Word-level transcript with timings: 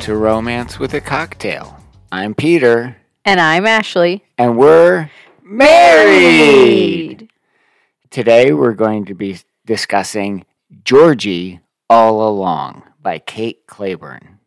To 0.00 0.16
Romance 0.16 0.78
with 0.78 0.94
a 0.94 1.00
Cocktail. 1.00 1.78
I'm 2.10 2.34
Peter, 2.34 2.96
And 3.24 3.38
I'm 3.40 3.66
Ashley. 3.66 4.24
and 4.38 4.56
we're 4.56 5.10
married. 5.42 7.28
Today 8.10 8.52
we're 8.52 8.72
going 8.74 9.04
to 9.06 9.14
be 9.14 9.38
discussing 9.66 10.44
Georgie 10.84 11.60
All 11.90 12.26
Along 12.28 12.82
by 13.00 13.18
Kate 13.18 13.66
Clayborn. 13.66 14.38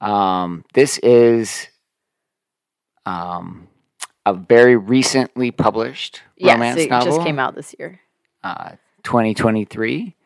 Um, 0.00 0.64
this 0.74 0.98
is 0.98 1.68
um, 3.06 3.68
a 4.26 4.34
very 4.34 4.76
recently 4.76 5.50
published 5.52 6.22
Yes, 6.36 6.54
romance 6.54 6.80
it 6.80 6.90
novel. 6.90 7.06
just 7.16 7.24
came 7.26 7.38
out 7.38 7.54
this 7.54 7.74
year. 7.78 8.00
uh, 8.42 8.72
2023. 9.04 10.16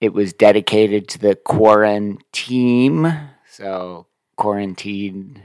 It 0.00 0.14
was 0.14 0.32
dedicated 0.32 1.08
to 1.08 1.18
the 1.18 1.36
quarantine, 1.36 3.12
so 3.48 4.06
quarantined 4.36 5.42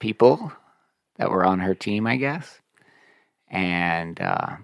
people 0.00 0.52
that 1.16 1.30
were 1.30 1.44
on 1.44 1.60
her 1.60 1.74
team, 1.74 2.06
I 2.06 2.16
guess. 2.16 2.60
And 3.48 4.20
uh, 4.20 4.56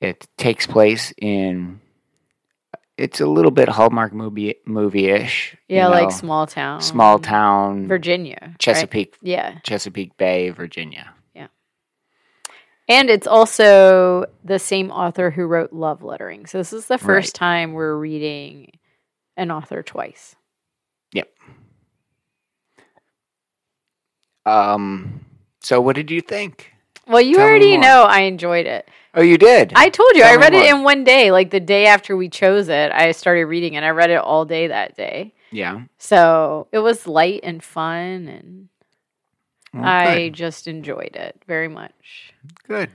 it 0.00 0.26
takes 0.36 0.66
place 0.66 1.12
in. 1.16 1.80
It's 2.98 3.20
a 3.20 3.26
little 3.26 3.50
bit 3.50 3.70
Hallmark 3.70 4.12
movie 4.12 4.56
movie 4.66 5.08
ish. 5.08 5.56
Yeah, 5.68 5.88
like 5.88 6.10
small 6.10 6.46
town. 6.46 6.82
small 6.82 7.18
town 7.18 7.88
Virginia. 7.88 8.38
right? 8.42 8.58
Chesapeake 8.58 9.16
Yeah. 9.22 9.58
Chesapeake 9.64 10.16
Bay, 10.18 10.50
Virginia. 10.50 11.14
And 12.92 13.08
it's 13.08 13.26
also 13.26 14.26
the 14.44 14.58
same 14.58 14.90
author 14.90 15.30
who 15.30 15.44
wrote 15.46 15.72
Love 15.72 16.02
Lettering. 16.02 16.44
So 16.46 16.58
this 16.58 16.72
is 16.74 16.86
the 16.86 16.98
first 16.98 17.28
Right. 17.28 17.38
time 17.46 17.72
we're 17.72 17.96
reading 17.96 18.72
an 19.36 19.50
author 19.50 19.82
twice. 19.82 20.36
Yep. 21.12 21.28
Um. 24.44 25.24
So, 25.60 25.80
what 25.80 25.94
did 25.96 26.10
you 26.10 26.20
think? 26.20 26.72
Well, 27.06 27.20
you 27.22 27.36
Tell 27.36 27.46
already 27.46 27.76
know 27.78 28.02
I 28.04 28.20
enjoyed 28.22 28.66
it. 28.66 28.88
Oh, 29.14 29.22
you 29.22 29.38
did. 29.38 29.72
I 29.74 29.88
told 29.88 30.10
you 30.14 30.22
Tell 30.22 30.32
I 30.32 30.36
read 30.36 30.54
it 30.54 30.66
in 30.66 30.82
one 30.82 31.04
day. 31.04 31.30
Like 31.32 31.50
the 31.50 31.60
day 31.60 31.86
after 31.86 32.16
we 32.16 32.28
chose 32.28 32.68
it, 32.68 32.92
I 32.92 33.12
started 33.12 33.46
reading 33.46 33.74
it. 33.74 33.82
I 33.84 33.90
read 33.90 34.10
it 34.10 34.16
all 34.20 34.44
day 34.44 34.66
that 34.68 34.96
day. 34.96 35.34
yeah. 35.50 35.82
So 35.98 36.68
it 36.72 36.78
was 36.80 37.06
light 37.06 37.40
and 37.42 37.62
fun 37.62 38.28
and 38.28 38.68
Well, 39.74 39.84
I 39.84 40.28
just 40.28 40.66
enjoyed 40.68 41.16
it 41.16 41.42
very 41.46 41.68
much. 41.68 42.32
good. 42.68 42.88
good. 42.88 42.90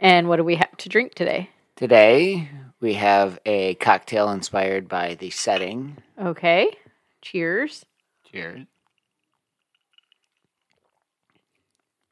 And 0.00 0.28
what 0.28 0.36
do 0.36 0.44
we 0.44 0.54
have 0.56 0.76
to 0.78 0.88
drink 0.88 1.14
today? 1.14 1.50
Today 1.76 2.48
we 2.80 2.94
have 2.94 3.38
a 3.44 3.74
cocktail 3.74 4.30
inspired 4.30 4.88
by 4.88 5.14
the 5.16 5.30
setting. 5.30 5.96
Okay. 6.20 6.70
Cheers. 7.20 7.84
Cheers. 8.30 8.66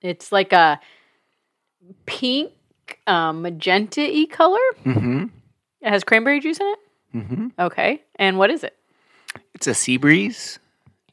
It's 0.03 0.31
like 0.31 0.53
a 0.53 0.81
pink 2.07 2.53
um, 3.07 3.43
magenta 3.43 4.01
y 4.03 4.27
color. 4.31 4.59
Mm-hmm. 4.85 5.25
It 5.81 5.89
has 5.89 6.05
cranberry 6.05 6.41
juice 6.41 6.59
in 6.61 6.67
it. 6.67 6.79
Mm-hmm. 7.15 7.47
Okay. 7.59 8.03
And 8.17 8.39
what 8.39 8.51
is 8.51 8.63
it? 8.65 8.77
It's 9.55 9.67
a 9.67 9.75
sea 9.75 9.97
breeze. 9.97 10.59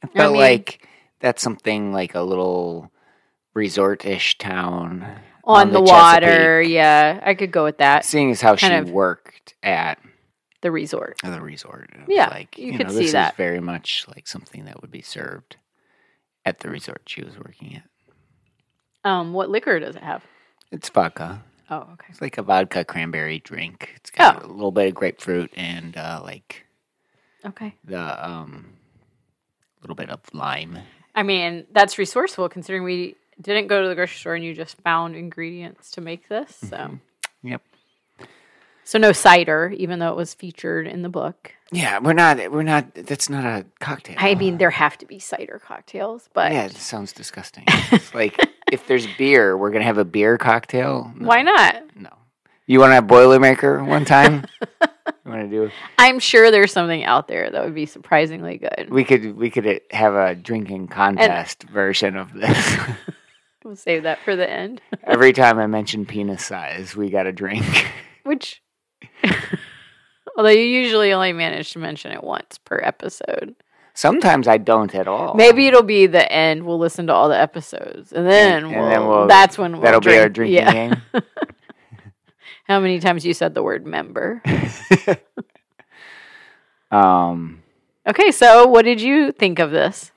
I 0.04 0.08
I 0.14 0.18
felt 0.18 0.34
mean- 0.34 0.42
like 0.42 0.88
that's 1.24 1.42
something 1.42 1.92
like 1.94 2.14
a 2.14 2.22
little 2.22 2.92
resort-ish 3.56 4.38
town. 4.38 5.04
On, 5.46 5.62
On 5.62 5.68
the, 5.68 5.74
the 5.74 5.82
water. 5.82 6.62
Yeah, 6.62 7.20
I 7.26 7.34
could 7.34 7.52
go 7.52 7.64
with 7.64 7.80
that. 7.80 8.06
Seeing 8.06 8.30
as 8.32 8.42
how 8.42 8.56
she 8.56 8.68
Kind 8.68 8.88
of- 8.88 8.94
worked 8.94 9.56
at 9.64 10.00
The 10.62 10.70
resort. 10.72 11.18
the 11.24 11.42
resort. 11.42 11.90
Yeah, 12.08 12.28
like 12.30 12.58
you 12.58 12.74
you, 12.74 12.78
could 12.78 12.88
know, 12.88 12.94
see 12.94 13.04
this 13.04 13.12
that. 13.14 13.34
is 13.34 13.38
very 13.38 13.60
much 13.60 14.06
like 14.14 14.28
something 14.28 14.66
that 14.66 14.82
would 14.82 14.92
be 14.92 15.02
served 15.02 15.56
at 16.46 16.60
the 16.60 16.70
resort 16.70 17.02
she 17.08 17.24
was 17.24 17.38
working 17.38 17.76
at. 17.78 19.10
Um, 19.10 19.34
what 19.34 19.50
liquor 19.50 19.80
does 19.80 19.96
it 19.96 20.04
have? 20.04 20.24
It's 20.72 20.88
vodka. 20.90 21.44
Oh, 21.70 21.88
okay. 21.94 22.08
It's 22.10 22.22
like 22.22 22.38
a 22.38 22.44
vodka 22.44 22.84
cranberry 22.86 23.40
drink. 23.40 23.92
It's 23.96 24.12
got 24.12 24.44
Oh. 24.44 24.48
a 24.48 24.52
little 24.52 24.72
bit 24.72 24.88
of 24.90 24.96
grapefruit 24.96 25.52
and 25.56 25.96
uh, 25.98 26.22
like 26.24 26.66
Okay. 27.46 27.76
the 27.84 28.30
um, 28.30 28.74
little 29.82 29.96
bit 29.96 30.10
of 30.10 30.22
lime. 30.34 30.80
I 31.16 31.24
mean, 31.24 31.66
that's 31.72 31.98
resourceful 31.98 32.50
considering 32.50 32.84
we 32.84 33.16
didn't 33.42 33.68
go 33.68 33.82
to 33.82 33.88
the 33.88 33.96
grocery 33.96 34.18
store 34.18 34.36
and 34.36 34.44
you 34.44 34.54
just 34.54 34.80
found 34.82 35.16
ingredients 35.16 35.92
to 35.92 36.02
make 36.02 36.28
this. 36.30 36.56
So, 36.56 36.78
Mm-hmm. 36.78 37.48
Yep. 37.50 37.62
so 38.86 38.98
no 39.00 39.12
cider, 39.12 39.74
even 39.78 40.00
though 40.00 40.10
it 40.10 40.16
was 40.16 40.34
featured 40.34 40.88
in 40.88 41.02
the 41.02 41.10
book. 41.10 41.52
Yeah, 41.72 42.00
we're 42.00 42.14
not. 42.14 42.38
We're 42.52 42.64
not. 42.64 42.94
That's 42.96 43.30
not 43.30 43.44
a 43.46 43.66
cocktail. 43.80 44.16
I 44.20 44.36
mean, 44.36 44.58
there 44.58 44.70
have 44.70 44.98
to 45.00 45.06
be 45.06 45.20
cider 45.20 45.60
cocktails, 45.66 46.30
but 46.34 46.52
yeah, 46.52 46.66
it 46.66 46.76
sounds 46.78 47.12
disgusting. 47.14 47.66
Like 48.14 48.38
if 48.72 48.88
there's 48.88 49.08
beer, 49.18 49.58
we're 49.58 49.72
gonna 49.72 49.84
have 49.86 49.98
a 49.98 50.06
beer 50.06 50.38
cocktail. 50.38 51.12
No, 51.16 51.28
why 51.28 51.42
not? 51.42 51.84
No. 51.96 52.10
You 52.68 52.80
want 52.80 52.92
to 52.92 52.96
have 52.96 53.06
Boilermaker 53.06 53.86
one 53.86 54.06
time? 54.06 54.46
you 55.26 55.32
want 55.32 55.50
to 55.50 55.50
do? 55.50 55.72
I'm 55.98 56.20
sure 56.20 56.52
there's 56.52 56.72
something 56.72 57.04
out 57.04 57.28
there 57.28 57.50
that 57.50 57.64
would 57.64 57.76
be 57.76 57.86
surprisingly 57.86 58.58
good. 58.58 58.88
We 58.90 59.04
could. 59.04 59.36
We 59.38 59.50
could 59.50 59.82
have 59.92 60.14
a 60.16 60.36
drinking 60.36 60.88
contest 60.90 61.64
version 61.64 62.16
of 62.18 62.34
this. 62.34 62.78
We'll 63.66 63.78
save 63.78 64.04
that 64.04 64.20
for 64.26 64.36
the 64.36 64.50
end. 64.50 64.82
Every 65.06 65.32
time 65.32 65.58
I 65.58 65.68
mention 65.68 66.06
penis 66.06 66.44
size, 66.46 66.98
we 66.98 67.10
got 67.10 67.28
a 67.28 67.32
drink. 67.32 67.64
Which, 68.24 68.62
although 70.38 70.50
you 70.50 70.64
usually 70.66 71.14
only 71.14 71.32
manage 71.32 71.72
to 71.72 71.80
mention 71.80 72.12
it 72.12 72.22
once 72.22 72.58
per 72.58 72.82
episode. 72.84 73.56
Sometimes 73.94 74.50
I 74.50 74.58
don't 74.58 74.94
at 74.94 75.08
all. 75.08 75.36
Maybe 75.36 75.68
it'll 75.68 75.82
be 75.82 76.08
the 76.08 76.30
end. 76.30 76.66
We'll 76.66 76.78
listen 76.78 77.08
to 77.08 77.14
all 77.14 77.30
the 77.30 77.40
episodes, 77.40 78.12
and 78.12 78.28
then, 78.28 78.66
And 78.66 78.76
we'll, 78.76 78.90
then 78.90 79.08
we'll- 79.08 79.28
that's 79.28 79.58
when 79.58 79.72
we'll 79.74 79.82
that'll 79.84 80.02
be 80.02 80.08
drink. 80.10 80.22
our 80.24 80.30
drinking 80.30 80.56
Yeah. 80.58 80.74
game. 80.74 81.02
How 82.64 82.80
many 82.80 83.00
times 83.00 83.26
you 83.26 83.34
said 83.34 83.54
the 83.54 83.64
word 83.64 83.86
member? 83.86 84.42
Um, 86.92 87.64
Okay, 88.08 88.32
so 88.32 88.68
what 88.68 88.84
did 88.86 89.02
you 89.02 89.32
think 89.32 89.60
of 89.60 89.72
this? 89.72 90.12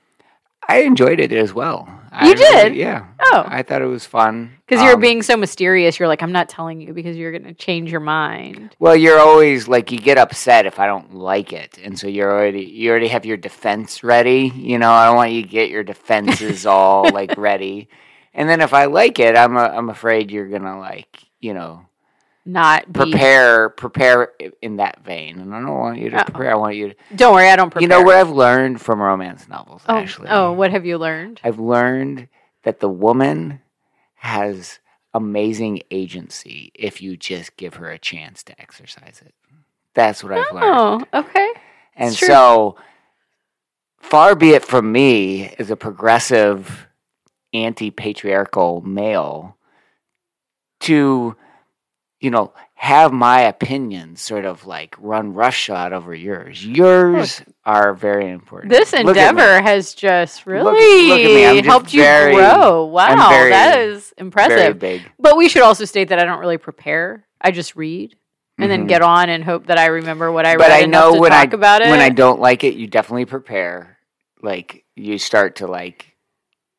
I 0.69 0.81
enjoyed 0.81 1.19
it 1.21 1.31
as 1.31 1.53
well. 1.53 1.87
I 2.11 2.27
You 2.27 2.35
did? 2.35 2.75
yeah. 2.75 3.07
Oh. 3.19 3.45
I 3.47 3.63
thought 3.63 3.81
it 3.81 3.85
was 3.85 4.05
fun 4.05 4.51
Because 4.67 4.81
you 4.83 4.89
were 4.89 4.95
Um, 4.95 5.01
being 5.01 5.23
so 5.23 5.37
mysterious. 5.37 5.97
You're 5.97 6.07
like, 6.09 6.21
I'm 6.21 6.31
not 6.33 6.49
telling 6.49 6.81
you 6.81 6.93
because 6.93 7.15
you're 7.15 7.31
going 7.31 7.45
to 7.45 7.53
change 7.53 7.89
your 7.89 8.01
mind. 8.01 8.75
Well, 8.77 8.95
you're 8.95 9.19
always 9.19 9.67
like 9.69 9.91
you 9.91 9.97
get 9.97 10.17
upset 10.17 10.65
if 10.65 10.79
I 10.79 10.85
don't 10.85 11.15
like 11.15 11.53
it, 11.53 11.79
and 11.81 11.97
so 11.97 12.07
you're 12.07 12.31
already 12.31 12.65
you 12.65 12.89
already 12.91 13.07
have 13.07 13.25
your 13.25 13.37
defense 13.37 14.03
ready. 14.03 14.51
You 14.55 14.77
know, 14.77 14.91
I 14.91 15.05
don't 15.07 15.15
want 15.15 15.31
you 15.31 15.41
to 15.43 15.47
get 15.47 15.69
your 15.69 15.83
defenses 15.83 16.65
all 16.67 17.09
like 17.11 17.37
ready, 17.37 17.87
and 18.33 18.49
then 18.49 18.59
if 18.61 18.73
I 18.73 18.85
like 18.85 19.19
it, 19.19 19.37
I'm 19.37 19.55
a, 19.55 19.61
I'm 19.63 19.89
afraid 19.89 20.29
you're 20.31 20.49
gonna 20.49 20.77
like 20.79 21.23
you 21.39 21.53
know 21.53 21.85
Not 22.47 22.91
be. 22.91 22.99
prepare 23.01 23.69
prepare 23.69 24.31
in 24.61 24.77
that 24.77 25.03
vein, 25.03 25.39
and 25.39 25.53
I 25.53 25.59
don't 25.59 25.77
want 25.77 25.99
you 25.99 26.09
to 26.11 26.23
prepare. 26.23 26.51
I 26.51 26.55
want 26.55 26.75
you 26.77 26.89
to 26.89 26.95
Don't 27.15 27.33
worry, 27.33 27.49
I 27.49 27.57
don't 27.57 27.69
prepare. 27.69 27.81
you 27.81 27.89
know 27.89 28.01
what 28.01 28.15
I've 28.15 28.29
learned 28.29 28.79
from 28.79 29.01
romance 29.01 29.49
novels. 29.49 29.81
Oh, 29.87 29.97
Actually, 29.97 30.29
oh, 30.29 30.53
what 30.53 30.71
have 30.71 30.85
you 30.85 30.97
learned? 30.97 31.41
I've 31.43 31.59
learned 31.59 32.29
that 32.63 32.79
the 32.79 32.87
woman 32.89 33.59
has 34.15 34.79
amazing 35.13 35.81
agency 35.91 36.71
if 36.73 37.01
you 37.01 37.17
just 37.17 37.57
give 37.57 37.75
her 37.75 37.89
a 37.91 37.99
chance 37.99 38.43
to 38.43 38.59
exercise 38.61 39.21
it. 39.25 39.33
That's 39.93 40.23
what 40.23 40.31
I've 40.31 40.53
learned. 40.53 41.05
Oh, 41.13 41.19
okay. 41.19 41.53
And 41.95 42.13
so 42.13 42.77
far 43.97 44.35
be 44.35 44.51
it 44.51 44.63
from 44.63 44.91
me 44.91 45.53
as 45.59 45.69
a 45.69 45.75
progressive 45.75 46.87
anti 47.53 47.91
patriarchal 47.91 48.81
male 48.81 49.57
to, 50.81 51.35
you 52.19 52.31
know, 52.31 52.53
have 52.73 53.11
my 53.11 53.41
opinions 53.41 54.21
sort 54.21 54.45
of 54.45 54.65
like 54.65 54.95
run 54.99 55.33
roughshod 55.33 55.93
over 55.93 56.13
yours. 56.13 56.65
Yours 56.65 57.41
are 57.65 57.93
very 57.93 58.31
important. 58.31 58.71
This 58.71 58.93
Look 58.93 59.01
endeavor 59.07 59.61
has 59.61 59.93
just 59.93 60.45
really 60.45 60.63
look 61.07 61.53
just 61.55 61.65
helped 61.65 61.93
you 61.93 62.01
grow. 62.03 62.85
Wow, 62.85 63.29
very- 63.29 63.49
that 63.51 63.79
is 63.79 64.13
very 64.17 64.25
impressive. 64.27 64.79
big. 64.79 65.01
But 65.19 65.37
we 65.37 65.49
should 65.49 65.61
also 65.63 65.85
state 65.85 66.09
that 66.09 66.19
I 66.19 66.23
don't 66.23 66.39
really 66.39 66.57
prepare. 66.57 67.25
I 67.41 67.51
just 67.51 67.75
read 67.75 68.15
and 68.59 68.71
then 68.71 68.85
Mhm. 68.85 68.87
get 68.87 69.01
on 69.03 69.29
and 69.29 69.43
hope 69.43 69.67
that 69.67 69.77
I 69.77 69.85
remember 69.87 70.31
what 70.31 70.45
I 70.47 70.55
but 70.57 70.69
read 70.69 70.71
I 70.71 70.83
enough 70.85 71.03
know 71.09 71.15
to 71.15 71.21
when 71.21 71.31
I 71.33 71.45
talk 71.45 71.53
about 71.53 71.81
it. 71.81 71.89
when 71.91 71.99
I 71.99 72.09
don't 72.09 72.39
like 72.39 72.63
it, 72.63 72.73
you 72.75 72.87
definitely 72.87 73.25
prepare. 73.25 73.97
Like 74.41 74.83
you 74.95 75.17
start 75.19 75.57
to 75.57 75.67
like, 75.67 76.15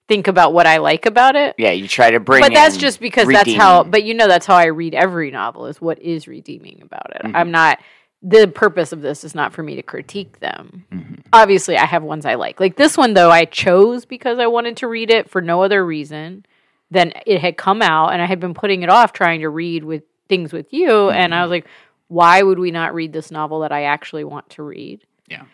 think 0.08 0.26
about 0.26 0.52
what 0.54 0.66
I 0.66 0.78
like 0.78 1.06
about 1.06 1.36
it. 1.36 1.54
yeah, 1.58 1.70
you 1.70 1.86
try 1.86 2.10
to 2.10 2.18
bring. 2.20 2.40
but 2.42 2.52
that's 2.54 2.76
just 2.78 2.98
because 3.00 3.28
that's 3.28 3.52
how 3.54 3.84
but 3.84 4.02
you 4.04 4.14
know 4.14 4.26
that's 4.26 4.46
how 4.46 4.56
i 4.56 4.64
read 4.64 4.94
every 4.94 5.30
novel 5.30 5.66
is 5.66 5.80
what 5.80 5.98
is 6.00 6.26
redeeming 6.26 6.80
about 6.82 7.14
it 7.14 7.22
Mhm. 7.22 7.32
i'm 7.34 7.50
not 7.50 7.78
the 8.22 8.48
purpose 8.48 8.90
of 8.92 9.00
this 9.02 9.22
is 9.22 9.34
not 9.34 9.52
for 9.52 9.62
me 9.62 9.76
to 9.76 9.82
critique 9.82 10.40
them 10.40 10.84
Mhm. 10.92 11.20
obviously 11.32 11.76
i 11.76 11.84
have 11.84 12.02
ones 12.02 12.24
i 12.26 12.34
like 12.34 12.58
like 12.58 12.76
this 12.76 12.96
one 12.96 13.14
though 13.14 13.30
i 13.30 13.44
chose 13.44 14.04
because 14.06 14.38
i 14.38 14.46
wanted 14.46 14.78
to 14.78 14.88
read 14.88 15.10
it 15.10 15.28
for 15.30 15.40
no 15.40 15.62
other 15.62 15.84
reason 15.84 16.44
than 16.90 17.12
it 17.26 17.40
had 17.40 17.56
come 17.58 17.82
out 17.82 18.12
and 18.12 18.20
i 18.22 18.24
had 18.24 18.40
been 18.40 18.54
putting 18.54 18.82
it 18.82 18.88
off 18.88 19.12
trying 19.12 19.40
to 19.40 19.48
read 19.50 19.84
with 19.84 20.02
things 20.28 20.52
with 20.52 20.72
you 20.72 21.10
and 21.10 21.34
i 21.34 21.42
was 21.42 21.50
like 21.50 21.66
why 22.08 22.42
would 22.42 22.58
we 22.58 22.70
not 22.70 22.94
read 22.94 23.12
this 23.12 23.30
novel 23.30 23.60
that 23.60 23.72
i 23.72 23.84
actually 23.84 24.24
want 24.24 24.48
to 24.50 24.62
read 24.62 25.04
Yeah. 25.28 25.44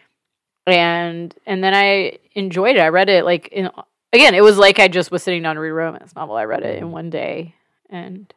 and 0.67 1.35
and 1.47 1.62
then 1.62 1.75
I 1.75 2.19
enjoyed 2.35 2.77
it. 2.77 2.81
I 2.81 2.89
read 2.89 3.09
it 3.09 3.25
like 3.25 3.49
in 3.49 3.69
again. 4.15 4.35
It 4.35 4.43
was 4.43 4.57
like 4.59 4.79
I 4.79 4.89
just 4.89 5.11
was 5.11 5.23
sitting 5.23 5.43
down 5.43 5.57
to 5.57 5.61
read 5.61 5.71
a 5.71 5.75
romance 5.75 6.15
novel. 6.15 6.37
I 6.37 6.45
read 6.45 6.63
it 6.63 6.79
in 6.79 6.91
one 6.91 7.11
day, 7.11 7.55
and 7.91 8.33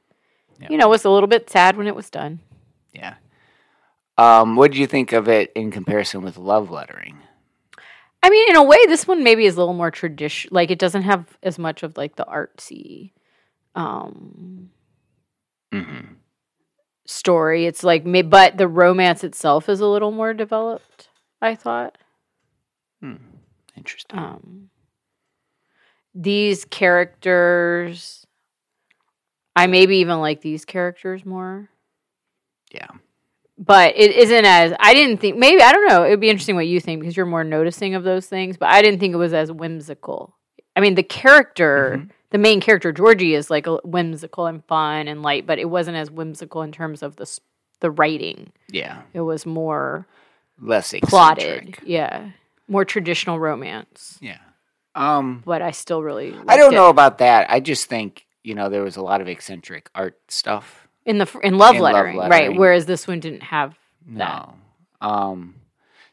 Yeah. 0.59 0.67
you 0.71 0.77
know, 0.77 0.89
was 0.89 1.05
a 1.05 1.09
little 1.09 1.27
bit 1.27 1.49
sad 1.49 1.77
when 1.77 1.87
it 1.87 1.95
was 1.95 2.09
done. 2.09 2.39
Yeah. 2.93 3.15
Um, 4.17 4.55
what 4.55 4.71
did 4.71 4.77
you 4.79 4.87
think 4.87 5.13
of 5.13 5.27
it 5.29 5.51
in 5.55 5.69
comparison 5.71 6.23
with 6.23 6.37
love 6.37 6.71
lettering? 6.71 7.19
I 8.23 8.29
mean, 8.31 8.49
in 8.49 8.55
a 8.55 8.63
way, 8.63 8.79
this 8.87 9.07
one 9.07 9.23
maybe 9.23 9.45
is 9.45 9.55
a 9.55 9.59
little 9.59 9.75
more 9.75 9.91
traditional. 9.91 10.55
Like 10.55 10.71
it 10.71 10.79
doesn't 10.79 11.03
have 11.03 11.37
as 11.43 11.59
much 11.59 11.83
of 11.83 11.95
like 11.97 12.15
the 12.15 12.25
artsy 12.25 13.11
um, 13.75 14.71
Mm-hmm. 15.71 16.13
story. 17.05 17.65
It's 17.67 17.83
like, 17.83 18.05
may- 18.05 18.23
but 18.23 18.57
the 18.57 18.67
romance 18.67 19.23
itself 19.23 19.69
is 19.69 19.79
a 19.81 19.85
little 19.87 20.11
more 20.11 20.33
developed. 20.33 21.09
I 21.41 21.53
thought. 21.53 21.97
Hmm. 23.01 23.15
Interesting. 23.75 24.17
um, 24.17 24.69
these 26.15 26.65
characters 26.65 28.25
i 29.55 29.67
maybe 29.67 29.97
even 29.97 30.19
like 30.19 30.41
these 30.41 30.65
characters 30.65 31.25
more 31.25 31.69
yeah. 32.71 32.87
but 33.57 33.93
it 33.95 34.11
isn't 34.15 34.45
as 34.45 34.73
i 34.79 34.93
didn't 34.93 35.17
think 35.19 35.37
maybe 35.37 35.61
i 35.61 35.71
don't 35.71 35.87
know 35.87 36.03
it 36.03 36.09
would 36.09 36.19
be 36.19 36.29
interesting 36.29 36.55
what 36.55 36.67
you 36.67 36.79
think 36.79 36.99
because 36.99 37.15
you're 37.15 37.25
more 37.25 37.43
noticing 37.43 37.95
of 37.95 38.03
those 38.03 38.25
things 38.27 38.57
but 38.57 38.69
i 38.69 38.81
didn't 38.81 38.99
think 38.99 39.13
it 39.13 39.17
was 39.17 39.33
as 39.33 39.51
whimsical 39.51 40.35
i 40.75 40.79
mean 40.79 40.95
the 40.95 41.03
character 41.03 41.95
Mhm. 41.99 42.09
the 42.31 42.37
main 42.37 42.59
character 42.61 42.91
georgie 42.91 43.33
is 43.35 43.49
like 43.49 43.65
whimsical 43.83 44.47
and 44.47 44.63
fun 44.65 45.07
and 45.07 45.21
light 45.21 45.45
but 45.47 45.59
it 45.59 45.69
wasn't 45.69 45.97
as 45.97 46.09
whimsical 46.11 46.61
in 46.61 46.71
terms 46.71 47.01
of 47.03 47.15
the 47.17 47.39
the 47.79 47.91
writing 47.91 48.51
Yeah. 48.69 49.01
it 49.13 49.21
was 49.21 49.45
more 49.45 50.07
Less 50.59 50.93
eccentric. 50.93 51.09
plotted 51.09 51.75
yeah 51.83 52.29
more 52.67 52.83
traditional 52.85 53.39
romance 53.39 54.17
Yeah. 54.21 54.39
Um, 54.97 55.43
but 55.45 55.61
i 55.61 55.71
still 55.71 56.01
really 56.01 56.35
I 56.47 56.57
don't 56.57 56.73
it. 56.73 56.75
know 56.75 56.89
about 56.89 57.19
that. 57.19 57.49
I 57.51 57.59
just 57.59 57.87
think 57.87 58.25
you 58.43 58.55
know 58.55 58.69
there 58.69 58.83
was 58.83 58.97
a 58.97 59.01
lot 59.03 59.21
of 59.21 59.27
eccentric 59.27 59.89
art 59.93 60.17
stuff. 60.27 60.87
in 61.05 61.17
the 61.19 61.27
in 61.43 61.57
love, 61.57 61.75
In 61.75 61.81
love 61.81 61.93
lettering, 61.93 62.17
right? 62.17 62.55
Whereas 62.57 62.85
this 62.85 63.07
one 63.07 63.19
didn't 63.19 63.43
have 63.43 63.75
that. 64.07 64.17
No. 64.49 64.53
Um, 65.07 65.55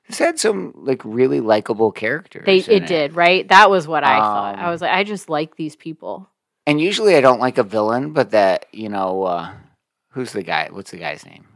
this 0.09 0.19
had 0.19 0.39
some 0.39 0.73
like 0.77 1.01
really 1.05 1.41
likable 1.41 1.91
characters. 1.93 2.45
They 2.45 2.59
in 2.59 2.83
it 2.83 2.87
did 2.87 3.17
right. 3.17 3.49
That 3.49 3.71
was 3.71 3.89
what 3.89 4.05
I 4.05 4.19
thought. 4.19 4.59
I 4.59 4.65
Um, 4.65 4.71
was 4.71 4.83
like, 4.83 4.93
I 4.93 5.03
just 5.05 5.31
like 5.31 5.57
these 5.57 5.77
people. 5.77 6.29
And 6.67 6.81
usually 6.81 7.15
I 7.17 7.21
don't 7.23 7.41
like 7.41 7.57
a 7.59 7.63
villain, 7.63 8.13
but 8.13 8.31
that 8.33 8.67
you 8.73 8.89
know, 8.91 9.23
uh, 9.25 9.53
who's 10.11 10.33
the 10.33 10.43
guy? 10.43 10.69
What's 10.71 10.91
the 10.91 10.99
guy's 10.99 11.25
name? 11.25 11.47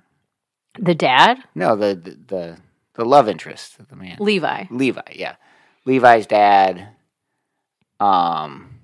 The 0.79 0.95
dad, 0.95 1.39
No, 1.55 1.77
the 1.77 1.95
the 1.95 2.11
the, 2.27 2.59
the 2.95 3.05
love 3.05 3.29
interest 3.29 3.79
of 3.81 3.89
the 3.89 3.97
man. 3.97 4.17
Levi. 4.21 4.65
Levi, 4.71 5.01
yeah. 5.13 5.37
Levi's 5.85 6.27
dad 6.27 6.89
um 8.01 8.81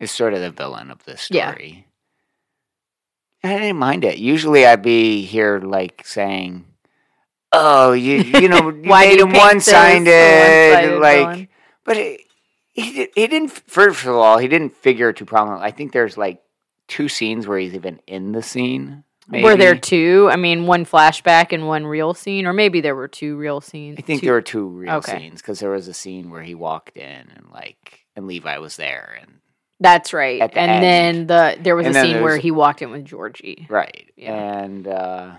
is 0.00 0.10
sort 0.10 0.34
of 0.34 0.40
the 0.40 0.50
villain 0.50 0.90
of 0.90 1.04
this 1.04 1.28
Yeah. 1.30 1.50
story. 1.52 1.86
And 3.42 3.52
I 3.52 3.58
didn't 3.58 3.76
mind 3.78 4.04
it. 4.04 4.18
Usually 4.18 4.64
I'd 4.66 4.82
be 4.82 5.24
here 5.24 5.58
like 5.60 6.02
saying, 6.06 6.64
Oh, 7.52 7.92
you 7.92 8.16
you 8.18 8.48
know, 8.48 8.68
you 8.82 8.82
made 8.82 9.18
him 9.20 9.32
one 9.32 9.56
this 9.56 9.66
sided 9.66 10.06
one-sided 10.06 11.00
like 11.00 11.28
villain? 11.28 11.48
but 11.84 11.96
it, 11.96 12.20
he 12.72 13.08
he 13.14 13.26
didn't 13.26 13.48
first 13.50 14.04
of 14.04 14.14
all, 14.14 14.38
he 14.38 14.48
didn't 14.48 14.76
figure 14.76 15.12
too 15.12 15.24
prominently. 15.24 15.66
I 15.66 15.70
think 15.70 15.92
there's 15.92 16.16
like 16.16 16.40
two 16.88 17.08
scenes 17.08 17.46
where 17.46 17.58
he's 17.58 17.74
even 17.74 18.00
in 18.06 18.32
the 18.32 18.42
scene. 18.42 19.04
Were 19.30 19.56
there 19.56 19.76
two? 19.76 20.28
I 20.30 20.36
mean, 20.36 20.66
one 20.66 20.84
flashback 20.84 21.52
and 21.52 21.66
one 21.66 21.86
real 21.86 22.12
scene, 22.12 22.44
or 22.46 22.52
maybe 22.52 22.80
there 22.82 22.94
were 22.96 23.08
two 23.08 23.36
real 23.36 23.60
scenes. 23.62 23.96
I 23.98 24.02
think 24.02 24.20
two- 24.20 24.26
there 24.26 24.34
were 24.34 24.42
two 24.42 24.66
real 24.66 24.94
Okay. 24.96 25.18
scenes 25.20 25.40
because 25.40 25.58
there 25.60 25.70
was 25.70 25.88
a 25.88 25.94
scene 25.94 26.28
where 26.30 26.42
he 26.42 26.54
walked 26.54 26.96
in 26.98 27.30
and 27.34 27.46
like 27.52 28.01
and 28.16 28.26
Levi 28.26 28.58
was 28.58 28.76
there 28.76 29.18
and 29.20 29.38
That's 29.80 30.12
right. 30.12 30.38
the 30.40 30.58
And 30.58 30.70
end. 30.70 30.82
then 30.82 31.26
the 31.26 31.62
there 31.62 31.76
was 31.76 31.86
And 31.86 31.96
a 31.96 32.00
scene 32.02 32.22
where 32.22 32.36
he 32.36 32.50
walked 32.50 32.82
in 32.82 32.90
with 32.90 33.04
Georgie. 33.04 33.66
right 33.68 34.10
Yeah. 34.16 34.32
and 34.34 34.86
uh 34.88 35.30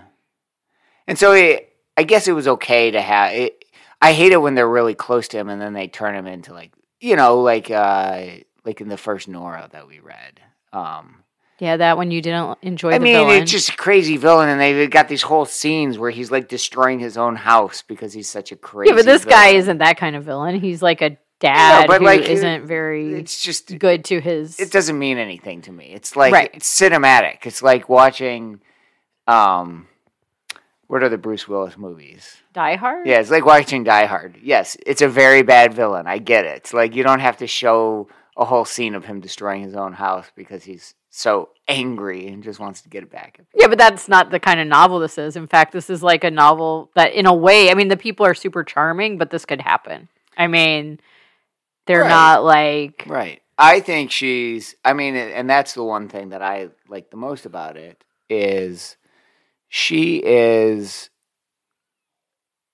and 1.06 1.18
so 1.18 1.32
it, 1.32 1.70
I 1.96 2.02
guess 2.04 2.26
it 2.28 2.32
was 2.32 2.48
okay 2.48 2.90
to 2.92 3.00
have 3.00 3.32
it. 3.34 3.62
I 4.00 4.12
hate 4.12 4.32
it 4.32 4.40
when 4.40 4.54
they're 4.54 4.68
really 4.68 4.94
close 4.94 5.28
to 5.28 5.38
him 5.38 5.48
and 5.48 5.60
then 5.60 5.72
they 5.74 5.86
turn 5.88 6.14
him 6.14 6.26
into 6.26 6.52
like 6.52 6.72
you 7.00 7.16
know 7.16 7.40
like 7.40 7.70
uh 7.70 8.26
like 8.64 8.80
in 8.80 8.88
the 8.88 8.96
first 8.96 9.28
Nora 9.28 9.68
that 9.72 9.86
we 9.86 10.00
read. 10.00 10.40
Um 10.72 11.22
Yeah, 11.58 11.76
that 11.76 11.96
one 11.96 12.10
you 12.10 12.20
didn't 12.20 12.58
enjoy. 12.62 12.92
I 12.92 12.98
mean, 12.98 13.14
villain. 13.14 13.42
it's 13.42 13.52
just 13.52 13.68
a 13.68 13.76
crazy 13.76 14.16
villain, 14.16 14.48
and 14.48 14.60
they've 14.60 14.90
got 14.90 15.06
these 15.08 15.22
whole 15.22 15.44
scenes 15.44 15.98
where 15.98 16.10
he's 16.10 16.30
like 16.30 16.48
destroying 16.48 16.98
his 16.98 17.16
own 17.16 17.36
house 17.36 17.82
because 17.86 18.12
he's 18.12 18.28
such 18.28 18.50
a 18.52 18.56
crazy. 18.56 18.90
yeah, 18.90 18.96
but 18.96 19.04
this 19.04 19.24
guy 19.24 19.48
isn't 19.50 19.78
that 19.78 19.96
kind 19.96 20.16
of 20.16 20.24
villain. 20.24 20.58
He's 20.60 20.82
like 20.82 21.00
a 21.02 21.16
dad 21.40 21.86
but, 21.86 22.00
who 22.00 22.06
like, 22.06 22.22
isn't 22.22 22.66
very 22.66 23.14
It's 23.14 23.42
just 23.42 23.78
good 23.78 24.04
to 24.06 24.20
his. 24.20 24.58
it 24.60 24.70
doesn't 24.70 24.98
mean 24.98 25.18
anything 25.18 25.62
to 25.62 25.72
me. 25.72 25.86
It's 25.92 26.16
like 26.16 26.32
Right. 26.32 26.50
it's 26.54 26.80
cinematic. 26.80 27.46
It's 27.46 27.62
like 27.62 27.88
watching 27.88 28.60
um 29.26 29.88
what 30.86 31.02
are 31.02 31.08
the 31.08 31.18
Bruce 31.18 31.48
Willis 31.48 31.76
movies? 31.78 32.36
Die 32.52 32.76
Hard. 32.76 33.06
Yeah, 33.06 33.18
it's 33.20 33.30
like 33.30 33.44
watching 33.44 33.84
Die 33.84 34.04
Hard. 34.06 34.38
Yes, 34.42 34.76
it's 34.86 35.02
a 35.02 35.08
very 35.08 35.42
bad 35.42 35.74
villain. 35.74 36.06
I 36.06 36.18
get 36.18 36.44
it. 36.44 36.56
It's 36.58 36.74
like 36.74 36.94
you 36.94 37.02
don't 37.02 37.20
have 37.20 37.38
to 37.38 37.46
show 37.46 38.08
a 38.36 38.44
whole 38.44 38.64
scene 38.64 38.94
of 38.94 39.04
him 39.04 39.20
destroying 39.20 39.62
his 39.62 39.74
own 39.74 39.92
house 39.94 40.26
because 40.36 40.64
he's 40.64 40.94
so 41.10 41.50
angry 41.68 42.26
and 42.28 42.42
just 42.42 42.58
wants 42.60 42.82
to 42.82 42.88
get 42.88 43.02
it 43.04 43.10
back. 43.10 43.40
Yeah, 43.54 43.68
but 43.68 43.78
that's 43.78 44.08
not 44.08 44.30
the 44.30 44.40
kind 44.40 44.60
of 44.60 44.66
novel 44.66 44.98
this 44.98 45.16
is. 45.16 45.36
In 45.36 45.46
fact, 45.46 45.72
this 45.72 45.88
is 45.88 46.02
like 46.02 46.24
a 46.24 46.30
novel 46.30 46.90
that, 46.96 47.12
in 47.12 47.26
a 47.26 47.34
way, 47.34 47.70
I 47.70 47.74
mean, 47.74 47.88
the 47.88 47.96
people 47.96 48.26
are 48.26 48.34
super 48.34 48.64
charming, 48.64 49.16
but 49.18 49.30
this 49.30 49.44
could 49.46 49.60
happen. 49.60 50.08
I 50.36 50.48
mean, 50.48 50.98
they're 51.86 52.02
Right. 52.02 52.08
not 52.08 52.44
like. 52.44 53.04
Right. 53.06 53.40
I 53.58 53.80
think 53.80 54.10
she's 54.10 54.74
I 54.84 54.92
mean 54.94 55.14
and 55.16 55.48
that's 55.48 55.74
the 55.74 55.84
one 55.84 56.08
thing 56.08 56.30
that 56.30 56.42
I 56.42 56.70
like 56.88 57.10
the 57.10 57.16
most 57.16 57.46
about 57.46 57.76
it 57.76 58.04
is 58.28 58.96
she 59.68 60.16
is 60.18 61.10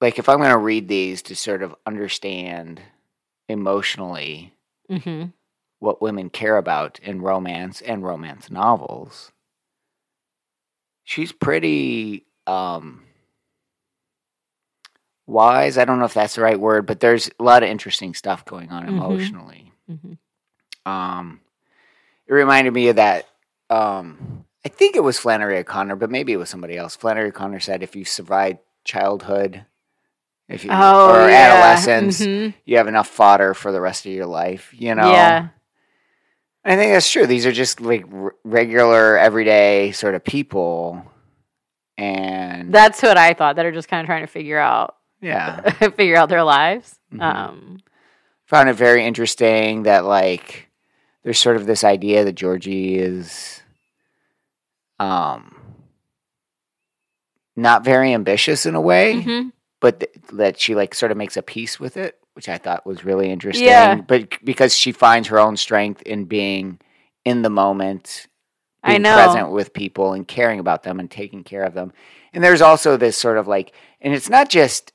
like 0.01 0.19
if 0.19 0.29
I'm 0.29 0.39
going 0.39 0.51
to 0.51 0.57
read 0.59 0.89
these 0.89 1.23
to 1.23 1.37
sort 1.37 1.63
of 1.63 1.75
understand 1.87 2.81
emotionally 3.49 4.55
hmm 4.89 5.25
what 5.81 6.01
women 6.03 6.31
care 6.31 6.57
about 6.59 6.99
in 7.01 7.21
romance 7.23 7.81
and 7.81 8.05
romance 8.05 8.51
novels 8.51 9.33
she's 11.05 11.33
pretty 11.33 12.27
um 12.47 13.05
wise 15.31 15.79
i 15.79 15.85
don't 15.85 15.99
know 15.99 16.05
if 16.05 16.15
that's 16.15 16.35
the 16.35 16.41
right 16.43 16.59
word 16.61 16.87
but 16.87 17.01
there's 17.01 17.31
a 17.39 17.43
lot 17.43 17.63
of 17.63 17.69
interesting 17.69 18.15
stuff 18.15 18.45
going 18.45 18.71
on 18.71 18.85
Mhm. 18.85 18.89
emotionally 18.89 19.73
hmm 19.87 20.13
um 20.91 21.41
it 22.27 22.33
reminded 22.33 22.73
me 22.73 22.89
of 22.89 22.97
that 22.97 23.27
um 23.69 24.45
i 24.65 24.69
think 24.69 24.97
it 24.97 25.03
was 25.05 25.19
flannery 25.19 25.59
o'connor 25.59 25.97
but 25.97 26.11
maybe 26.11 26.33
it 26.33 26.37
was 26.37 26.49
somebody 26.51 26.77
else 26.77 26.97
flannery 26.97 27.29
o'connor 27.29 27.61
said 27.61 27.83
if 27.83 27.95
you 27.95 28.05
survive 28.05 28.59
childhood 28.85 29.65
if 30.49 30.65
you 30.65 30.71
Oh, 30.73 31.11
or 31.11 31.29
yeah. 31.29 31.45
adolescence 31.45 32.21
Mhm. 32.27 32.55
you 32.65 32.77
have 32.79 32.89
enough 32.89 33.09
fodder 33.09 33.55
for 33.55 33.71
the 33.73 33.81
rest 33.81 34.07
of 34.07 34.13
your 34.13 34.27
life 34.27 34.71
you 34.73 34.95
know 34.95 35.11
Yeah. 35.13 35.49
I 36.63 36.77
think 36.77 36.93
that's 36.93 37.11
true. 37.11 37.27
These 37.27 37.47
are 37.47 37.53
just 37.53 37.81
like 37.81 38.05
r- 38.13 38.35
regular, 38.45 39.17
everyday 39.17 39.93
sort 39.93 40.15
of 40.15 40.23
people, 40.23 41.03
and 41.97 42.71
That's 42.71 43.01
what 43.03 43.17
I 43.17 43.33
thought, 43.33 43.57
that 43.57 43.65
are 43.65 43.73
just 43.73 43.89
kind 43.89 44.03
of 44.03 44.07
trying 44.07 44.25
to 44.25 44.31
figure 44.31 44.59
out. 44.59 44.95
Yeah, 45.21 45.71
figure 45.97 46.17
out 46.17 46.29
their 46.29 46.45
lives. 46.45 46.99
Mhm. 47.13 47.21
Um, 47.23 47.79
found 48.47 48.69
it 48.69 48.75
very 48.75 49.05
interesting 49.05 49.85
that 49.85 50.05
like 50.05 50.69
there's 51.23 51.39
sort 51.39 51.57
of 51.57 51.67
this 51.67 51.85
idea 51.85 52.25
that 52.25 52.35
Georgie 52.35 52.99
is, 52.99 53.63
um, 54.99 55.57
not 57.57 57.85
very 57.85 58.15
ambitious 58.15 58.67
in 58.67 58.75
a 58.75 58.81
way, 58.81 59.23
mhm. 59.23 59.53
but 59.81 60.01
th- 60.01 60.13
that 60.33 60.61
she 60.61 60.75
like 60.75 60.95
sort 60.95 61.13
of 61.13 61.19
makes 61.19 61.37
a 61.37 61.43
peace 61.43 61.79
with 61.79 61.97
it, 61.97 62.19
which 62.35 62.49
I 62.49 62.59
thought 62.59 62.87
was 62.87 63.05
really 63.05 63.31
interesting. 63.31 63.67
Yeah. 63.67 63.97
But 63.97 64.43
because 64.45 64.75
she 64.75 64.93
finds 64.93 65.29
her 65.29 65.39
own 65.39 65.57
strength 65.57 66.03
in 66.03 66.25
being 66.25 66.81
in 67.25 67.43
the 67.43 67.51
moment, 67.51 68.27
I 68.83 68.93
being 68.93 69.03
know. 69.03 69.15
present 69.15 69.51
with 69.51 69.75
people 69.75 70.13
and 70.15 70.27
caring 70.27 70.59
about 70.59 70.83
them 70.85 70.99
and 71.01 71.11
taking 71.11 71.45
care 71.45 71.63
of 71.65 71.75
them. 71.75 71.93
And 72.33 72.43
there's 72.43 72.63
also 72.63 72.97
this 72.97 73.17
sort 73.17 73.37
of 73.37 73.47
like, 73.47 73.73
and 74.01 74.15
it's 74.15 74.31
not 74.31 74.49
just 74.49 74.93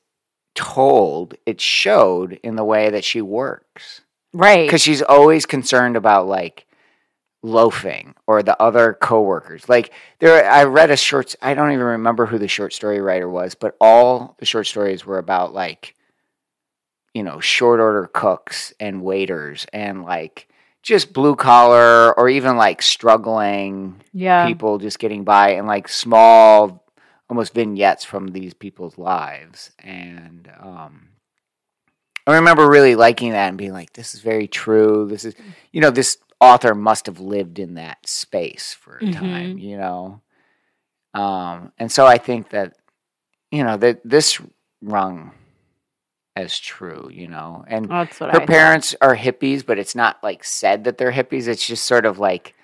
told; 0.56 1.36
it's 1.46 1.64
showed 1.64 2.40
in 2.44 2.56
the 2.56 2.64
way 2.64 2.90
that 2.90 3.04
she 3.04 3.22
works 3.22 4.02
Right. 4.34 4.66
because 4.68 4.82
she's 4.82 5.02
always 5.02 5.46
concerned 5.46 5.96
about 5.96 6.28
like 6.28 6.66
loafing 7.44 8.16
or 8.26 8.42
the 8.42 8.60
other 8.62 8.98
coworkers. 9.00 9.70
Like 9.70 9.92
there, 10.20 10.50
I 10.50 10.64
read 10.64 10.90
a 10.90 10.98
short. 10.98 11.36
I 11.42 11.54
don't 11.54 11.72
even 11.72 11.86
remember 11.86 12.26
who 12.26 12.40
the 12.40 12.48
short 12.48 12.74
story 12.74 13.00
writer 13.02 13.30
was, 13.30 13.54
but 13.56 13.76
all 13.80 14.36
the 14.40 14.46
short 14.46 14.66
stories 14.68 15.06
were 15.06 15.20
about 15.20 15.54
like, 15.54 15.94
you 17.14 17.24
know, 17.24 17.40
short 17.40 17.80
order 17.80 18.10
cooks 18.14 18.74
and 18.80 19.04
waiters 19.04 19.66
and 19.72 20.04
like 20.04 20.48
just 20.82 21.14
blue 21.14 21.36
collar 21.36 22.14
or 22.18 22.30
even 22.30 22.58
like 22.58 22.82
struggling 22.82 24.02
Yeah. 24.14 24.48
people 24.48 24.78
just 24.78 25.00
getting 25.00 25.24
by 25.24 25.52
and 25.52 25.66
like 25.68 25.88
small 25.88 26.84
almost 27.30 27.54
vignettes 27.54 28.04
from 28.06 28.28
these 28.30 28.54
people's 28.54 28.98
lives 28.98 29.72
and 29.80 30.52
um 30.60 31.10
I 32.28 32.36
remember 32.36 32.68
really 32.68 32.96
liking 32.96 33.32
that 33.34 33.50
and 33.50 33.58
being 33.58 33.72
like, 33.74 33.94
"This 33.94 34.16
is 34.16 34.22
very 34.22 34.48
true. 34.48 35.06
This 35.08 35.26
is, 35.26 35.36
you 35.72 35.80
know, 35.80 35.92
this 35.92 36.18
author 36.42 36.74
must 36.74 37.06
have 37.06 37.20
lived 37.20 37.60
in 37.60 37.76
that 37.76 38.08
space 38.08 38.74
for 38.74 38.98
a 38.98 39.06
Mhm. 39.06 39.12
time, 39.12 39.58
you 39.60 39.78
know." 39.78 40.22
Um, 41.14 41.72
and 41.78 41.92
so 41.92 42.06
I 42.08 42.18
think 42.18 42.50
that, 42.50 42.78
you 43.52 43.64
know, 43.64 43.78
that 43.78 44.02
this 44.04 44.42
rung 44.82 45.34
as 46.36 46.60
true, 46.60 47.10
you 47.12 47.28
know, 47.28 47.64
and 47.68 47.96
her 48.32 48.42
I 48.42 48.46
parents 48.46 48.96
are 49.02 49.16
hippies, 49.16 49.66
but 49.66 49.80
it's 49.80 49.96
not 49.96 50.22
like 50.24 50.44
said 50.44 50.84
that 50.86 50.98
they're 50.98 51.12
hippies. 51.14 51.48
It's 51.48 51.66
just 51.68 51.86
sort 51.86 52.06
of 52.06 52.20
like 52.20 52.55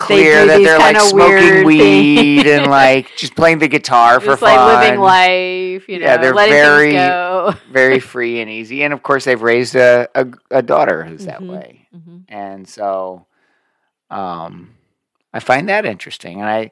clear 0.00 0.40
do 0.42 0.46
that 0.48 0.58
they're 0.62 0.78
like 0.78 1.00
smoking 1.00 1.64
weed 1.64 2.46
and 2.46 2.66
like 2.70 3.14
just 3.16 3.36
playing 3.36 3.58
the 3.58 3.68
guitar 3.68 4.18
for 4.20 4.26
just 4.32 4.40
fun. 4.40 4.56
like 4.56 4.82
living 4.84 5.00
life, 5.00 5.88
you 5.88 5.98
know, 5.98 6.06
Yeah, 6.06 6.16
they're 6.16 6.34
letting 6.34 6.52
very- 6.54 6.90
things 6.92 6.98
go. 7.00 7.54
very 7.72 8.00
free 8.00 8.40
and 8.40 8.50
easy. 8.50 8.82
And 8.82 8.92
of 8.92 9.02
course, 9.02 9.24
they've 9.24 9.40
raised 9.40 9.74
a, 9.76 10.08
a, 10.14 10.26
a 10.50 10.62
daughter 10.62 11.04
who's 11.04 11.26
that 11.26 11.40
Mhm. 11.40 11.48
way. 11.52 11.86
Mhm. 11.94 12.24
And 12.28 12.68
so 12.68 13.26
um, 14.10 14.74
I 15.32 15.40
find 15.40 15.68
that 15.68 15.84
interesting. 15.86 16.40
And 16.40 16.48
I, 16.50 16.70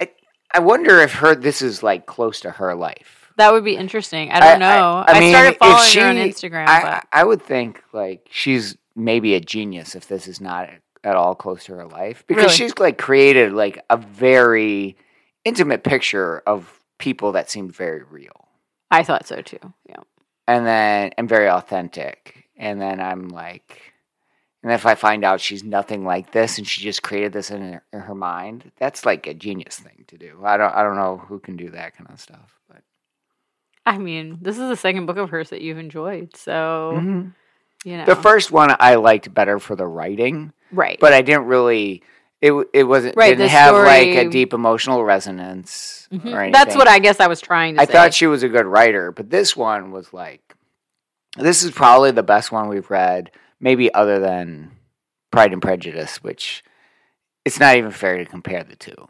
I, 0.00 0.10
I 0.54 0.58
wonder 0.60 0.98
if 1.00 1.12
her 1.14 1.34
this 1.34 1.62
is 1.62 1.82
like 1.82 2.06
close 2.06 2.40
to 2.40 2.50
her 2.50 2.74
life. 2.74 3.30
That 3.36 3.52
would 3.52 3.64
be 3.64 3.76
interesting. 3.76 4.30
I 4.32 4.40
don't 4.40 4.58
know. 4.58 5.04
I, 5.06 5.18
mean, 5.20 5.32
started 5.32 5.50
if 5.52 5.58
following 5.58 5.94
her 5.98 6.08
on 6.10 6.16
Instagram, 6.28 6.66
I, 6.68 6.82
but 6.82 7.06
I 7.12 7.24
would 7.24 7.40
think 7.42 7.82
like 7.92 8.26
she's 8.30 8.76
maybe 8.96 9.34
a 9.34 9.40
genius 9.40 9.94
if 9.94 10.08
this 10.08 10.26
is 10.28 10.40
not 10.40 10.68
at 11.04 11.16
all 11.16 11.34
close 11.34 11.64
to 11.64 11.74
her 11.74 11.86
life 11.86 12.24
because 12.26 12.44
Really? 12.44 12.54
she's 12.56 12.78
like 12.78 12.98
created 12.98 13.52
like 13.52 13.82
a 13.88 13.96
very 13.96 14.96
intimate 15.44 15.82
picture 15.82 16.42
of 16.46 16.78
people 16.98 17.32
that 17.32 17.48
seemed 17.50 17.74
very 17.74 18.02
real 18.02 18.48
I 18.90 19.02
thought 19.04 19.26
so 19.26 19.40
too. 19.40 19.58
Yeah. 19.88 19.96
and 20.48 20.66
then 20.66 21.12
and 21.16 21.28
very 21.28 21.48
authentic 21.48 22.44
and 22.56 22.80
then 22.80 23.00
i'm 23.00 23.28
like 23.28 23.92
and 24.62 24.70
if 24.72 24.84
i 24.84 24.94
find 24.94 25.24
out 25.24 25.40
she's 25.40 25.64
nothing 25.64 26.04
like 26.04 26.32
this 26.32 26.58
and 26.58 26.66
she 26.66 26.82
just 26.82 27.02
created 27.02 27.32
this 27.32 27.50
in 27.50 27.62
her, 27.72 27.82
in 27.92 28.00
her 28.00 28.14
mind 28.14 28.70
that's 28.78 29.06
like 29.06 29.26
a 29.26 29.32
genius 29.32 29.78
thing 29.78 30.04
to 30.08 30.18
do 30.18 30.40
i 30.44 30.56
don't 30.58 30.74
i 30.74 30.82
don't 30.82 30.96
know 30.96 31.16
who 31.16 31.38
can 31.38 31.56
do 31.56 31.70
that 31.70 31.96
kind 31.96 32.10
of 32.10 32.20
stuff 32.20 32.58
but 32.68 32.82
I 33.86 33.96
mean, 33.96 34.38
this 34.42 34.58
is 34.58 34.68
the 34.68 34.76
second 34.76 35.06
book 35.06 35.16
of 35.16 35.30
hers 35.30 35.48
that 35.50 35.62
you've 35.62 35.78
enjoyed. 35.78 36.36
So, 36.36 36.92
Mhm. 36.96 37.32
you 37.82 37.96
know. 37.96 38.04
the 38.04 38.14
first 38.14 38.52
one 38.52 38.76
i 38.78 38.96
liked 38.96 39.32
better 39.32 39.58
for 39.58 39.74
the 39.74 39.86
writing 39.86 40.52
right. 40.72 40.98
but 41.00 41.12
i 41.12 41.22
didn't 41.22 41.46
really 41.46 42.02
it, 42.42 42.52
it 42.72 42.84
wasn't 42.84 43.14
Right, 43.16 43.36
didn't 43.36 43.50
have 43.50 43.74
like 43.74 44.08
a 44.08 44.28
deep 44.30 44.54
emotional 44.54 45.04
resonance 45.04 46.08
Mhm. 46.10 46.24
or 46.34 46.40
anything 46.40 46.52
That's 46.52 46.74
what 46.74 46.88
I 46.88 46.98
guess 46.98 47.20
I 47.20 47.26
was 47.28 47.40
trying 47.40 47.74
to 47.74 47.80
say. 47.80 47.82
I 47.82 47.86
say. 47.86 47.92
thought 47.92 48.14
she 48.14 48.26
was 48.26 48.42
a 48.42 48.48
good 48.48 48.64
writer, 48.66 49.12
but 49.12 49.28
this 49.30 49.54
one 49.56 49.92
was 49.92 50.12
like, 50.14 50.56
this 51.36 51.62
is 51.62 51.70
probably 51.70 52.10
the 52.12 52.22
best 52.24 52.50
one 52.50 52.68
we've 52.68 52.90
read, 52.90 53.30
maybe 53.60 53.92
other 53.94 54.18
than 54.18 54.70
Pride 55.30 55.52
and 55.52 55.60
Prejudice, 55.62 56.16
which 56.22 56.64
it's 57.44 57.60
not 57.60 57.76
even 57.76 57.90
fair 57.92 58.16
to 58.18 58.24
compare 58.24 58.64
the 58.64 58.74
two. 58.74 59.06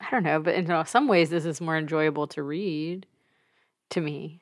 I 0.00 0.10
don't 0.10 0.22
know, 0.24 0.40
but 0.40 0.54
in 0.54 0.84
some 0.86 1.08
ways, 1.08 1.30
this 1.30 1.44
is 1.44 1.60
more 1.60 1.76
enjoyable 1.76 2.26
to 2.28 2.42
read 2.42 3.06
to 3.90 4.00
me 4.00 4.40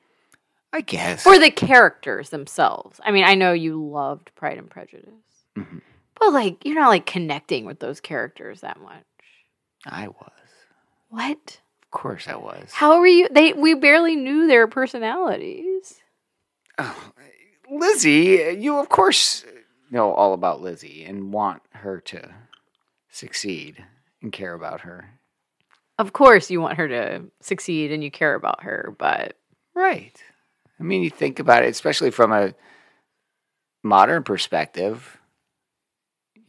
I 0.73 0.81
guess. 0.81 1.23
for 1.23 1.39
the 1.39 1.49
characters 1.51 2.29
themselves. 2.29 2.99
I 3.03 3.11
mean, 3.11 3.23
I 3.23 3.35
know 3.35 3.53
you 3.53 3.83
loved 3.83 4.31
Pride 4.35 4.57
and 4.57 4.69
Prejudice, 4.69 5.09
Mhm. 5.57 5.81
but 6.19 6.31
like 6.33 6.63
you're 6.65 6.75
not 6.79 6.89
like 6.89 7.05
connecting 7.05 7.65
with 7.65 7.79
those 7.79 7.99
characters 7.99 8.61
that 8.61 8.79
much. 8.79 9.03
I 9.85 10.07
was. 10.07 10.31
What? 11.09 11.59
Of 11.83 11.91
course 11.91 12.27
I 12.27 12.35
was. 12.35 12.71
How 12.71 12.97
were 12.99 13.07
you? 13.07 13.27
They 13.29 13.53
we 13.53 13.73
barely 13.73 14.15
knew 14.15 14.47
their 14.47 14.67
personalities. 14.67 16.01
Oh, 16.77 17.11
Lizzie, 17.69 18.57
you 18.59 18.77
of 18.79 18.89
course 18.89 19.43
know 19.89 20.13
all 20.13 20.33
about 20.33 20.61
Lizzie 20.61 21.03
and 21.03 21.33
want 21.33 21.61
her 21.71 21.99
to 21.99 22.33
succeed 23.09 23.83
and 24.21 24.31
care 24.31 24.53
about 24.53 24.81
her. 24.81 25.19
Of 25.99 26.13
course, 26.13 26.49
you 26.49 26.61
want 26.61 26.77
her 26.77 26.87
to 26.87 27.23
succeed 27.41 27.91
and 27.91 28.03
you 28.03 28.09
care 28.09 28.35
about 28.35 28.63
her, 28.63 28.95
but 28.97 29.35
Right. 29.73 30.21
I 30.79 30.83
mean, 30.83 31.03
you 31.03 31.09
think 31.09 31.39
about 31.39 31.63
it, 31.63 31.69
especially 31.69 32.09
from 32.11 32.31
a 32.31 32.53
modern 33.83 34.23
perspective, 34.23 35.17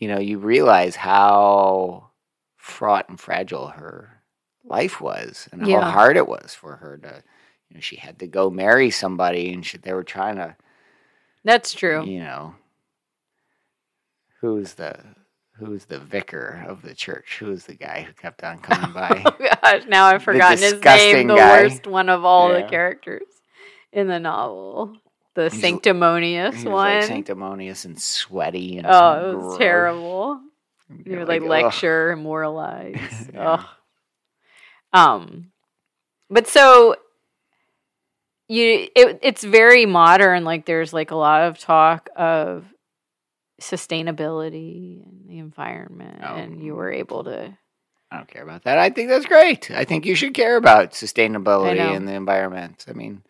you 0.02 0.08
know, 0.08 0.18
you 0.18 0.38
realize 0.38 0.96
how 0.96 2.10
fraught 2.56 3.08
and 3.08 3.20
fragile 3.20 3.68
her 3.68 4.20
life 4.64 5.00
was 5.00 5.48
and 5.52 5.64
Yeah. 5.64 5.80
how 5.84 5.92
hard 5.92 6.16
it 6.16 6.26
was 6.26 6.56
for 6.56 6.74
her 6.74 6.98
to, 6.98 7.22
you 7.68 7.74
know, 7.76 7.80
she 7.80 7.94
had 7.94 8.18
to 8.18 8.26
go 8.26 8.50
marry 8.50 8.90
somebody 8.90 9.52
and 9.52 9.64
she, 9.64 9.78
they 9.78 9.92
were 9.92 10.02
trying 10.02 10.34
to, 10.36 10.56
that's 11.44 11.72
true. 11.72 12.04
you 12.04 12.18
know, 12.18 12.56
who's 14.40 14.74
the. 14.74 14.98
Who's 15.58 15.84
the 15.84 16.00
vicar 16.00 16.64
of 16.66 16.82
the 16.82 16.94
church? 16.94 17.36
Who's 17.38 17.66
the 17.66 17.74
guy 17.74 18.00
who 18.00 18.12
kept 18.14 18.42
on 18.42 18.58
coming 18.62 18.90
by? 18.92 19.22
Oh 19.24 19.36
gosh, 19.62 19.82
now 19.86 20.06
I've 20.06 20.22
forgotten 20.24 20.58
his 20.62 20.82
name. 20.82 21.28
The 21.28 21.34
guy. 21.36 21.62
worst 21.62 21.86
one 21.86 22.08
of 22.08 22.24
all 22.24 22.48
the 22.52 22.62
characters 22.64 23.22
in 23.92 24.08
the 24.08 24.18
novel, 24.18 24.96
the 25.34 25.48
He's- 25.48 25.60
sanctimonious 25.60 26.56
he 26.62 26.68
one. 26.68 26.74
like 26.98 27.04
sanctimonious 27.04 27.84
and 27.84 28.00
sweaty 28.00 28.78
and 28.78 28.86
oh, 28.88 29.30
it 29.30 29.34
was 29.36 29.44
gross. 29.44 29.58
terrible. 29.58 30.40
You're 31.06 31.20
would 31.20 31.28
like 31.28 31.42
ugh. 31.42 31.48
lecture 31.48 32.10
and 32.10 32.22
moralize. 32.22 32.98
Yeah. 33.34 33.64
Um, 34.92 35.52
but 36.28 36.46
so 36.46 36.96
you, 38.48 38.88
it, 38.94 39.18
it's 39.22 39.42
very 39.42 39.86
modern. 39.86 40.44
Like 40.44 40.66
there's 40.66 40.92
like 40.92 41.10
a 41.10 41.16
lot 41.16 41.44
of 41.44 41.58
talk 41.58 42.10
of 42.14 42.66
sustainability 43.60 45.02
and 45.06 45.28
the 45.28 45.38
environment, 45.38 46.20
Oh. 46.22 46.34
and 46.34 46.62
you 46.62 46.74
were 46.74 46.92
able 46.92 47.24
to. 47.24 47.56
I 48.10 48.16
don't 48.18 48.28
care 48.28 48.42
about 48.42 48.64
that. 48.64 48.76
I 48.76 48.90
think 48.90 49.08
that's 49.08 49.24
great. 49.24 49.70
I 49.70 49.84
think 49.84 50.04
you 50.04 50.14
should 50.14 50.34
care 50.34 50.56
about 50.56 50.92
sustainability 50.92 51.78
and 51.80 52.06
the 52.06 52.12
environment. 52.12 52.84
I 52.86 52.92
mean, 52.92 53.22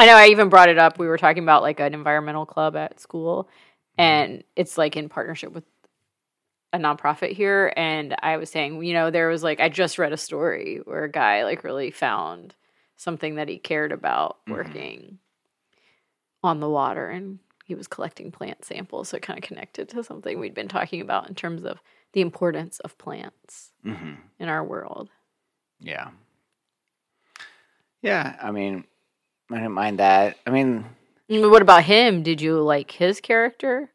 I 0.00 0.06
know 0.06 0.14
I 0.14 0.28
even 0.28 0.48
brought 0.48 0.70
it 0.70 0.78
up. 0.78 0.98
We 0.98 1.06
were 1.08 1.18
talking 1.18 1.42
about 1.42 1.60
like 1.60 1.78
an 1.78 1.92
environmental 1.92 2.46
club 2.46 2.74
at 2.74 2.98
school, 3.00 3.50
and 3.98 4.42
it's 4.56 4.78
like 4.78 4.96
in 4.96 5.10
partnership 5.10 5.52
with 5.52 5.64
a 6.72 6.78
nonprofit 6.78 7.32
here. 7.32 7.70
And 7.76 8.16
I 8.22 8.38
was 8.38 8.48
saying, 8.48 8.82
you 8.82 8.94
know, 8.94 9.10
there 9.10 9.28
was 9.28 9.42
like 9.42 9.60
I 9.60 9.68
just 9.68 9.98
read 9.98 10.14
a 10.14 10.16
story 10.16 10.80
where 10.84 11.04
a 11.04 11.10
guy 11.10 11.44
like 11.44 11.64
really 11.64 11.90
found 11.90 12.54
something 12.96 13.34
that 13.34 13.48
he 13.48 13.58
cared 13.58 13.92
about 13.92 14.38
Mhm. 14.46 14.52
working 14.52 15.18
on 16.42 16.60
the 16.60 16.70
water, 16.70 17.10
and 17.10 17.38
he 17.66 17.74
was 17.74 17.86
collecting 17.86 18.32
plant 18.32 18.64
samples. 18.64 19.10
So 19.10 19.18
it 19.18 19.22
kind 19.22 19.38
of 19.38 19.44
connected 19.44 19.90
to 19.90 20.02
something 20.02 20.40
we'd 20.40 20.54
been 20.54 20.68
talking 20.68 21.02
about 21.02 21.28
in 21.28 21.34
terms 21.34 21.62
of 21.62 21.82
the 22.12 22.22
importance 22.22 22.80
of 22.80 22.96
plants 22.96 23.72
hmm 23.82 24.14
in 24.38 24.48
our 24.48 24.64
world. 24.64 25.10
yeah, 25.78 26.12
yeah. 28.00 28.38
I 28.42 28.50
mean, 28.50 28.84
I 29.50 29.54
didn't 29.56 29.72
mind 29.72 29.98
that. 29.98 30.36
I 30.46 30.50
mean, 30.50 30.84
What 31.28 31.62
about 31.62 31.84
him? 31.84 32.22
Did 32.22 32.40
you 32.40 32.60
like 32.60 32.90
his 32.92 33.20
character? 33.20 33.90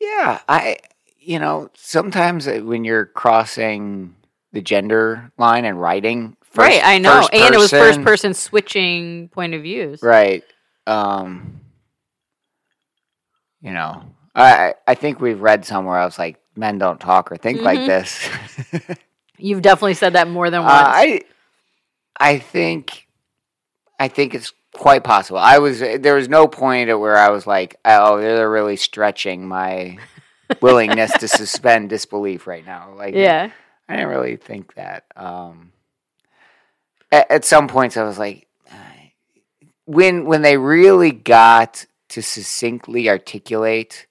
yeah. 0.00 0.40
I, 0.48 0.78
you 1.18 1.38
know, 1.38 1.70
sometimes 1.74 2.48
uh, 2.48 2.60
when 2.64 2.84
you're 2.84 3.06
crossing 3.06 4.14
the 4.52 4.60
gender 4.60 5.30
line 5.38 5.64
and 5.64 5.80
writing, 5.80 6.36
first, 6.42 6.58
right, 6.68 6.82
I 6.84 6.98
know. 6.98 7.28
And 7.32 7.54
it 7.54 7.58
was 7.58 7.70
first 7.70 7.82
person- 8.00 8.04
person 8.04 8.34
switching 8.34 9.28
point 9.28 9.54
of 9.54 9.62
views. 9.62 10.02
Right. 10.02 10.42
Um, 10.86 11.60
you 13.60 13.70
know, 13.72 14.02
I 14.34 14.74
I 14.86 14.94
think 14.96 15.20
we've 15.20 15.40
read 15.40 15.64
somewhere 15.64 15.98
else 15.98 16.18
like 16.18 16.40
men 16.56 16.78
don't 16.78 16.98
talk 17.00 17.30
or 17.30 17.36
think 17.36 17.60
like 17.62 17.78
Mhm. 17.80 17.86
this. 17.86 18.28
You've 19.38 19.62
definitely 19.62 19.94
said 19.94 20.14
that 20.14 20.28
more 20.28 20.50
than 20.50 20.60
Uh, 20.62 20.64
once. 20.64 20.74
I 20.74 21.20
I 22.18 22.38
think 22.38 23.06
I 24.02 24.08
think 24.08 24.34
it's 24.34 24.52
quite 24.74 25.04
possible. 25.04 25.38
I 25.38 25.58
was 25.58 25.78
there 25.78 26.16
was 26.16 26.28
no 26.28 26.48
point 26.48 26.90
at 26.90 26.98
where 26.98 27.16
I 27.16 27.28
was 27.28 27.46
like, 27.46 27.76
oh, 27.84 28.20
they're 28.20 28.50
really 28.50 28.74
stretching 28.74 29.46
my 29.46 29.96
willingness 30.60 31.12
to 31.18 31.28
suspend 31.28 31.88
disbelief 31.88 32.48
right 32.48 32.66
now. 32.66 32.94
Like, 32.96 33.14
yeah. 33.14 33.52
I 33.88 33.94
didn't 33.94 34.08
really 34.08 34.34
think 34.34 34.74
that. 34.74 35.04
Um, 35.14 35.70
at, 37.12 37.30
at 37.30 37.44
some 37.44 37.68
points, 37.68 37.96
I 37.96 38.02
was 38.02 38.18
like, 38.18 38.48
when 39.84 40.24
when 40.24 40.42
they 40.42 40.56
really 40.56 41.12
got 41.12 41.86
to 42.08 42.22
succinctly 42.22 43.08
articulate 43.08 44.08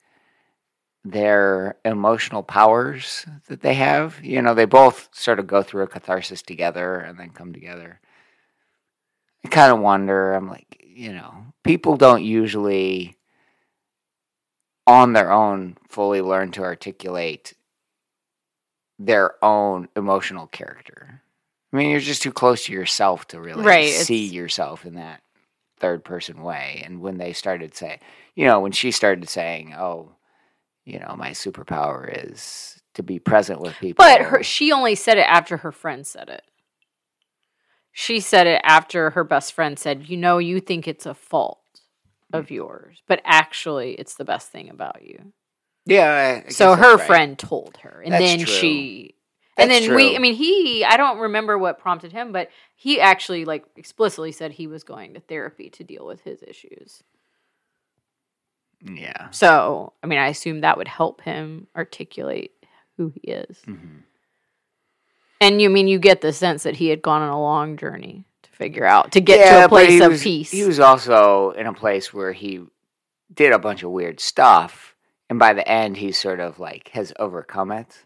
their 1.03 1.75
emotional 1.83 2.43
powers 2.43 3.25
that 3.49 3.59
they 3.59 3.73
have, 3.73 4.23
you 4.23 4.41
know, 4.41 4.53
they 4.53 4.63
both 4.63 5.09
sort 5.11 5.37
of 5.37 5.47
go 5.47 5.61
through 5.61 5.83
a 5.83 5.87
catharsis 5.87 6.41
together 6.41 6.95
and 6.95 7.19
then 7.19 7.31
come 7.31 7.51
together. 7.51 7.99
I 9.45 9.47
kind 9.49 9.71
of 9.71 9.79
wonder. 9.79 10.33
I'm 10.33 10.47
like, 10.49 10.83
you 10.85 11.13
know, 11.13 11.33
people 11.63 11.97
don't 11.97 12.23
usually 12.23 13.17
on 14.87 15.13
their 15.13 15.31
own 15.31 15.77
fully 15.89 16.21
learn 16.21 16.51
to 16.51 16.63
articulate 16.63 17.53
their 18.99 19.33
own 19.43 19.87
emotional 19.95 20.47
character. 20.47 21.21
I 21.73 21.77
mean, 21.77 21.89
you're 21.89 21.99
just 21.99 22.21
too 22.21 22.31
close 22.33 22.65
to 22.65 22.73
yourself 22.73 23.27
to 23.29 23.39
really 23.39 23.63
Right, 23.63 23.89
see 23.89 24.25
it's- 24.25 24.33
yourself 24.33 24.85
in 24.85 24.95
that 24.95 25.21
third 25.79 26.03
person 26.03 26.43
way. 26.43 26.81
And 26.85 26.99
when 27.01 27.17
they 27.17 27.33
started 27.33 27.73
saying, 27.75 27.99
you 28.35 28.45
know, 28.45 28.59
when 28.59 28.71
she 28.71 28.91
started 28.91 29.27
saying, 29.29 29.73
"Oh, 29.73 30.11
you 30.85 30.99
know, 30.99 31.15
my 31.17 31.31
superpower 31.31 32.07
is 32.29 32.79
to 32.95 33.01
be 33.03 33.17
present 33.17 33.61
with 33.61 33.75
people," 33.79 34.03
But 34.03 34.21
her, 34.21 34.43
she 34.43 34.71
only 34.71 34.93
said 34.95 35.17
it 35.17 35.21
after 35.27 35.57
her 35.57 35.71
friend 35.71 36.05
said 36.05 36.29
it. 36.29 36.43
She 37.91 38.19
said 38.19 38.47
it 38.47 38.61
after 38.63 39.11
her 39.11 39.23
best 39.23 39.53
friend 39.53 39.77
said, 39.77 40.07
"You 40.09 40.17
know, 40.17 40.37
you 40.37 40.59
think 40.59 40.87
it's 40.87 41.05
a 41.05 41.13
fault 41.13 41.59
of 42.33 42.49
yours, 42.49 43.01
but 43.07 43.21
actually, 43.25 43.93
it's 43.95 44.15
the 44.15 44.23
best 44.25 44.49
thing 44.51 44.69
about 44.69 45.01
you." 45.03 45.33
yeah. 45.85 46.41
I- 46.45 46.47
I 46.47 46.51
so 46.51 46.75
her 46.75 46.95
right. 46.97 47.05
friend 47.07 47.37
told 47.39 47.77
her, 47.77 48.01
and 48.03 48.13
That's 48.13 48.23
then 48.23 48.39
true. 48.39 48.53
she, 48.53 49.15
and 49.57 49.69
That's 49.69 49.85
then 49.87 49.95
we. 49.95 50.15
I 50.15 50.19
mean, 50.19 50.35
he. 50.35 50.85
I 50.85 50.95
don't 50.97 51.19
remember 51.19 51.57
what 51.57 51.79
prompted 51.79 52.11
him, 52.13 52.31
but 52.31 52.49
he 52.75 53.01
actually 53.01 53.43
like 53.45 53.65
explicitly 53.75 54.31
said 54.31 54.53
he 54.53 54.67
was 54.67 54.83
going 54.83 55.13
to 55.15 55.19
therapy 55.19 55.69
to 55.71 55.83
deal 55.83 56.05
with 56.05 56.21
his 56.21 56.41
issues. 56.43 57.03
yeah. 58.83 59.29
So, 59.31 59.93
I 60.01 60.07
mean, 60.07 60.19
I 60.19 60.27
assume 60.27 60.61
that 60.61 60.77
would 60.77 60.87
help 60.87 61.21
him 61.21 61.67
articulate 61.75 62.51
who 62.97 63.09
he 63.09 63.21
is. 63.31 63.61
Mhm. 63.67 64.03
And 65.41 65.59
you 65.59 65.69
mean 65.69 65.87
you 65.87 65.99
get 65.99 66.21
the 66.21 66.31
sense 66.31 66.63
that 66.63 66.75
he 66.77 66.87
had 66.89 67.01
gone 67.01 67.23
on 67.23 67.29
a 67.29 67.41
long 67.41 67.75
journey 67.75 68.23
to 68.43 68.49
figure 68.51 68.85
out 68.85 69.11
to 69.13 69.21
get 69.21 69.49
to 69.49 69.65
a 69.65 69.67
place 69.67 69.99
of 69.99 70.11
was- 70.11 70.23
peace. 70.23 70.51
He 70.51 70.63
was 70.63 70.79
also 70.79 71.51
in 71.51 71.65
a 71.65 71.73
place 71.73 72.13
where 72.13 72.31
he 72.31 72.61
did 73.33 73.51
a 73.51 73.59
bunch 73.59 73.81
of 73.83 73.89
weird 73.89 74.19
stuff, 74.19 74.95
and 75.29 75.39
by 75.39 75.53
the 75.53 75.67
end, 75.67 75.97
he 75.97 76.11
sort 76.11 76.39
of 76.39 76.59
like 76.59 76.89
has 76.89 77.11
overcome 77.19 77.71
it. 77.71 78.05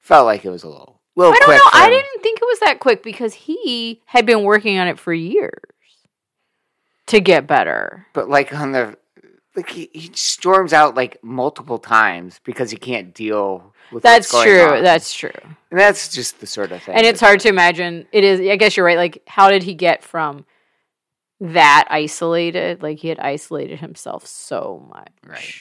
Felt 0.00 0.26
like 0.26 0.44
it 0.44 0.50
was 0.50 0.62
a 0.62 0.68
little, 0.68 1.00
little 1.16 1.32
I 1.32 1.38
don't 1.40 1.50
know. 1.50 1.70
I 1.72 1.88
didn't 1.90 2.22
think 2.22 2.38
it 2.40 2.44
was 2.44 2.60
that 2.60 2.78
quick 2.78 3.02
because 3.02 3.34
he 3.34 4.00
had 4.06 4.24
been 4.24 4.44
working 4.44 4.78
on 4.78 4.86
it 4.86 5.00
for 5.00 5.12
years 5.12 5.60
to 7.06 7.20
get 7.20 7.48
better. 7.48 8.06
But 8.12 8.28
like 8.28 8.52
on 8.54 8.70
the, 8.70 8.96
like 9.56 9.70
he, 9.70 9.90
he 9.92 10.10
storms 10.14 10.72
out 10.72 10.94
like 10.94 11.22
multiple 11.22 11.78
times 11.78 12.40
because 12.44 12.70
he 12.70 12.76
can't 12.76 13.14
deal 13.14 13.72
with. 13.92 14.02
That's 14.02 14.30
true. 14.30 14.62
on. 14.62 14.82
That's 14.82 15.12
true. 15.12 15.30
and 15.70 15.80
that's 15.80 16.12
just 16.14 16.40
the 16.40 16.46
sort 16.46 16.72
of 16.72 16.82
thing. 16.82 16.94
And 16.94 17.06
it's 17.06 17.20
hard 17.20 17.40
to 17.40 17.48
imagine. 17.48 18.06
It 18.12 18.24
is. 18.24 18.40
I 18.40 18.56
guess 18.56 18.76
you're 18.76 18.86
right. 18.86 18.98
Like, 18.98 19.22
how 19.26 19.50
did 19.50 19.62
he 19.62 19.74
get 19.74 20.02
from 20.02 20.44
that 21.40 21.86
isolated? 21.90 22.82
Like, 22.82 22.98
he 22.98 23.08
had 23.08 23.18
isolated 23.18 23.80
himself 23.80 24.26
so 24.26 24.86
much. 24.90 25.12
Right. 25.26 25.54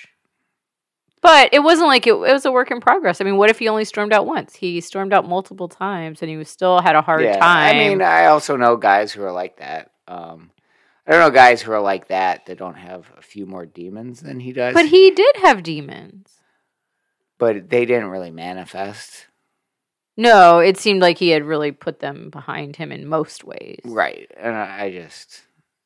But 1.22 1.50
it 1.54 1.60
wasn't 1.64 1.88
like 1.88 2.06
it, 2.06 2.12
it 2.12 2.34
was 2.34 2.46
a 2.46 2.52
work 2.52 2.70
in 2.70 2.80
progress. 2.80 3.20
I 3.20 3.24
mean, 3.24 3.38
what 3.38 3.50
if 3.50 3.58
he 3.58 3.68
only 3.68 3.84
stormed 3.86 4.14
out 4.14 4.28
once? 4.28 4.56
He 4.56 4.80
stormed 4.80 5.12
out 5.12 5.28
multiple 5.28 5.68
times, 5.68 6.22
and 6.22 6.30
he 6.30 6.38
was 6.38 6.50
still 6.50 6.82
had 6.82 6.96
a 6.96 7.02
hard 7.02 7.24
Yeah, 7.24 7.40
time. 7.40 7.76
I 7.76 7.80
mean, 7.80 8.02
I 8.04 8.26
also 8.26 8.56
know 8.58 8.78
guys 8.78 9.12
who 9.12 9.24
are 9.24 9.32
like 9.32 9.58
that. 9.58 9.90
Um, 10.08 10.52
I 11.08 11.12
don't 11.12 11.20
know 11.20 11.30
guys 11.30 11.62
who 11.62 11.72
are 11.72 11.82
like 11.82 12.08
that 12.08 12.46
that 12.48 12.58
don't 12.58 12.76
have 12.78 13.12
a 13.18 13.22
few 13.22 13.46
more 13.46 13.66
demons 13.66 14.22
than 14.22 14.40
he 14.40 14.54
does. 14.54 14.74
but 14.74 14.88
he 14.88 15.12
did 15.12 15.36
have 15.38 15.62
demons. 15.64 16.40
but 17.38 17.70
they 17.70 17.86
didn't 17.86 18.10
really 18.10 18.32
manifest. 18.32 19.28
No, 20.18 20.60
it 20.60 20.78
seemed 20.78 21.02
like 21.02 21.18
he 21.18 21.30
had 21.30 21.44
really 21.44 21.72
put 21.72 22.00
them 22.00 22.30
behind 22.30 22.78
him 22.78 22.92
in 22.92 23.06
most 23.08 23.44
ways. 23.44 23.82
Right. 23.84 24.32
And 24.38 24.56
I, 24.56 24.86
I 24.86 24.92
just, 24.92 25.42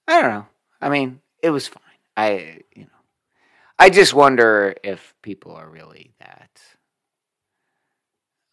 I 0.07 0.21
don't 0.21 0.29
know. 0.31 0.45
I 0.79 0.89
mean, 0.89 1.19
it 1.41 1.49
was 1.49 1.67
fine. 1.67 1.81
I, 2.15 2.59
you 2.75 2.83
know, 2.83 2.89
I 3.79 3.89
just 3.89 4.13
wonder 4.13 4.75
if 4.83 5.15
people 5.23 5.53
are 5.53 5.67
really 5.67 6.13
that, 6.19 6.61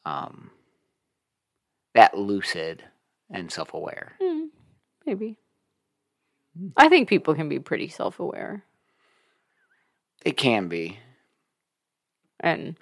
um, 0.07 0.51
that 1.95 2.17
lucid 2.17 2.83
and 3.31 3.51
self 3.53 3.75
aware. 3.75 4.13
Hmm, 4.23 4.47
maybe. 5.05 5.37
I 6.77 6.89
think 6.89 7.09
people 7.09 7.35
can 7.35 7.49
be 7.49 7.59
pretty 7.59 7.89
self 7.89 8.21
aware. 8.21 8.65
It 10.25 10.37
can 10.37 10.69
be. 10.69 10.99
And 12.41 12.77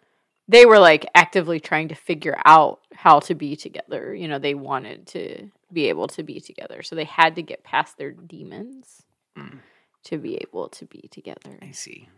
they 0.49 0.67
were 0.67 0.79
like 0.79 1.07
actively 1.15 1.61
trying 1.61 1.89
to 1.89 1.95
figure 1.95 2.39
out 2.45 2.81
how 2.95 3.21
to 3.21 3.35
be 3.35 3.57
together. 3.57 4.15
You 4.15 4.29
know, 4.29 4.39
they 4.39 4.55
wanted 4.55 5.07
to 5.09 5.51
be 5.73 5.89
able 5.89 6.09
to 6.09 6.23
be 6.23 6.41
together. 6.41 6.83
So 6.83 6.95
they 6.97 7.05
had 7.05 7.37
to 7.37 7.43
get 7.43 7.65
past 7.65 7.99
their 7.99 8.13
demons 8.13 9.03
Mm. 9.37 9.59
to 10.05 10.19
be 10.19 10.37
able 10.37 10.69
to 10.69 10.85
be 10.87 11.09
together. 11.11 11.59
I 11.61 11.73
see. 11.73 12.09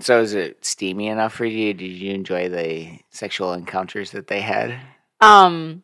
So 0.00 0.20
is 0.20 0.34
it 0.34 0.64
steamy 0.64 1.06
enough 1.08 1.32
for 1.32 1.44
you? 1.46 1.72
Did 1.72 1.92
you 1.92 2.12
enjoy 2.12 2.48
the 2.48 2.98
sexual 3.10 3.52
encounters 3.54 4.10
that 4.10 4.26
they 4.26 4.40
had? 4.42 4.78
Um 5.20 5.82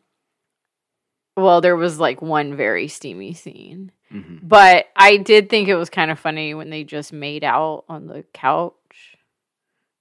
well, 1.37 1.61
there 1.61 1.75
was 1.77 1.99
like 1.99 2.21
one 2.21 2.55
very 2.57 2.87
steamy 2.89 3.33
scene. 3.33 3.91
hmm 4.11 4.37
But 4.41 4.87
I 4.95 5.17
did 5.17 5.49
think 5.49 5.69
it 5.69 5.75
was 5.75 5.89
kind 5.89 6.11
of 6.11 6.19
funny 6.19 6.53
when 6.53 6.69
they 6.69 6.83
just 6.83 7.13
made 7.13 7.43
out 7.43 7.85
on 7.87 8.07
the 8.07 8.23
couch. 8.33 8.73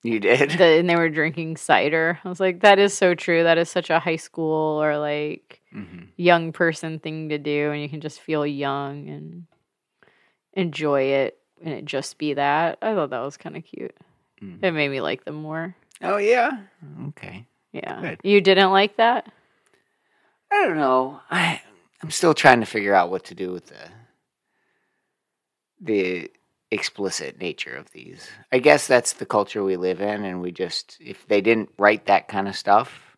You 0.03 0.18
did? 0.20 0.51
the, 0.51 0.64
and 0.64 0.88
they 0.88 0.96
were 0.96 1.09
drinking 1.09 1.57
cider. 1.57 2.18
I 2.25 2.29
was 2.29 2.38
like, 2.40 2.61
that 2.61 2.79
is 2.79 2.94
so 2.94 3.14
true. 3.14 3.42
That 3.42 3.59
is 3.59 3.68
such 3.68 3.90
a 3.90 3.99
high 4.01 4.16
school 4.16 4.83
or 4.83 4.99
like 4.99 5.61
hmm 5.72 6.05
young 6.18 6.51
person 6.53 6.99
thing 6.99 7.29
to 7.29 7.37
do, 7.38 7.70
and 7.72 7.83
you 7.83 7.88
can 7.90 8.01
just 8.01 8.20
feel 8.20 8.46
young 8.46 9.07
and 9.09 9.46
enjoy 10.55 11.03
it, 11.03 11.38
and 11.62 11.75
it 11.75 11.85
just 11.85 12.16
be 12.18 12.33
that. 12.35 12.79
I 12.81 12.94
thought 12.94 13.11
that 13.11 13.20
was 13.20 13.37
kind 13.37 13.55
of 13.57 13.64
cute. 13.64 13.94
Mhm. 14.42 14.62
It 14.62 14.70
made 14.72 14.88
me 14.88 15.01
like 15.03 15.25
them 15.25 15.35
more. 15.37 15.75
Oh, 16.03 16.16
yeah. 16.16 16.59
Okay. 17.09 17.46
Yeah, 17.72 18.01
Good. 18.01 18.20
you 18.22 18.40
didn't 18.40 18.70
like 18.70 18.96
that. 18.96 19.31
I 20.53 20.67
don't 20.67 20.77
know. 20.77 21.21
I 21.31 21.61
I'm 22.03 22.11
still 22.11 22.35
trying 22.35 22.61
to 22.61 22.67
figure 22.67 22.95
out 22.95 23.11
what 23.11 23.25
to 23.25 23.35
do 23.35 23.53
with 23.53 23.67
the 23.67 23.91
the 25.81 26.31
explicit 26.71 27.39
nature 27.39 27.75
of 27.75 27.91
these. 27.93 28.29
I 28.53 28.59
guess 28.59 28.87
that's 28.87 29.15
the 29.15 29.27
culture 29.27 29.63
we 29.63 29.77
live 29.77 30.01
in 30.01 30.25
and 30.25 30.41
we 30.41 30.53
just 30.53 30.97
if 31.01 31.27
they 31.27 31.41
didn't 31.41 31.71
write 31.79 32.07
that 32.07 32.29
kind 32.29 32.49
of 32.49 32.57
stuff, 32.57 33.17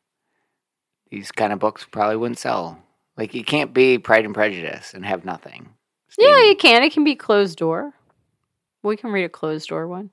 these 1.10 1.32
kind 1.32 1.52
of 1.52 1.58
books 1.58 1.86
probably 1.90 2.16
wouldn't 2.16 2.38
sell. 2.38 2.78
Like 3.16 3.34
you 3.34 3.44
can't 3.44 3.74
be 3.74 3.98
Pride 3.98 4.24
and 4.24 4.34
Prejudice 4.34 4.94
and 4.94 5.04
have 5.04 5.24
nothing. 5.24 5.70
Yeah, 6.16 6.44
you 6.44 6.56
can. 6.56 6.82
It 6.82 6.92
can 6.92 7.04
be 7.04 7.14
closed 7.14 7.58
door. 7.58 7.94
We 8.82 8.96
can 8.96 9.10
read 9.10 9.24
a 9.24 9.28
closed 9.28 9.68
door 9.68 9.86
one. 9.86 10.10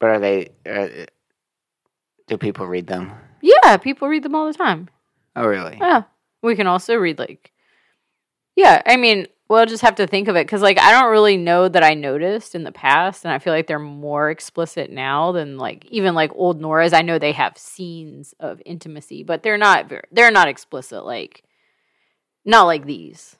But 0.00 0.10
are 0.10 0.18
they 0.20 1.06
do 2.26 2.38
people 2.38 2.66
read 2.66 2.86
them? 2.86 3.12
Yeah, 3.42 3.76
people 3.76 4.08
read 4.08 4.22
them 4.22 4.34
all 4.34 4.46
the 4.46 4.54
time. 4.54 4.88
Oh 5.36 5.46
really? 5.46 5.76
Yeah. 5.80 6.04
We 6.42 6.56
can 6.56 6.66
also 6.66 6.96
read 6.96 7.18
like 7.18 7.52
Yeah, 8.56 8.82
I 8.86 8.96
mean, 8.96 9.26
we'll 9.48 9.66
just 9.66 9.82
have 9.82 9.96
to 9.96 10.06
think 10.06 10.28
of 10.28 10.36
it 10.36 10.48
cuz 10.48 10.62
like 10.62 10.78
I 10.78 10.92
don't 10.92 11.10
really 11.10 11.36
know 11.36 11.68
that 11.68 11.82
I 11.84 11.94
noticed 11.94 12.54
in 12.54 12.64
the 12.64 12.72
past 12.72 13.24
and 13.24 13.32
I 13.32 13.38
feel 13.38 13.52
like 13.52 13.66
they're 13.66 13.78
more 13.78 14.30
explicit 14.30 14.90
now 14.90 15.32
than 15.32 15.58
like 15.58 15.84
even 15.86 16.14
like 16.14 16.30
old 16.34 16.60
Nora's. 16.60 16.92
I 16.92 17.02
know 17.02 17.18
they 17.18 17.32
have 17.32 17.58
scenes 17.58 18.34
of 18.40 18.62
intimacy, 18.64 19.22
but 19.22 19.42
they're 19.42 19.58
not 19.58 19.88
very, 19.88 20.04
they're 20.12 20.30
not 20.30 20.48
explicit 20.48 21.04
like 21.04 21.42
not 22.44 22.64
like 22.64 22.84
these. 22.86 23.36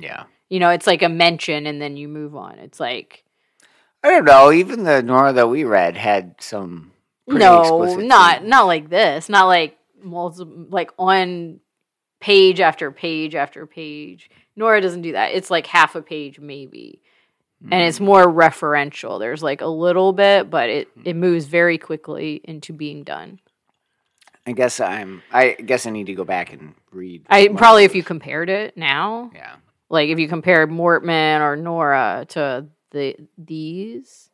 Yeah. 0.00 0.24
You 0.48 0.60
know, 0.60 0.70
it's 0.70 0.86
like 0.86 1.02
a 1.02 1.08
mention 1.08 1.66
and 1.66 1.80
then 1.80 1.96
you 1.96 2.08
move 2.08 2.36
on. 2.36 2.58
It's 2.58 2.80
like 2.80 3.24
I 4.02 4.10
don't 4.10 4.24
know. 4.24 4.52
Even 4.52 4.84
the 4.84 5.02
Nora 5.02 5.32
that 5.32 5.48
we 5.48 5.64
read 5.64 5.96
had 5.96 6.36
some 6.38 6.92
pretty 7.28 7.44
no, 7.44 7.60
explicit 7.60 8.06
not 8.06 8.38
scenes. 8.38 8.50
not 8.50 8.66
like 8.66 8.88
this. 8.88 9.28
Not 9.28 9.46
like 9.46 9.76
multiple, 10.06 10.66
like 10.70 10.90
on 10.98 11.60
page 12.20 12.60
after 12.60 12.90
page 12.90 13.34
after 13.34 13.66
page. 13.66 14.30
Nora 14.56 14.80
doesn't 14.80 15.02
do 15.02 15.12
that. 15.12 15.32
It's 15.34 15.50
like 15.50 15.66
half 15.66 15.94
a 15.94 16.00
page 16.02 16.40
maybe, 16.40 17.02
and 17.70 17.82
it's 17.82 17.98
Mm. 17.98 18.06
more 18.06 18.24
referential. 18.26 19.18
There's 19.18 19.42
like 19.42 19.60
a 19.60 19.66
little 19.66 20.12
bit, 20.14 20.48
but 20.48 20.70
it 20.70 20.88
it 21.04 21.14
moves 21.16 21.44
very 21.46 21.76
quickly 21.78 22.40
into 22.44 22.72
being 22.72 23.02
done. 23.02 23.40
I 24.46 24.52
guess 24.52 24.78
I'm. 24.80 25.22
I 25.32 25.52
guess 25.54 25.86
I 25.86 25.90
need 25.90 26.06
to 26.06 26.14
go 26.14 26.24
back 26.24 26.52
and 26.52 26.74
read. 26.92 27.26
I 27.28 27.48
probably 27.48 27.84
if 27.84 27.94
you 27.94 28.02
compared 28.04 28.48
it 28.48 28.76
now, 28.76 29.30
Yeah. 29.34 29.56
like 29.90 30.08
if 30.08 30.18
you 30.20 30.28
compared 30.28 30.70
Mortman 30.70 31.40
or 31.40 31.56
Nora 31.56 32.24
to 32.30 32.66
the 32.92 33.16
these. 33.36 34.30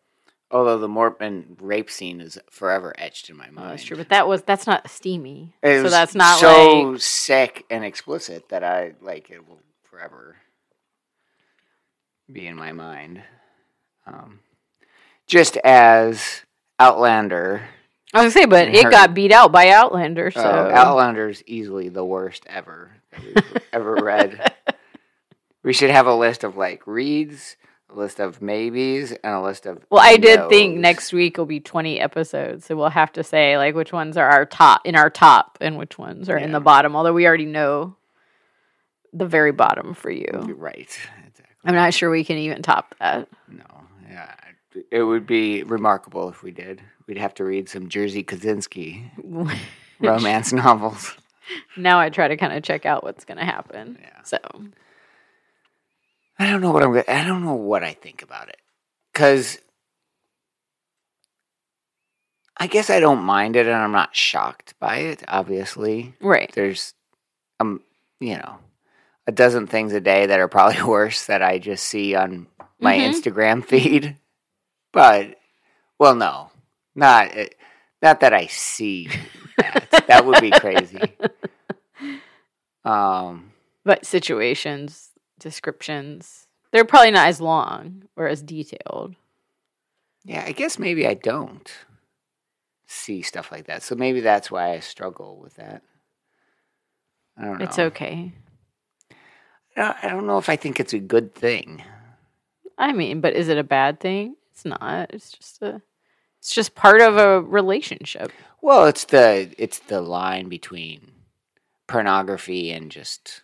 Although 0.53 0.79
the 0.79 0.89
Mortman 0.89 1.57
rape 1.61 1.91
scene 1.91 2.21
is 2.21 2.39
forever 2.51 2.93
etched 2.99 3.31
in 3.31 3.37
my 3.39 3.47
Oh, 3.49 3.53
mind. 3.53 3.71
that's 3.71 3.85
true, 3.85 3.97
but 3.97 4.11
that 4.11 4.29
was 4.29 4.43
that's 4.43 4.67
not 4.67 4.89
steamy. 4.91 5.55
It 5.63 5.79
so 5.79 5.83
was 5.85 5.93
that's 5.93 6.15
not 6.15 6.39
so 6.39 6.91
like 6.91 7.01
sick 7.01 7.65
and 7.71 7.85
explicit 7.85 8.51
that 8.51 8.63
I 8.63 8.93
like 9.01 9.31
it 9.31 9.49
will 9.49 9.61
forever 9.85 10.37
be 12.31 12.47
in 12.47 12.57
my 12.57 12.73
mind. 12.73 13.23
Um, 14.07 14.41
just 15.27 15.57
as 15.59 16.43
Outlander, 16.79 17.63
I 18.13 18.23
was 18.25 18.35
gonna 18.35 18.43
say, 18.45 18.47
but 18.51 18.69
it 18.69 18.85
her- 18.85 18.91
got 18.91 19.15
beat 19.15 19.33
out 19.33 19.53
by 19.53 19.71
Outlander. 19.71 20.31
So 20.31 20.41
uh, 20.41 20.71
Outlander's 20.75 21.43
easily 21.47 21.89
the 21.89 22.05
worst 22.05 22.45
ever 22.47 22.91
that 23.13 23.23
we've 23.25 23.63
ever 23.73 23.95
read. 23.97 24.53
We 25.65 25.73
should 25.73 25.91
have 25.91 26.09
a 26.09 26.15
list 26.17 26.43
of 26.43 26.57
like 26.57 26.89
reads, 26.89 27.57
a 27.93 27.99
list 27.99 28.21
of 28.21 28.41
maybes, 28.43 29.13
and 29.13 29.35
a 29.35 29.41
list 29.41 29.67
of. 29.67 29.85
Well, 29.91 30.03
I 30.03 30.17
did 30.17 30.49
think 30.49 30.79
next 30.79 31.13
week 31.13 31.37
will 31.39 31.47
be 31.47 31.61
20 31.61 32.01
episodes. 32.01 32.67
So 32.67 32.77
we'll 32.77 32.91
have 32.91 33.13
to 33.13 33.25
say 33.25 33.57
like 33.57 33.75
which 33.75 33.93
ones 33.93 34.17
are 34.17 34.29
our 34.29 34.47
top 34.47 34.83
in 34.85 34.97
our 34.97 35.11
top 35.11 35.59
and 35.61 35.79
which 35.79 35.99
ones 35.99 36.29
are 36.29 36.39
in 36.39 36.53
the 36.53 36.61
bottom. 36.61 36.97
Although 36.97 37.13
we 37.13 37.27
already 37.27 37.47
know 37.47 37.97
the 39.13 39.27
very 39.27 39.53
bottom 39.53 39.95
for 39.95 40.11
you. 40.11 40.29
You're 40.33 40.57
right. 40.57 40.99
It's 41.27 41.43
I'm 41.65 41.75
not 41.75 41.95
sure 41.95 42.11
we 42.11 42.25
can 42.25 42.39
even 42.39 42.63
top 42.63 42.95
that. 42.99 43.29
No, 43.49 43.65
yeah, 44.11 44.35
it 44.91 45.03
would 45.03 45.27
be 45.27 45.63
remarkable 45.63 46.29
if 46.29 46.43
we 46.43 46.51
did. 46.51 46.83
We'd 47.07 47.19
have 47.19 47.35
to 47.35 47.45
read 47.45 47.69
some 47.69 47.89
Jerzy 47.89 48.25
kaczynski 48.25 49.11
romance 50.01 50.53
novels. 50.53 51.15
now 51.77 52.01
I 52.01 52.11
try 52.11 52.29
to 52.29 52.37
kind 52.37 52.53
of 52.53 52.63
check 52.63 52.87
out 52.87 53.05
what's 53.05 53.25
going 53.25 53.39
to 53.39 53.45
happen. 53.45 53.99
Yeah. 54.01 54.23
So 54.25 54.39
don't 56.53 56.61
know 56.61 56.71
what 56.73 56.83
I'm. 56.85 56.91
gonna 56.93 57.05
I 57.09 57.25
don't 57.27 57.45
know 57.45 57.55
what 57.55 57.83
I 57.83 57.95
think 57.95 58.23
about 58.23 58.49
it 58.49 58.59
because 59.13 59.59
I 62.57 62.67
guess 62.69 62.91
I 62.91 63.01
don't 63.01 63.23
mind 63.25 63.57
it, 63.57 63.67
and 63.67 63.75
I'm 63.75 63.93
not 63.93 64.15
shocked 64.15 64.75
by 64.79 64.99
it. 64.99 65.23
Obviously, 65.27 66.15
right. 66.21 66.51
there's 66.55 66.95
um, 67.61 67.81
you 68.21 68.37
know, 68.37 68.59
a 69.27 69.33
dozen 69.33 69.67
things 69.67 69.93
a 69.93 70.01
day 70.01 70.27
that 70.27 70.39
are 70.41 70.49
probably 70.49 70.83
worse 70.89 71.27
that 71.27 71.43
I 71.43 71.59
just 71.59 71.85
see 71.85 72.15
on 72.15 72.47
my 72.81 72.97
Mhm. 72.97 73.09
Instagram 73.11 73.65
feed. 73.65 74.17
But 74.93 75.39
well, 75.99 76.15
no, 76.15 76.51
not 76.95 77.37
uh, 77.37 77.47
not 78.03 78.21
that 78.21 78.33
I 78.35 78.47
see 78.47 79.09
that. 79.59 80.05
that 80.09 80.27
would 80.27 80.41
be 80.41 80.51
crazy. 80.51 81.17
Um, 82.85 83.53
But 83.85 84.05
situations, 84.05 85.11
descriptions, 85.43 86.47
they're 86.71 86.85
probably 86.85 87.11
not 87.11 87.29
as 87.29 87.41
long 87.41 88.05
or 88.17 88.27
as 88.29 88.43
detailed. 88.43 89.15
yeah, 90.25 90.45
I 90.47 90.53
guess 90.53 90.79
maybe 90.79 91.07
I 91.07 91.15
don't 91.15 91.71
see 92.87 93.23
stuff 93.23 93.51
like 93.51 93.67
that. 93.67 93.83
So 93.83 93.95
maybe 93.95 94.21
that's 94.21 94.51
why 94.51 94.73
I 94.73 94.81
struggle 94.81 95.39
with 95.39 95.55
that. 95.57 95.83
I 97.37 97.45
don't 97.45 97.59
know. 97.59 97.65
It's 97.65 97.79
okay. 97.79 98.33
I 99.77 100.09
don't- 100.09 100.27
know 100.27 100.37
if 100.39 100.49
I 100.51 100.57
think 100.57 100.79
it's 100.79 100.93
a 100.93 100.99
good 100.99 101.35
thing. 101.35 101.83
I 102.77 102.93
mean, 102.93 103.21
but 103.21 103.35
is 103.35 103.49
it 103.49 103.57
a 103.59 103.65
bad 103.65 104.01
thing? 104.01 104.37
It's 104.51 104.65
not. 104.65 105.13
It's 105.15 105.33
just 105.33 105.63
a 105.63 105.81
it's 106.39 106.55
just 106.55 106.75
part 106.75 107.01
of 107.01 107.17
a 107.17 107.41
relationship. 107.41 108.33
Well, 108.61 108.85
it's 108.87 109.05
the 109.05 109.55
it's 109.57 109.79
the 109.79 110.01
line 110.01 110.49
between 110.49 111.13
pornography 111.87 112.71
and 112.71 112.91
just 112.91 113.43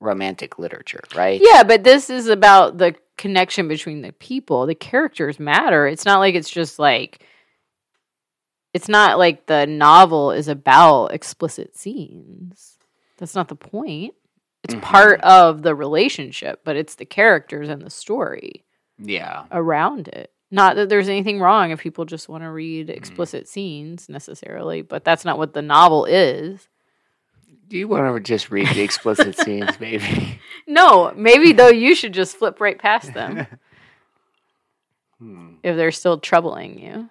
romantic 0.00 0.58
literature, 0.58 1.02
right? 1.14 1.40
Yeah, 1.42 1.62
but 1.62 1.84
this 1.84 2.10
is 2.10 2.26
about 2.26 2.78
the 2.78 2.94
connection 3.16 3.68
between 3.68 4.00
the 4.00 4.12
people. 4.12 4.66
The 4.66 4.74
characters 4.74 5.38
matter. 5.38 5.86
It's 5.86 6.04
not 6.06 6.18
like 6.18 6.34
it's 6.34 6.50
just 6.50 6.78
like 6.78 7.24
it's 8.72 8.88
not 8.88 9.18
like 9.18 9.46
the 9.46 9.66
novel 9.66 10.30
is 10.30 10.48
about 10.48 11.08
explicit 11.08 11.76
scenes. 11.76 12.78
That's 13.18 13.34
not 13.34 13.48
the 13.48 13.56
point. 13.56 14.14
It's 14.62 14.74
Mhm. 14.74 14.82
part 14.82 15.20
of 15.22 15.62
the 15.62 15.74
relationship, 15.74 16.60
but 16.64 16.76
it's 16.76 16.94
the 16.94 17.04
characters 17.04 17.68
and 17.68 17.82
the 17.82 17.90
story 17.90 18.64
Yeah. 18.98 19.44
around 19.50 20.08
it. 20.08 20.32
Not 20.52 20.76
that 20.76 20.88
there's 20.88 21.08
anything 21.08 21.40
wrong 21.40 21.70
if 21.70 21.80
people 21.80 22.04
just 22.04 22.28
want 22.28 22.44
to 22.44 22.50
read 22.50 22.90
explicit 22.90 23.48
scenes 23.48 24.08
necessarily, 24.08 24.82
but 24.82 25.04
that's 25.04 25.24
not 25.24 25.38
what 25.38 25.52
the 25.52 25.62
novel 25.62 26.04
is. 26.04 26.68
Do 27.70 27.78
you 27.78 27.86
want 27.86 28.12
to 28.12 28.20
just 28.20 28.50
read 28.50 28.66
the 28.74 28.80
explicit 28.82 29.38
scenes, 29.38 29.78
maybe? 29.78 30.40
No, 30.66 31.12
maybe 31.16 31.52
though 31.52 31.68
you 31.68 31.94
should 31.94 32.12
just 32.12 32.36
flip 32.36 32.60
right 32.60 32.76
past 32.78 33.14
them 33.14 33.46
Hmm. 35.20 35.54
if 35.62 35.76
they're 35.76 35.92
still 35.92 36.18
troubling 36.18 36.78
you. 36.80 37.10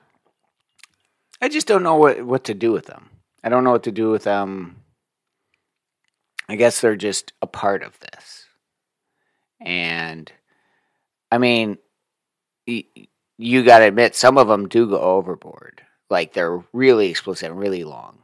I 1.42 1.48
just 1.48 1.66
don't 1.68 1.84
know 1.84 1.96
what 1.96 2.24
what 2.26 2.44
to 2.46 2.54
do 2.54 2.72
with 2.74 2.88
them. 2.88 3.10
I 3.44 3.50
don't 3.50 3.64
know 3.64 3.72
what 3.72 3.84
to 3.84 3.92
do 3.92 4.10
with 4.12 4.24
them. 4.24 4.78
I 6.50 6.56
guess 6.56 6.82
they're 6.82 6.96
just 6.98 7.32
a 7.42 7.48
part 7.48 7.84
of 7.84 7.98
this. 8.00 8.46
And 9.62 10.30
I 11.32 11.38
mean, 11.38 11.78
y- 12.68 12.86
you 13.38 13.64
got 13.64 13.80
to 13.80 13.86
admit 13.86 14.16
some 14.16 14.38
of 14.38 14.48
them 14.48 14.68
do 14.68 14.90
go 14.90 15.00
overboard. 15.00 15.84
Like 16.10 16.34
they're 16.34 16.62
really 16.74 17.10
explicit 17.12 17.52
and 17.52 17.60
really 17.60 17.84
long. 17.86 18.18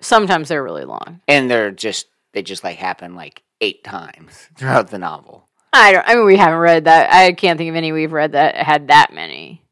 Sometimes 0.00 0.48
they're 0.48 0.62
really 0.62 0.84
long. 0.84 1.20
and 1.28 1.50
they're 1.50 1.70
just 1.70 2.06
they 2.32 2.42
just 2.42 2.62
like 2.64 2.76
happen 2.78 3.14
like 3.14 3.42
eight 3.60 3.82
times 3.84 4.48
throughout 4.56 4.88
the 4.90 4.98
novel. 4.98 5.48
I 5.72 5.92
don't. 5.92 6.08
I 6.08 6.14
mean, 6.14 6.24
we 6.26 6.36
haven't 6.36 6.58
read 6.58 6.84
that. 6.84 7.12
I 7.12 7.32
can't 7.32 7.58
think 7.58 7.68
of 7.70 7.76
any 7.76 7.92
we've 7.92 8.12
read 8.12 8.32
that 8.32 8.54
had 8.56 8.88
that 8.88 9.12
many. 9.12 9.62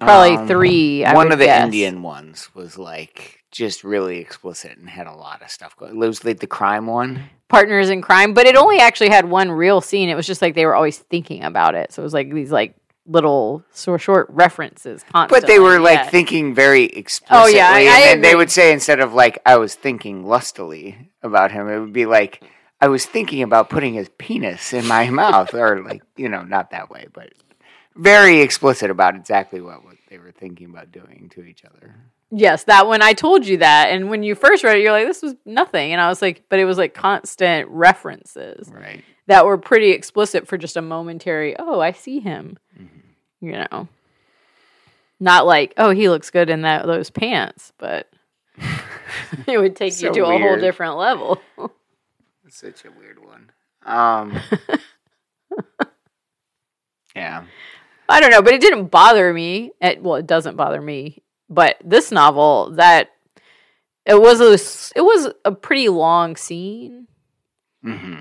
Probably 0.00 0.36
Um, 0.36 0.46
three. 0.48 1.04
I 1.04 1.14
one 1.14 1.32
of 1.32 1.38
the 1.38 1.46
guess. 1.46 1.64
Indian 1.64 2.02
ones 2.02 2.50
was 2.54 2.76
like 2.76 3.40
just 3.50 3.84
really 3.84 4.18
explicit 4.18 4.76
and 4.76 4.88
had 4.90 5.06
a 5.06 5.12
lot 5.14 5.40
of 5.42 5.50
stuff 5.50 5.76
going. 5.76 5.92
It 5.92 5.98
was 5.98 6.24
like 6.24 6.40
the 6.40 6.46
crime 6.46 6.86
one. 6.86 7.22
partners 7.48 7.88
in 7.88 8.02
crime, 8.02 8.34
but 8.34 8.46
it 8.46 8.56
only 8.56 8.78
actually 8.80 9.10
had 9.10 9.26
one 9.30 9.50
real 9.50 9.80
scene. 9.80 10.08
It 10.08 10.14
was 10.16 10.26
just 10.26 10.42
like 10.42 10.54
they 10.54 10.66
were 10.66 10.74
always 10.74 10.98
thinking 10.98 11.44
about 11.44 11.74
it. 11.74 11.92
So 11.92 12.02
it 12.02 12.04
was 12.04 12.12
like 12.14 12.32
these 12.32 12.50
like 12.50 12.74
little 13.06 13.62
short, 13.74 14.00
short 14.00 14.26
references. 14.30 15.02
Constantly. 15.10 15.40
But 15.40 15.46
they 15.46 15.58
were 15.58 15.78
like 15.78 15.98
yeah. 15.98 16.08
thinking 16.10 16.54
very 16.54 16.84
explicitly. 16.84 17.52
Oh, 17.52 17.54
yeah, 17.56 17.68
I- 17.70 17.80
I 17.80 18.12
and 18.12 18.24
they 18.24 18.34
would 18.34 18.50
say 18.50 18.72
instead 18.72 19.00
of 19.00 19.12
like 19.14 19.38
I 19.44 19.56
was 19.56 19.74
thinking 19.74 20.24
lustily 20.24 21.10
about 21.22 21.52
him, 21.52 21.68
it 21.68 21.78
would 21.78 21.92
be 21.92 22.06
like 22.06 22.42
I 22.80 22.88
was 22.88 23.06
thinking 23.06 23.42
about 23.42 23.70
putting 23.70 23.94
his 23.94 24.08
penis 24.18 24.72
in 24.72 24.86
my 24.86 25.10
mouth, 25.22 25.54
or 25.54 25.82
like 25.82 26.02
you 26.16 26.28
know, 26.28 26.42
not 26.42 26.70
that 26.70 26.90
way, 26.90 27.06
but 27.12 27.32
very 27.96 28.40
explicit 28.40 28.90
about 28.90 29.14
exactly 29.16 29.60
what, 29.60 29.84
what 29.84 29.96
they 30.08 30.18
were 30.18 30.32
thinking 30.32 30.70
about 30.70 30.90
doing 30.90 31.30
to 31.34 31.42
each 31.44 31.64
other. 31.64 31.94
Yes, 32.30 32.64
that 32.64 32.88
one 32.88 33.00
I 33.00 33.12
told 33.12 33.46
you 33.46 33.58
that, 33.58 33.90
and 33.90 34.10
when 34.10 34.24
you 34.24 34.34
first 34.34 34.64
read 34.64 34.76
it, 34.78 34.82
you're 34.82 34.90
like, 34.92 35.06
"This 35.06 35.22
was 35.22 35.34
nothing," 35.44 35.92
and 35.92 36.00
I 36.00 36.08
was 36.08 36.20
like, 36.20 36.44
"But 36.48 36.58
it 36.58 36.64
was 36.64 36.78
like 36.78 36.92
constant 36.94 37.68
references 37.68 38.68
Right. 38.74 39.04
that 39.28 39.46
were 39.46 39.56
pretty 39.58 39.90
explicit 39.90 40.48
for 40.48 40.58
just 40.58 40.76
a 40.76 40.82
momentary. 40.82 41.54
Oh, 41.56 41.78
I 41.80 41.92
see 41.92 42.18
him. 42.18 42.58
You 43.44 43.64
know, 43.70 43.88
not 45.20 45.46
like, 45.46 45.74
oh, 45.76 45.90
he 45.90 46.08
looks 46.08 46.30
good 46.30 46.50
in 46.50 46.62
that 46.62 46.86
those 46.86 47.10
pants, 47.10 47.72
but 47.78 48.08
it 49.46 49.58
would 49.58 49.76
take 49.76 49.92
you 50.00 50.08
So 50.08 50.12
to 50.12 50.24
a 50.24 50.38
whole 50.38 50.58
different 50.58 50.96
level. 50.96 51.40
Such 52.48 52.84
a 52.84 52.90
weird 52.90 53.24
one. 53.24 53.50
Um. 53.84 54.38
yeah. 57.16 57.44
I 58.08 58.20
don't 58.20 58.30
know, 58.30 58.42
but 58.42 58.54
it 58.54 58.60
didn't 58.60 58.86
bother 58.86 59.32
me. 59.32 59.72
It, 59.80 60.02
well, 60.02 60.16
it 60.16 60.26
doesn't 60.26 60.56
bother 60.56 60.80
me. 60.80 61.22
But 61.48 61.76
this 61.84 62.12
novel, 62.12 62.72
that 62.72 63.10
it 64.06 64.20
was 64.20 64.40
a 64.40 64.98
it 64.98 65.02
was 65.02 65.32
a 65.44 65.52
pretty 65.52 65.88
long 65.88 66.36
scene. 66.36 67.06
hmm 67.82 68.20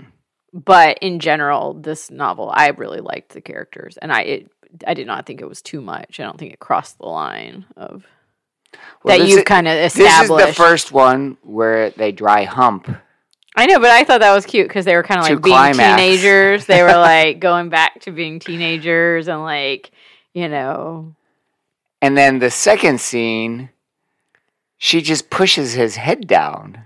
But 0.53 0.99
in 1.01 1.19
general, 1.19 1.73
this 1.73 2.09
novel, 2.09 2.51
I 2.53 2.69
really 2.69 3.01
liked 3.01 3.33
the 3.33 3.41
characters, 3.41 3.97
and 3.97 4.11
I 4.11 4.21
it, 4.21 4.51
I 4.87 4.93
did 4.93 5.07
not 5.07 5.25
think 5.25 5.41
it 5.41 5.47
was 5.49 5.61
too 5.61 5.81
much. 5.81 6.19
I 6.19 6.23
don't 6.23 6.37
think 6.37 6.53
it 6.53 6.59
crossed 6.59 6.97
the 6.97 7.05
line 7.07 7.65
of 7.75 8.05
Well, 9.03 9.17
that 9.17 9.27
you 9.27 9.43
kind 9.43 9.67
of 9.67 9.73
established. 9.77 10.29
This 10.29 10.49
is 10.49 10.55
the 10.57 10.61
first 10.63 10.91
one 10.91 11.37
where 11.43 11.89
they 11.91 12.11
dry 12.11 12.43
hump. 12.45 12.89
I 13.55 13.67
know, 13.67 13.79
but 13.79 13.91
I 13.91 14.03
thought 14.03 14.21
that 14.21 14.33
was 14.33 14.45
cute 14.47 14.67
because 14.67 14.85
they 14.85 14.95
were 14.95 15.03
kind 15.03 15.19
of 15.19 15.25
like 15.25 15.43
being 15.43 15.55
climax. 15.55 15.77
teenagers. 16.01 16.65
They 16.65 16.81
were 16.81 16.87
like 16.93 17.39
going 17.39 17.69
back 17.69 18.01
to 18.01 18.11
being 18.11 18.39
teenagers 18.39 19.27
and 19.27 19.43
like 19.43 19.91
you 20.33 20.47
know 20.49 21.13
And 22.01 22.17
then 22.17 22.39
the 22.39 22.49
second 22.49 22.99
scene, 22.99 23.69
she 24.77 25.01
just 25.01 25.29
pushes 25.29 25.73
his 25.73 25.95
head 25.97 26.27
down. 26.27 26.79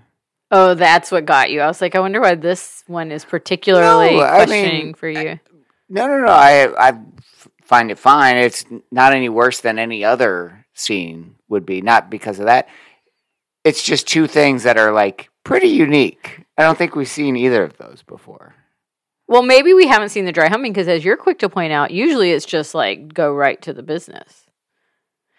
Oh, 0.51 0.73
that's 0.75 1.11
what 1.11 1.25
got 1.25 1.51
you. 1.51 1.61
I 1.61 1.67
was 1.67 1.81
like, 1.81 1.95
I 1.95 1.99
wonder 1.99 2.21
why 2.21 2.35
this 2.35 2.83
one 2.87 3.11
is 3.11 3.25
particularly 3.25 4.15
No, 4.15 4.21
I 4.23 4.45
questioning 4.45 4.85
mean, 4.87 4.93
for 4.93 5.09
you. 5.09 5.39
No, 5.89 6.07
no, 6.07 6.17
no. 6.19 6.27
I 6.31 6.89
I 6.89 6.99
find 7.67 7.91
it 7.91 7.99
fine. 7.99 8.37
It's 8.37 8.65
not 8.91 9.13
any 9.13 9.29
worse 9.29 9.59
than 9.59 9.77
any 9.77 10.03
other 10.03 10.65
scene 10.73 11.35
would 11.49 11.65
be. 11.65 11.81
Not 11.81 12.09
because 12.09 12.39
of 12.39 12.45
that. 12.45 12.69
It's 13.63 13.83
just 13.83 14.07
two 14.07 14.27
things 14.27 14.63
that 14.63 14.77
are 14.77 14.93
like 14.93 15.29
pretty 15.43 15.67
unique. 15.67 16.45
I 16.57 16.63
don't 16.63 16.77
think 16.77 16.95
we've 16.95 17.07
seen 17.07 17.35
either 17.35 17.63
of 17.63 17.77
those 17.77 18.03
before. 18.07 18.55
well, 19.27 19.43
maybe 19.43 19.73
we 19.73 19.87
haven't 19.87 20.09
seen 20.09 20.25
the 20.25 20.31
dry 20.31 20.47
humping 20.47 20.71
because, 20.71 20.87
as 20.87 21.03
you're 21.03 21.17
quick 21.17 21.39
to 21.39 21.49
point 21.49 21.73
out, 21.73 21.91
usually 21.91 22.31
it's 22.31 22.45
just 22.45 22.73
like 22.73 23.13
go 23.13 23.33
right 23.33 23.61
to 23.61 23.73
the 23.73 23.83
business. 23.83 24.46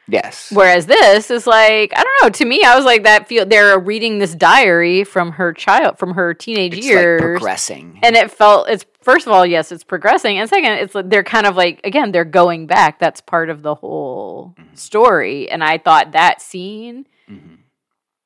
Yes. 0.09 0.51
Whereas 0.51 0.87
this 0.87 1.31
is 1.31 1.47
like, 1.47 1.93
I 1.95 2.03
don't 2.03 2.23
know. 2.23 2.31
To 2.31 2.45
me, 2.47 2.63
I 2.65 2.75
was 2.77 2.85
like 2.87 3.03
that. 3.05 3.29
Feel 3.29 3.45
they're 3.45 3.79
reading 3.79 4.19
this 4.19 4.35
diary 4.35 5.05
from 5.05 5.33
her 5.33 5.53
child, 5.53 5.99
from 5.99 6.15
her 6.15 6.33
teenage 6.35 6.79
It's 6.79 6.87
years, 6.87 7.21
like 7.21 7.31
progressing. 7.33 7.99
and 8.03 8.17
it 8.17 8.31
felt 8.31 8.69
it's 8.69 8.87
first 9.03 9.27
of 9.27 9.33
all, 9.33 9.45
yes, 9.47 9.71
it's 9.71 9.85
progressing, 9.85 10.39
and 10.39 10.49
second, 10.49 10.73
it's 10.79 10.95
like 10.95 11.11
they're 11.11 11.23
kind 11.23 11.47
of 11.47 11.57
like 11.57 11.81
again, 11.85 12.11
they're 12.13 12.25
going 12.25 12.67
back. 12.67 12.99
That's 12.99 13.21
part 13.21 13.51
of 13.51 13.63
the 13.63 13.75
whole 13.75 14.55
story, 14.75 15.51
and 15.51 15.63
I 15.63 15.77
thought 15.79 16.13
that 16.13 16.41
scene 16.41 17.07
Mhm. 17.31 17.59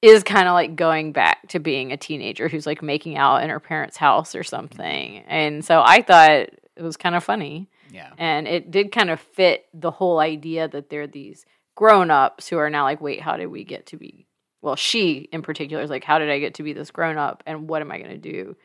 is 0.03 0.23
kind 0.23 0.47
of 0.47 0.55
like 0.55 0.77
going 0.77 1.11
back 1.13 1.49
to 1.49 1.59
being 1.59 1.91
a 1.93 1.97
teenager 1.97 2.49
who's 2.49 2.67
like 2.67 2.83
making 2.83 3.17
out 3.17 3.43
in 3.43 3.51
her 3.51 3.61
parents' 3.61 3.97
house 3.97 4.35
or 4.37 4.45
something. 4.45 5.19
And 5.27 5.65
so 5.65 5.83
I 5.85 6.03
thought 6.03 6.31
it 6.31 6.59
was 6.83 6.97
kind 6.97 7.15
of 7.17 7.25
funny. 7.25 7.69
Yeah. 7.91 8.11
And 8.19 8.49
it 8.49 8.71
did 8.71 8.91
kind 8.93 9.11
of 9.11 9.21
fit 9.21 9.67
the 9.75 9.91
whole 9.91 10.19
idea 10.19 10.67
that 10.69 10.89
they're 10.89 11.07
these 11.07 11.45
grown 11.75 12.11
ups 12.11 12.49
who 12.49 12.59
are 12.59 12.71
now 12.71 12.85
like, 12.85 13.01
wait, 13.01 13.21
how 13.21 13.37
did 13.37 13.47
we 13.47 13.65
get 13.65 13.87
to 13.87 13.97
be? 13.97 14.27
Well, 14.61 14.77
she 14.77 15.29
in 15.33 15.43
particular 15.43 15.83
is 15.83 15.91
like, 15.91 16.05
how 16.05 16.19
did 16.19 16.31
I 16.31 16.39
get 16.39 16.55
to 16.55 16.63
be 16.63 16.73
this 16.73 16.91
grown 16.91 17.19
up? 17.19 17.43
And 17.47 17.69
what 17.69 17.83
am 17.83 17.91
I 17.91 17.99
going 17.99 18.11
to 18.11 18.17
do 18.19 18.57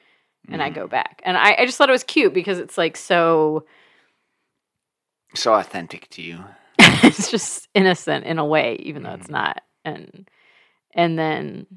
and 0.50 0.62
I 0.62 0.70
Mm. 0.70 0.76
go 0.76 0.88
back. 0.88 1.22
And 1.26 1.38
I, 1.38 1.56
I 1.60 1.66
just 1.66 1.78
thought 1.78 1.90
it 1.90 1.94
was 1.94 2.04
cute 2.04 2.34
because 2.34 2.60
it's 2.60 2.78
like 2.78 2.96
so 2.96 3.66
So 5.36 5.54
authentic 5.54 6.10
to 6.12 6.22
you. 6.22 6.44
it's 6.80 7.30
just 7.32 7.68
innocent 7.74 8.26
in 8.26 8.40
a 8.40 8.46
way, 8.46 8.78
even 8.80 9.04
though 9.04 9.14
it's 9.14 9.28
Mhm. 9.28 9.32
not. 9.32 9.64
And 9.84 10.30
and 10.94 11.18
then 11.18 11.68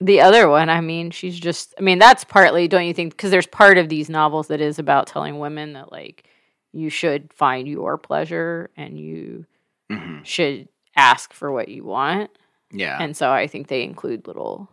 the 0.00 0.20
other 0.20 0.48
one, 0.48 0.68
I 0.68 0.80
mean, 0.80 1.10
she's 1.10 1.38
just 1.38 1.74
I 1.78 1.82
mean, 1.82 1.98
that's 1.98 2.24
partly, 2.24 2.68
don't 2.68 2.86
you 2.86 2.94
think? 2.94 3.12
Because 3.12 3.30
there's 3.30 3.46
part 3.46 3.78
of 3.78 3.88
these 3.88 4.08
novels 4.10 4.48
that 4.48 4.60
is 4.60 4.78
about 4.78 5.06
telling 5.06 5.38
women 5.38 5.72
that 5.74 5.92
like 5.92 6.24
you 6.72 6.90
should 6.90 7.32
find 7.32 7.66
your 7.66 7.96
pleasure 7.98 8.70
and 8.76 8.98
you 8.98 9.46
hmm 9.90 10.22
should 10.22 10.68
ask 10.96 11.32
for 11.32 11.52
what 11.52 11.68
you 11.68 11.84
want. 11.84 12.30
Yeah. 12.72 12.98
And 13.00 13.16
so 13.16 13.30
I 13.30 13.46
think 13.46 13.68
they 13.68 13.82
include 13.84 14.26
little 14.26 14.68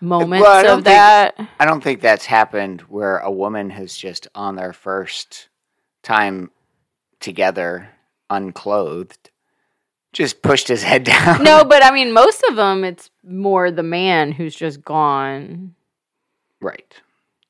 moments 0.00 0.44
don't 0.46 0.66
of 0.66 0.74
think- 0.76 0.84
that. 0.84 1.38
I 1.60 1.64
don't 1.64 1.82
think 1.82 2.00
that's 2.00 2.26
happened 2.26 2.80
where 2.82 3.18
a 3.18 3.30
woman 3.30 3.70
has 3.70 3.96
just 3.96 4.28
on 4.34 4.56
their 4.56 4.72
first 4.72 5.48
time 6.02 6.50
together, 7.20 7.88
unclothed, 8.30 9.30
just 10.12 10.42
pushed 10.42 10.68
his 10.68 10.82
head 10.82 11.04
down. 11.04 11.44
no, 11.44 11.64
but 11.64 11.84
I 11.84 11.90
mean, 11.92 12.12
most 12.12 12.42
of 12.48 12.56
them, 12.56 12.84
it's 12.84 13.10
more 13.24 13.70
the 13.70 13.82
man 13.82 14.32
who's 14.32 14.54
just 14.56 14.82
gone 14.82 15.74
right. 16.60 17.00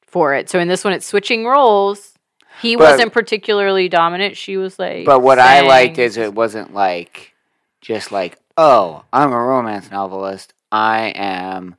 for 0.02 0.34
it. 0.34 0.48
So 0.50 0.58
in 0.58 0.68
this 0.68 0.84
one, 0.84 0.92
it's 0.92 1.06
switching 1.06 1.44
roles. 1.46 2.12
He 2.60 2.76
But- 2.76 2.92
wasn't 2.92 3.12
particularly 3.12 3.88
dominant. 3.88 4.36
She 4.36 4.56
was 4.56 4.78
like. 4.78 5.04
But 5.04 5.20
what 5.20 5.38
I 5.38 5.60
liked 5.62 5.98
is 5.98 6.16
it 6.16 6.34
wasn't 6.34 6.74
like 6.74 7.34
just 7.80 8.10
like, 8.12 8.38
oh, 8.56 9.04
I'm 9.12 9.32
a 9.32 9.38
romance 9.42 9.90
novelist. 9.90 10.52
I 10.72 11.12
am 11.14 11.76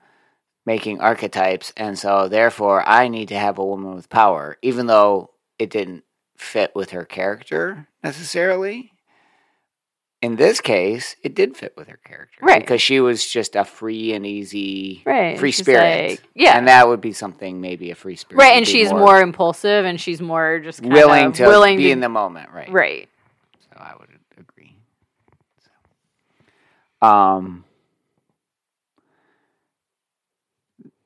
making 0.65 0.99
archetypes, 1.01 1.73
and 1.77 1.97
so 1.97 2.27
therefore 2.27 2.83
I 2.87 3.07
need 3.07 3.29
to 3.29 3.37
have 3.39 3.57
a 3.57 3.65
woman 3.65 3.95
with 3.95 4.09
power, 4.09 4.57
even 4.61 4.87
though 4.87 5.31
it 5.57 5.69
didn't 5.69 6.03
fit 6.35 6.75
with 6.75 6.91
her 6.91 7.05
character 7.05 7.87
necessarily. 8.03 8.93
In 10.19 10.35
this 10.35 10.61
case, 10.61 11.15
it 11.21 11.35
did 11.35 11.55
fit 11.55 11.73
with 11.77 11.87
her 11.89 11.99
character, 12.03 12.39
Right. 12.41 12.59
Because 12.59 12.81
she 12.81 12.99
was 12.99 13.23
just 13.25 13.55
a 13.55 13.63
free 13.63 14.13
and 14.13 14.25
easy, 14.25 15.03
right, 15.05 15.37
free 15.37 15.51
she's 15.51 15.63
spirit, 15.63 16.09
like- 16.09 16.23
yeah, 16.33 16.57
and 16.57 16.67
that 16.67 16.87
would 16.87 17.01
be 17.01 17.13
something 17.13 17.61
maybe 17.61 17.91
a 17.91 17.95
free 17.95 18.15
spirit, 18.15 18.41
right, 18.41 18.57
and 18.57 18.67
she's 18.67 18.91
more, 18.91 19.21
impulsive, 19.21 19.85
and 19.85 20.01
she's 20.01 20.19
more 20.19 20.59
just 20.59 20.81
kind 20.81 20.91
willing 20.91 21.25
of 21.27 21.33
to 21.33 21.43
willing 21.45 21.77
be 21.77 21.83
to, 21.83 21.89
in 21.91 21.99
the 21.99 22.09
moment, 22.09 22.49
right? 22.51 22.71
right. 22.71 23.07
So 23.59 23.77
I 23.79 23.93
would 23.99 24.09
agree. 24.39 24.75
So, 27.01 27.07
um, 27.07 27.63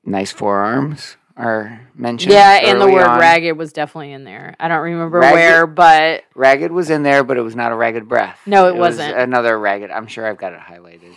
nice 0.06 0.32
forearms 0.32 1.18
are 1.38 1.82
mentioned. 1.96 2.34
Yeah, 2.34 2.60
and 2.64 2.80
the 2.82 2.88
word 2.88 3.04
on. 3.08 3.20
ragged 3.20 3.58
was 3.58 3.74
definitely 3.74 4.12
in 4.14 4.24
there. 4.24 4.56
I 4.60 4.68
don't 4.68 4.82
remember 4.82 5.20
Ragged- 5.20 5.34
where, 5.34 5.68
but 5.68 6.24
Ragged 6.36 6.72
was 6.72 6.90
in 6.90 7.04
there, 7.04 7.24
but 7.24 7.38
it 7.38 7.42
was 7.42 7.56
not 7.56 7.72
a 7.72 7.76
ragged 7.76 8.08
breath. 8.08 8.40
No, 8.46 8.68
it 8.68 8.76
was 8.76 8.98
wasn't. 8.98 9.18
another 9.18 9.58
ragged. 9.60 9.92
I'm 9.92 10.08
sure 10.08 10.28
I've 10.28 10.38
got 10.38 10.54
it 10.54 10.60
highlighted. 10.60 11.14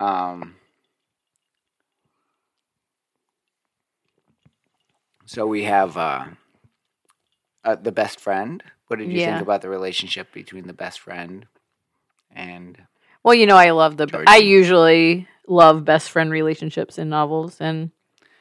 um. 0.00 0.54
So 5.26 5.46
we 5.46 5.64
have 5.64 5.96
uh, 5.96 6.24
uh, 7.64 7.74
the 7.76 7.92
best 7.92 8.18
friend. 8.18 8.62
What 8.86 8.98
did 8.98 9.08
you 9.12 9.18
Yeah. 9.20 9.32
think 9.32 9.42
about 9.42 9.60
the 9.60 9.68
relationship 9.68 10.32
between 10.32 10.66
the 10.66 10.72
best 10.72 11.00
friend 11.00 11.46
and 12.30 12.80
well, 13.22 13.34
you 13.34 13.46
know, 13.46 13.56
I 13.56 13.70
love 13.70 13.96
the. 13.98 14.06
Georgie. 14.06 14.24
I 14.26 14.36
usually 14.36 15.26
love 15.48 15.84
best 15.84 16.10
friend 16.10 16.30
relationships 16.30 16.98
in 16.98 17.08
novels, 17.08 17.60
and 17.60 17.90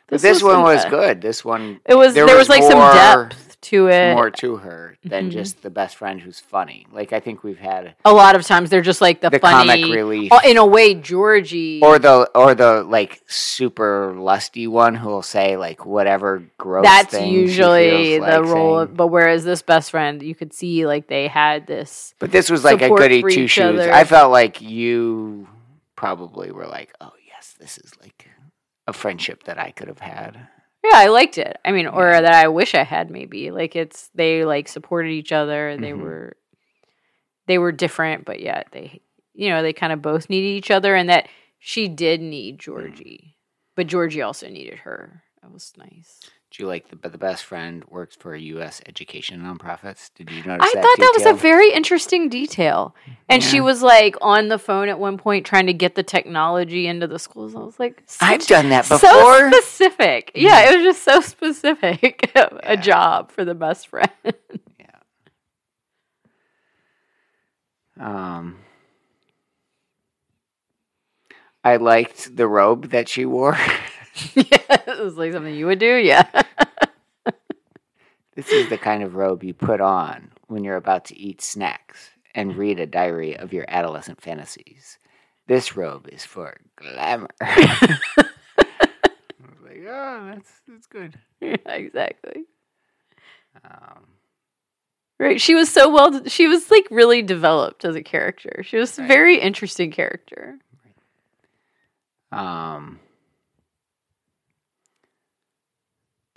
But 0.07 0.21
this, 0.21 0.41
one 0.43 0.61
was 0.63 0.85
uh, 0.85 0.89
good. 0.89 1.21
This 1.21 1.43
one 1.43 1.79
It 1.85 1.95
was 1.95 2.13
There 2.13 2.25
there, 2.25 2.37
was 2.37 2.47
was, 2.47 2.59
like 2.59 2.63
some 2.63 2.79
depth 2.79 3.43
to 3.59 3.87
it. 3.87 4.13
more 4.13 4.29
to 4.29 4.57
her 4.57 4.95
than 5.03 5.27
Mhm. 5.27 5.31
just 5.31 5.61
the 5.63 5.69
best 5.69 5.97
friend 5.97 6.21
who's 6.21 6.39
funny. 6.39 6.85
Like 6.93 7.11
I 7.11 7.19
think 7.19 7.43
we've 7.43 7.57
had 7.59 7.95
A 8.05 8.13
lot 8.13 8.35
of 8.35 8.45
times 8.45 8.69
they're 8.69 8.81
just 8.81 9.01
like 9.01 9.19
the, 9.19 9.29
the 9.31 9.39
funny. 9.39 9.67
comic 9.67 9.93
relief, 9.95 10.31
Oh, 10.31 10.39
in 10.45 10.57
a 10.57 10.65
way, 10.65 10.93
Georgie. 10.93 11.81
or 11.83 11.97
the 11.99 12.29
or 12.35 12.53
the 12.55 12.83
like 12.83 13.19
super 13.27 14.13
lusty 14.15 14.67
one 14.67 14.95
who 14.95 15.09
will 15.09 15.23
say 15.23 15.57
like 15.57 15.85
whatever 15.85 16.43
gross. 16.57 16.85
that's 16.85 17.19
usually 17.19 18.19
the 18.19 18.25
like 18.41 18.43
role. 18.45 18.85
But 18.85 19.07
whereas 19.07 19.43
this 19.43 19.61
best 19.63 19.91
friend, 19.91 20.21
you 20.21 20.35
could 20.35 20.53
see 20.53 20.85
like 20.85 21.07
they 21.07 21.27
had 21.27 21.67
this. 21.67 22.13
But 22.19 22.31
this 22.31 22.49
was 22.49 22.63
like 22.63 22.81
a 22.81 22.89
goody 22.89 23.23
two 23.23 23.47
shoes. 23.47 23.79
I 23.81 24.03
felt 24.05 24.31
like 24.31 24.61
you 24.61 25.47
probably 25.97 26.51
were 26.51 26.67
like, 26.67 26.93
oh 27.01 27.11
yes, 27.27 27.55
this 27.59 27.77
is 27.77 27.91
like 27.99 28.29
a 28.87 28.93
friendship 28.93 29.43
that 29.43 29.59
I 29.59 29.71
could 29.71 29.89
have 29.89 29.99
had. 29.99 30.47
Yeah, 30.83 30.91
I 30.93 31.07
liked 31.07 31.37
it. 31.37 31.57
I 31.65 31.73
mean, 31.73 31.87
or 31.87 32.09
Yeah. 32.11 32.21
that 32.21 32.33
I 32.33 32.47
wish 32.47 32.73
I 32.73 32.83
had. 32.83 33.09
Maybe 33.11 33.51
like 33.51 33.75
it's 33.75 34.09
they 34.15 34.45
like 34.45 34.69
supported 34.69 35.09
each 35.09 35.33
other. 35.33 35.75
They 35.75 35.91
Mhm. 35.91 35.99
were 35.99 36.37
they 37.47 37.57
were 37.57 37.71
different, 37.71 38.23
but 38.25 38.39
yet 38.39 38.67
they 38.71 39.01
you 39.33 39.49
know 39.49 39.61
they 39.61 39.73
kind 39.73 39.91
of 39.91 40.01
both 40.01 40.29
needed 40.29 40.47
each 40.47 40.71
other, 40.71 40.95
and 40.95 41.09
that 41.09 41.27
she 41.59 41.87
did 41.87 42.21
need 42.21 42.59
Georgie, 42.59 43.35
but 43.75 43.87
Georgie 43.87 44.21
also 44.21 44.47
needed 44.49 44.79
her. 44.79 45.23
That 45.41 45.51
was 45.51 45.73
nice. 45.77 46.19
Do 46.49 46.63
you 46.63 46.67
like 46.67 46.89
the 46.89 46.95
but 46.95 47.11
the 47.11 47.17
best 47.17 47.43
friend 47.43 47.83
works 47.89 48.15
for 48.15 48.33
U.S. 48.33 48.81
education 48.85 49.41
nonprofits? 49.41 50.11
Did 50.15 50.31
you 50.31 50.43
notice? 50.43 50.71
That? 50.73 50.77
I 50.77 50.81
that 50.81 50.81
thought 50.81 50.97
that 50.97 51.13
was 51.17 51.25
a 51.25 51.33
very 51.33 51.71
interesting 51.73 52.29
detail. 52.29 52.95
And 53.27 53.43
she 53.43 53.59
was 53.59 53.83
like 53.83 54.15
on 54.21 54.47
the 54.47 54.57
phone 54.57 54.87
at 54.87 54.97
one 54.97 55.17
point 55.17 55.45
trying 55.45 55.67
to 55.67 55.73
get 55.73 55.95
the 55.95 56.03
technology 56.03 56.87
into 56.87 57.05
the 57.05 57.19
schools. 57.19 57.53
I 57.53 57.59
was 57.59 57.77
like, 57.79 58.01
I've 58.21 58.45
done 58.47 58.69
that 58.69 58.87
before. 58.87 59.09
so 59.09 59.51
specific. 59.51 60.31
Yeah, 60.35 60.71
it 60.71 60.77
was 60.77 60.85
just 60.85 61.03
so 61.03 61.21
specific. 61.21 62.31
Yeah. 62.35 62.49
a 62.63 62.77
job 62.77 63.31
for 63.31 63.43
the 63.43 63.55
best 63.55 63.87
friend. 63.87 64.09
Yeah. 64.79 64.85
Um, 67.99 68.57
I 71.63 71.77
liked 71.77 72.35
the 72.35 72.47
robe 72.47 72.89
that 72.91 73.09
she 73.09 73.25
wore. 73.25 73.57
yeah, 74.35 74.81
it 74.87 75.03
was 75.03 75.17
like 75.17 75.33
something 75.33 75.53
you 75.53 75.65
would 75.67 75.79
do. 75.79 75.95
Yeah. 75.95 76.27
this 78.35 78.49
is 78.49 78.69
the 78.69 78.77
kind 78.77 79.03
of 79.03 79.15
robe 79.15 79.43
you 79.43 79.53
put 79.53 79.81
on 79.81 80.31
when 80.47 80.63
you're 80.63 80.75
about 80.77 81.05
to 81.05 81.17
eat 81.17 81.41
snacks 81.41 82.11
and 82.35 82.55
read 82.57 82.79
a 82.79 82.85
diary 82.85 83.35
of 83.37 83.53
your 83.53 83.65
adolescent 83.67 84.21
fantasies. 84.21 84.97
This 85.47 85.75
robe 85.75 86.07
is 86.11 86.25
for 86.25 86.57
glamour. 86.75 87.29
I 87.41 87.99
was 88.17 89.61
like, 89.63 89.83
oh, 89.87 90.31
that's 90.33 90.51
that's 90.67 90.87
good. 90.87 91.17
yeah, 91.41 91.55
exactly. 91.67 92.43
Um, 93.63 94.05
Right. 95.19 95.41
She 95.41 95.55
was 95.55 95.69
so 95.69 95.89
well. 95.89 96.25
She 96.27 96.45
was 96.47 96.69
like 96.69 96.87
really 96.91 97.23
developed 97.23 97.83
as 97.85 97.95
a 97.95 98.03
character. 98.03 98.61
She 98.63 98.77
was 98.77 98.99
a 98.99 99.03
very 99.03 99.39
interesting 99.39 99.89
character. 99.91 100.59
Um, 102.31 102.99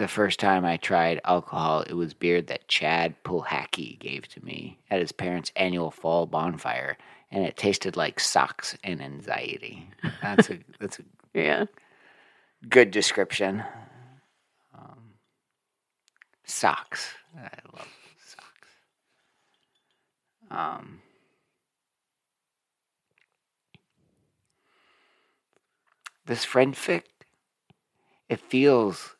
the 0.01 0.09
first 0.09 0.41
time 0.41 0.65
I 0.65 0.79
tried 0.79 1.21
alcohol, 1.27 1.83
it 1.83 1.93
was 1.93 2.15
beer 2.15 2.41
that 2.41 2.69
Chad 2.69 3.23
Pulhacky 3.23 3.99
gave 3.99 4.27
to 4.29 4.43
me 4.43 4.79
at 4.91 4.99
his 4.99 5.13
parents' 5.13 5.53
annual 5.57 5.91
fall 5.91 6.25
bonfire, 6.25 6.97
and 7.31 7.45
it 7.45 7.59
tasted 7.59 7.99
like 7.99 8.19
socks 8.19 8.75
and 8.83 9.03
anxiety. 9.03 9.87
That's 10.23 10.49
a 10.49 10.59
that's 10.81 10.99
a 11.01 11.03
Yeah. 11.39 11.67
good 12.67 12.91
description. 12.91 13.63
Um, 14.75 15.13
socks. 16.47 17.13
I 17.37 17.51
love 17.77 17.89
socks. 18.27 18.69
Um, 20.51 21.03
this 26.25 26.47
friend 26.47 26.75
fic, 26.75 27.03
it 28.31 28.41
feels 28.41 29.15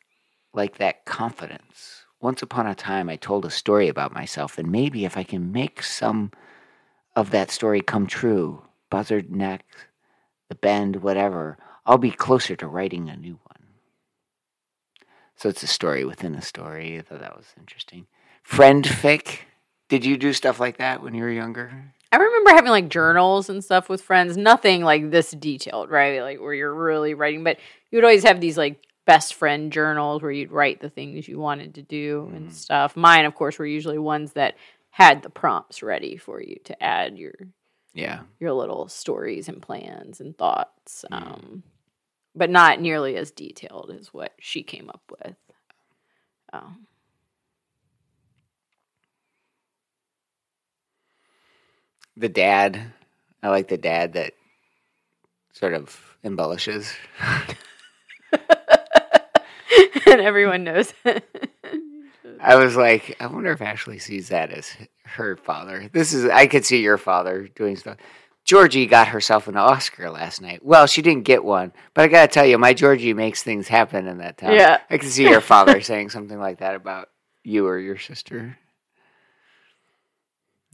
like 0.53 0.77
that 0.77 1.05
confidence. 1.05 2.03
Once 2.19 2.41
upon 2.41 2.67
a 2.67 2.75
time, 2.75 3.09
I 3.09 3.15
told 3.15 3.45
a 3.45 3.49
story 3.49 3.87
about 3.87 4.13
myself, 4.13 4.57
and 4.57 4.71
maybe 4.71 5.05
if 5.05 5.17
I 5.17 5.23
can 5.23 5.51
make 5.51 5.81
some 5.81 6.31
of 7.15 7.31
that 7.31 7.51
story 7.51 7.81
come 7.81 8.07
true, 8.07 8.63
buzzard 8.89 9.31
neck, 9.31 9.65
the 10.49 10.55
bend, 10.55 10.97
whatever, 10.97 11.57
I'll 11.85 11.97
be 11.97 12.11
closer 12.11 12.55
to 12.55 12.67
writing 12.67 13.09
a 13.09 13.17
new 13.17 13.39
one. 13.43 13.67
So 15.35 15.49
it's 15.49 15.63
a 15.63 15.67
story 15.67 16.05
within 16.05 16.35
a 16.35 16.41
story. 16.41 16.99
I 16.99 17.01
thought 17.01 17.21
that 17.21 17.35
was 17.35 17.47
interesting. 17.57 18.05
Friend 18.43 18.83
fic. 18.83 19.39
Did 19.89 20.05
you 20.05 20.15
do 20.15 20.33
stuff 20.33 20.59
like 20.59 20.77
that 20.77 21.01
when 21.01 21.15
you 21.15 21.23
were 21.23 21.31
younger? 21.31 21.93
I 22.11 22.17
remember 22.17 22.51
having 22.51 22.69
like 22.69 22.89
journals 22.89 23.49
and 23.49 23.63
stuff 23.63 23.89
with 23.89 24.01
friends. 24.01 24.37
Nothing 24.37 24.83
like 24.83 25.09
this 25.09 25.31
detailed, 25.31 25.89
right? 25.89 26.21
Like 26.21 26.39
where 26.39 26.53
you're 26.53 26.73
really 26.73 27.13
writing, 27.13 27.43
but 27.43 27.57
you 27.89 27.97
would 27.97 28.03
always 28.03 28.23
have 28.23 28.39
these 28.39 28.57
like 28.57 28.85
best 29.11 29.33
friend 29.33 29.73
journals 29.73 30.21
where 30.21 30.31
you'd 30.31 30.53
write 30.53 30.79
the 30.79 30.89
things 30.89 31.27
you 31.27 31.37
wanted 31.37 31.75
to 31.75 31.81
do 31.81 32.31
and 32.33 32.47
Mhm. 32.47 32.53
stuff. 32.53 32.95
Mine, 32.95 33.25
of 33.25 33.35
course, 33.35 33.59
were 33.59 33.65
usually 33.65 33.97
ones 33.97 34.31
that 34.33 34.55
had 34.89 35.21
the 35.21 35.29
prompts 35.29 35.83
ready 35.83 36.15
for 36.15 36.41
you 36.41 36.55
to 36.63 36.81
add 36.81 37.17
your 37.17 37.33
Yeah. 37.93 38.23
your 38.39 38.53
little 38.53 38.87
stories 38.87 39.49
and 39.49 39.61
plans 39.61 40.21
and 40.21 40.37
thoughts. 40.37 41.03
Mm. 41.11 41.17
Um, 41.17 41.63
but 42.33 42.49
not 42.49 42.79
nearly 42.79 43.17
as 43.17 43.31
detailed 43.31 43.91
as 43.91 44.13
what 44.13 44.33
she 44.39 44.63
came 44.63 44.89
up 44.89 45.03
with. 45.11 45.35
Oh. 46.53 46.73
The 52.15 52.29
dad, 52.29 52.93
I 53.43 53.49
like 53.49 53.67
the 53.67 53.77
dad 53.77 54.13
that 54.13 54.35
sort 55.51 55.73
of 55.73 56.17
embellishes. 56.23 56.93
and 60.11 60.21
everyone 60.21 60.63
knows 60.63 60.93
it. 61.05 61.25
I 62.39 62.55
was 62.55 62.75
like, 62.75 63.15
I 63.19 63.27
wonder 63.27 63.51
if 63.51 63.61
Ashley 63.61 63.99
sees 63.99 64.29
that 64.29 64.51
as 64.51 64.75
her 65.03 65.37
father. 65.37 65.89
This 65.93 66.13
is, 66.13 66.25
I 66.25 66.47
could 66.47 66.65
see 66.65 66.81
your 66.81 66.97
father 66.97 67.47
doing 67.55 67.75
stuff. 67.75 67.97
Georgie 68.43 68.87
got 68.87 69.09
herself 69.09 69.47
an 69.47 69.55
Oscar 69.55 70.09
last 70.09 70.41
night. 70.41 70.65
Well, 70.65 70.87
she 70.87 71.03
didn't 71.03 71.25
get 71.25 71.43
one, 71.43 71.71
but 71.93 72.01
I 72.03 72.07
gotta 72.07 72.27
tell 72.27 72.45
you, 72.45 72.57
my 72.57 72.73
Georgie 72.73 73.13
makes 73.13 73.43
things 73.43 73.67
happen 73.67 74.07
in 74.07 74.17
that 74.17 74.37
town. 74.37 74.53
Yeah. 74.53 74.79
I 74.89 74.97
can 74.97 75.09
see 75.09 75.29
your 75.29 75.41
father 75.41 75.79
saying 75.81 76.09
something 76.09 76.39
like 76.39 76.59
that 76.59 76.75
about 76.75 77.09
you 77.43 77.67
or 77.67 77.77
your 77.77 77.99
sister. 77.99 78.57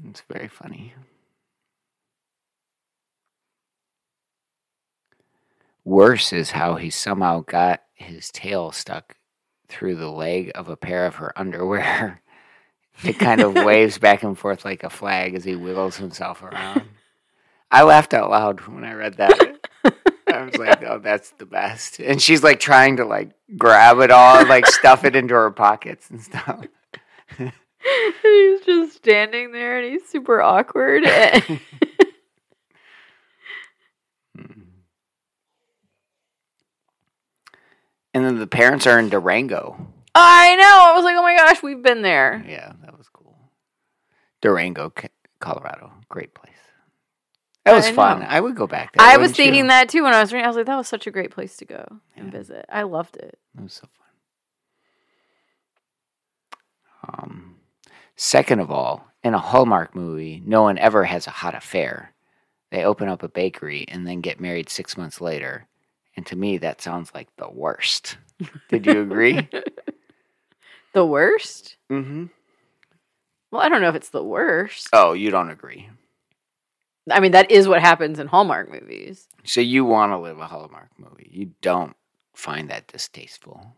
It's 0.06 0.24
very 0.32 0.48
funny. 0.48 0.94
Worse 5.84 6.34
is 6.34 6.52
how 6.52 6.76
he 6.76 6.90
somehow 6.90 7.42
got 7.42 7.82
his 7.94 8.30
tail 8.32 8.72
stuck 8.72 9.16
through 9.70 9.96
the 9.96 10.10
leg 10.10 10.52
of 10.56 10.70
a 10.70 10.78
pair 10.78 11.06
of 11.06 11.16
her 11.16 11.34
underwear. 11.38 12.22
It 13.04 13.20
kind 13.20 13.42
of 13.42 13.54
waves 13.54 14.00
back 14.00 14.24
and 14.24 14.36
forth 14.36 14.66
like 14.66 14.84
a 14.84 14.90
flag 14.90 15.36
as 15.36 15.44
he 15.44 15.56
wiggles 15.56 15.98
himself 15.98 16.42
around. 16.42 16.82
I 17.70 17.84
laughed 17.84 18.16
out 18.16 18.32
loud 18.32 18.62
when 18.62 18.84
I 18.84 18.94
read 18.94 19.18
that. 19.18 19.60
I 20.28 20.44
was 20.44 20.58
like, 20.58 20.84
"Oh, 20.88 21.00
that's 21.00 21.32
the 21.32 21.46
best." 21.46 22.00
And 22.00 22.22
she's 22.22 22.44
like 22.44 22.60
trying 22.60 22.98
to 22.98 23.06
like 23.06 23.32
grab 23.58 24.00
it 24.00 24.12
all, 24.12 24.46
like 24.48 24.66
stuff 24.66 25.04
it 25.06 25.16
into 25.16 25.34
her 25.34 25.52
pockets 25.52 26.10
and 26.10 26.22
stuff. 26.22 26.66
he's 27.38 28.62
just 28.62 28.96
standing 28.96 29.52
there 29.52 29.80
and 29.80 29.92
he's 29.92 30.08
super 30.08 30.42
awkward. 30.42 31.06
And 31.06 31.60
then 38.26 38.40
the 38.40 38.48
parents 38.48 38.88
are 38.88 39.00
in 39.00 39.10
Durango. 39.10 39.88
I 40.16 40.56
know. 40.56 40.64
I 40.64 40.94
was 40.96 41.04
like, 41.04 41.16
oh 41.16 41.22
my 41.22 41.36
gosh, 41.36 41.62
we've 41.62 41.82
been 41.82 42.02
there. 42.02 42.44
Yeah, 42.48 42.74
that 42.84 42.98
was 42.98 43.08
cool. 43.10 43.38
Durango, 44.42 44.92
Colorado, 45.40 45.92
great 46.10 46.34
place. 46.34 46.54
That 47.66 47.76
was 47.76 47.88
I 47.88 47.92
fun. 47.92 48.24
I 48.24 48.40
would 48.40 48.56
go 48.56 48.66
back 48.66 48.94
there. 48.94 49.06
I 49.06 49.18
was 49.18 49.32
wouldn't 49.32 49.38
you? 49.40 49.44
thinking 49.44 49.68
that 49.68 49.90
too 49.90 50.04
when 50.04 50.14
I 50.14 50.22
was 50.22 50.32
reading. 50.32 50.46
I 50.46 50.48
was 50.48 50.56
like, 50.56 50.68
that 50.68 50.78
was 50.78 50.88
such 50.88 51.06
a 51.06 51.12
great 51.12 51.32
place 51.32 51.58
to 51.58 51.66
go 51.66 51.86
and 52.16 52.32
visit. 52.32 52.66
I 52.70 52.84
loved 52.84 53.18
it. 53.18 53.38
It 53.58 53.62
was 53.62 53.74
so 53.74 53.88
fun. 57.04 57.20
Um, 57.20 57.56
second 58.16 58.62
of 58.62 58.72
all, 58.72 59.08
in 59.22 59.34
a 59.34 59.40
Hallmark 59.40 59.96
movie, 59.96 60.42
no 60.46 60.62
one 60.62 60.78
ever 60.78 61.04
has 61.04 61.28
a 61.28 61.32
hot 61.32 61.56
affair. 61.56 62.14
They 62.72 62.86
open 62.86 63.10
up 63.10 63.22
a 63.22 63.30
bakery 63.30 63.86
and 63.90 64.08
then 64.08 64.22
get 64.22 64.40
married 64.40 64.70
six 64.70 64.98
months 64.98 65.20
later. 65.20 65.68
And 66.18 66.26
to 66.26 66.36
me, 66.36 66.58
that 66.58 66.82
sounds 66.82 67.12
like 67.14 67.30
the 67.38 67.50
worst. 67.50 68.18
Did 68.70 68.86
you 68.86 69.02
agree? 69.02 69.48
The 70.94 71.06
worst? 71.06 71.76
mm-hmm. 71.92 72.26
Well, 73.52 73.62
I 73.62 73.70
don't 73.70 73.82
know 73.82 73.90
if 73.90 73.96
it's 73.96 74.10
the 74.10 74.24
worst. 74.24 74.90
Oh, 74.94 75.14
you 75.14 75.30
don't 75.30 75.52
agree. 75.52 75.90
I 77.12 77.20
mean, 77.20 77.34
that 77.34 77.52
is 77.52 77.68
what 77.68 77.82
happens 77.82 78.18
in 78.18 78.26
Hallmark 78.26 78.72
movies. 78.72 79.28
So 79.44 79.62
you 79.62 79.86
want 79.86 80.12
to 80.12 80.18
live 80.18 80.40
a 80.40 80.48
Hallmark 80.48 80.90
movie. 80.98 81.30
You 81.32 81.52
don't 81.62 81.96
find 82.34 82.72
that 82.72 82.88
distasteful. 82.88 83.76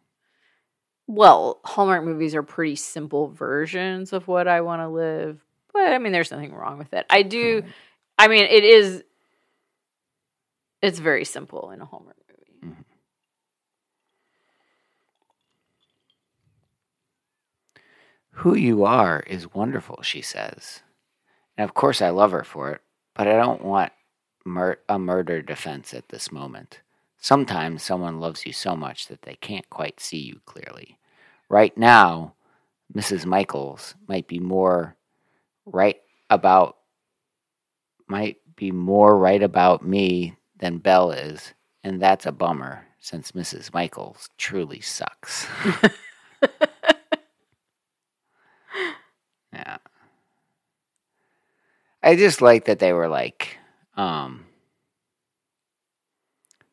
Well, 1.07 1.59
Hallmark 1.65 2.05
movies 2.05 2.35
are 2.35 2.43
pretty 2.43 2.77
simple 2.77 3.27
versions 3.27 4.13
of 4.13 4.29
what 4.29 4.47
I 4.47 4.61
want 4.61 4.81
to 4.81 4.87
live. 4.87 5.43
But 5.73 5.91
I 5.91 5.97
mean, 5.97 6.13
there's 6.13 6.31
nothing 6.31 6.53
wrong 6.53 6.77
with 6.77 6.93
it. 6.93 7.05
I 7.09 7.23
do. 7.23 7.63
I 8.17 8.29
mean, 8.29 8.45
it 8.45 8.63
is. 8.63 9.03
It's 10.81 10.99
very 10.99 11.25
simple 11.25 11.71
in 11.71 11.81
a 11.81 11.85
Hallmark 11.85 12.15
Who 18.31 18.55
you 18.55 18.85
are 18.85 19.21
is 19.27 19.53
wonderful, 19.53 20.01
she 20.01 20.21
says. 20.21 20.81
And 21.57 21.65
of 21.67 21.73
course, 21.73 22.01
I 22.01 22.09
love 22.09 22.31
her 22.31 22.43
for 22.43 22.71
it, 22.71 22.81
but 23.13 23.27
I 23.27 23.33
don't 23.33 23.63
want 23.63 23.91
mur- 24.45 24.79
a 24.87 24.97
murder 24.97 25.41
defense 25.41 25.93
at 25.93 26.09
this 26.09 26.31
moment. 26.31 26.81
Sometimes 27.17 27.83
someone 27.83 28.19
loves 28.19 28.45
you 28.45 28.53
so 28.53 28.75
much 28.75 29.07
that 29.07 29.23
they 29.23 29.35
can't 29.35 29.69
quite 29.69 29.99
see 29.99 30.19
you 30.19 30.39
clearly. 30.45 30.97
Right 31.49 31.77
now, 31.77 32.35
Mrs. 32.95 33.25
Michaels 33.25 33.95
might 34.07 34.27
be 34.27 34.39
more 34.39 34.95
right 35.65 36.01
about 36.29 36.77
might 38.07 38.37
be 38.55 38.71
more 38.71 39.17
right 39.17 39.43
about 39.43 39.85
me 39.85 40.35
than 40.59 40.79
Belle 40.79 41.11
is, 41.11 41.53
and 41.83 42.01
that's 42.01 42.25
a 42.25 42.31
bummer 42.31 42.85
since 42.99 43.33
Mrs. 43.33 43.73
Michaels 43.73 44.29
truly 44.37 44.81
sucks. 44.81 45.47
Yeah. 49.53 49.77
I 52.09 52.15
just 52.15 52.41
like 52.41 52.65
that 52.65 52.79
they 52.79 52.91
were 52.91 53.07
like, 53.07 53.59
um, 53.95 54.47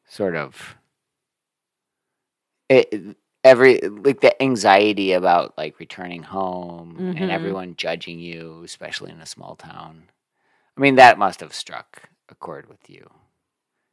sort 0.08 0.34
of, 0.34 0.76
it, 2.70 3.18
every, 3.44 3.78
like 3.80 4.22
the 4.22 4.42
anxiety 4.42 5.12
about 5.12 5.52
like 5.58 5.78
returning 5.78 6.22
home 6.22 6.96
Mhm. 6.98 7.20
and 7.20 7.30
everyone 7.30 7.76
judging 7.76 8.18
you, 8.18 8.62
especially 8.64 9.10
in 9.10 9.20
a 9.20 9.26
small 9.26 9.56
town. 9.56 10.08
I 10.74 10.80
mean, 10.80 10.94
that 10.94 11.18
must 11.18 11.40
have 11.40 11.52
struck 11.52 12.08
a 12.30 12.34
chord 12.34 12.66
with 12.66 12.88
you 12.88 13.10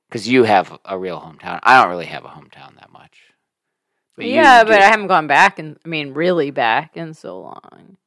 because 0.08 0.26
you 0.30 0.46
have 0.46 0.80
a 0.86 0.98
real 0.98 1.20
hometown. 1.20 1.60
I 1.62 1.82
don't 1.82 1.90
really 1.92 2.06
have 2.06 2.24
a 2.24 2.30
hometown 2.30 2.76
that 2.80 2.90
much. 2.94 3.20
you 4.18 4.28
yeah, 4.28 4.64
but 4.64 4.78
do. 4.78 4.82
I 4.82 4.88
haven't 4.88 5.08
gone 5.08 5.28
back, 5.28 5.60
and 5.60 5.78
I 5.84 5.90
mean, 5.90 6.14
really 6.14 6.52
back 6.52 6.96
in 6.96 7.14
so 7.14 7.38
long. 7.42 7.98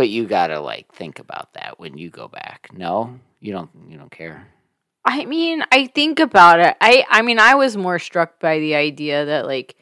But 0.00 0.08
you 0.08 0.24
gotta 0.26 0.60
like 0.60 0.90
think 0.94 1.18
about 1.18 1.52
that 1.52 1.78
when 1.78 1.98
you 1.98 2.08
go 2.08 2.26
back. 2.26 2.70
No, 2.72 3.20
you 3.38 3.52
don't. 3.52 3.68
You 3.86 3.98
don't 3.98 4.10
care. 4.10 4.48
I 5.04 5.26
mean, 5.26 5.62
I 5.70 5.88
think 5.88 6.20
about 6.20 6.58
it. 6.58 6.74
I 6.80 7.04
I 7.10 7.20
mean, 7.20 7.38
I 7.38 7.54
was 7.54 7.76
more 7.76 7.98
struck 7.98 8.40
by 8.40 8.60
the 8.60 8.76
idea 8.76 9.26
that 9.26 9.44
like 9.44 9.76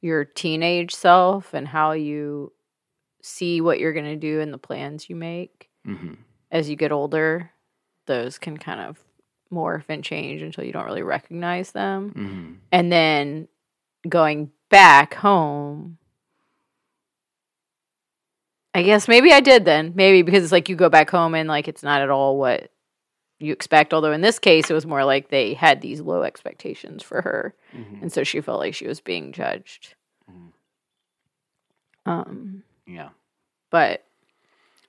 your 0.00 0.24
teenage 0.24 0.94
self 0.94 1.54
and 1.54 1.66
how 1.66 1.90
you 1.90 2.52
see 3.20 3.60
what 3.60 3.80
you're 3.80 3.92
going 3.92 4.04
to 4.04 4.14
do 4.14 4.40
and 4.40 4.52
the 4.52 4.58
plans 4.58 5.10
you 5.10 5.16
make 5.16 5.70
hmm 5.84 6.14
as 6.52 6.70
you 6.70 6.76
get 6.76 6.92
older, 6.92 7.50
those 8.06 8.38
can 8.38 8.58
kind 8.58 8.80
of 8.80 8.96
morph 9.52 9.86
and 9.88 10.04
change 10.04 10.40
until 10.40 10.62
you 10.62 10.72
don't 10.72 10.86
really 10.86 11.02
recognize 11.02 11.72
them. 11.72 12.10
hmm 12.10 12.52
And 12.70 12.92
then 12.92 13.48
going 14.08 14.52
back 14.70 15.14
home 15.14 15.97
I 18.78 18.82
guess 18.82 19.08
maybe 19.08 19.32
I 19.32 19.40
did 19.40 19.64
then. 19.64 19.92
Maybe 19.96 20.22
because 20.22 20.44
it's 20.44 20.52
like 20.52 20.68
you 20.68 20.76
go 20.76 20.88
back 20.88 21.10
home 21.10 21.34
and 21.34 21.48
like 21.48 21.66
it's 21.66 21.82
not 21.82 22.00
at 22.00 22.10
all 22.10 22.38
what 22.38 22.70
you 23.40 23.52
expect. 23.52 23.92
Although 23.92 24.12
in 24.12 24.20
this 24.20 24.38
case, 24.38 24.70
it 24.70 24.74
was 24.74 24.86
more 24.86 25.04
like 25.04 25.30
they 25.30 25.54
had 25.54 25.80
these 25.80 26.00
low 26.00 26.22
expectations 26.22 27.02
for 27.02 27.20
her, 27.22 27.54
hmm 27.72 27.82
and 28.00 28.12
so 28.12 28.22
she 28.22 28.40
felt 28.40 28.60
like 28.60 28.74
she 28.74 28.86
was 28.86 29.00
being 29.00 29.32
judged. 29.32 29.94
Mhm. 30.30 30.52
Um, 32.06 32.62
Yeah. 32.86 33.08
but 33.70 34.04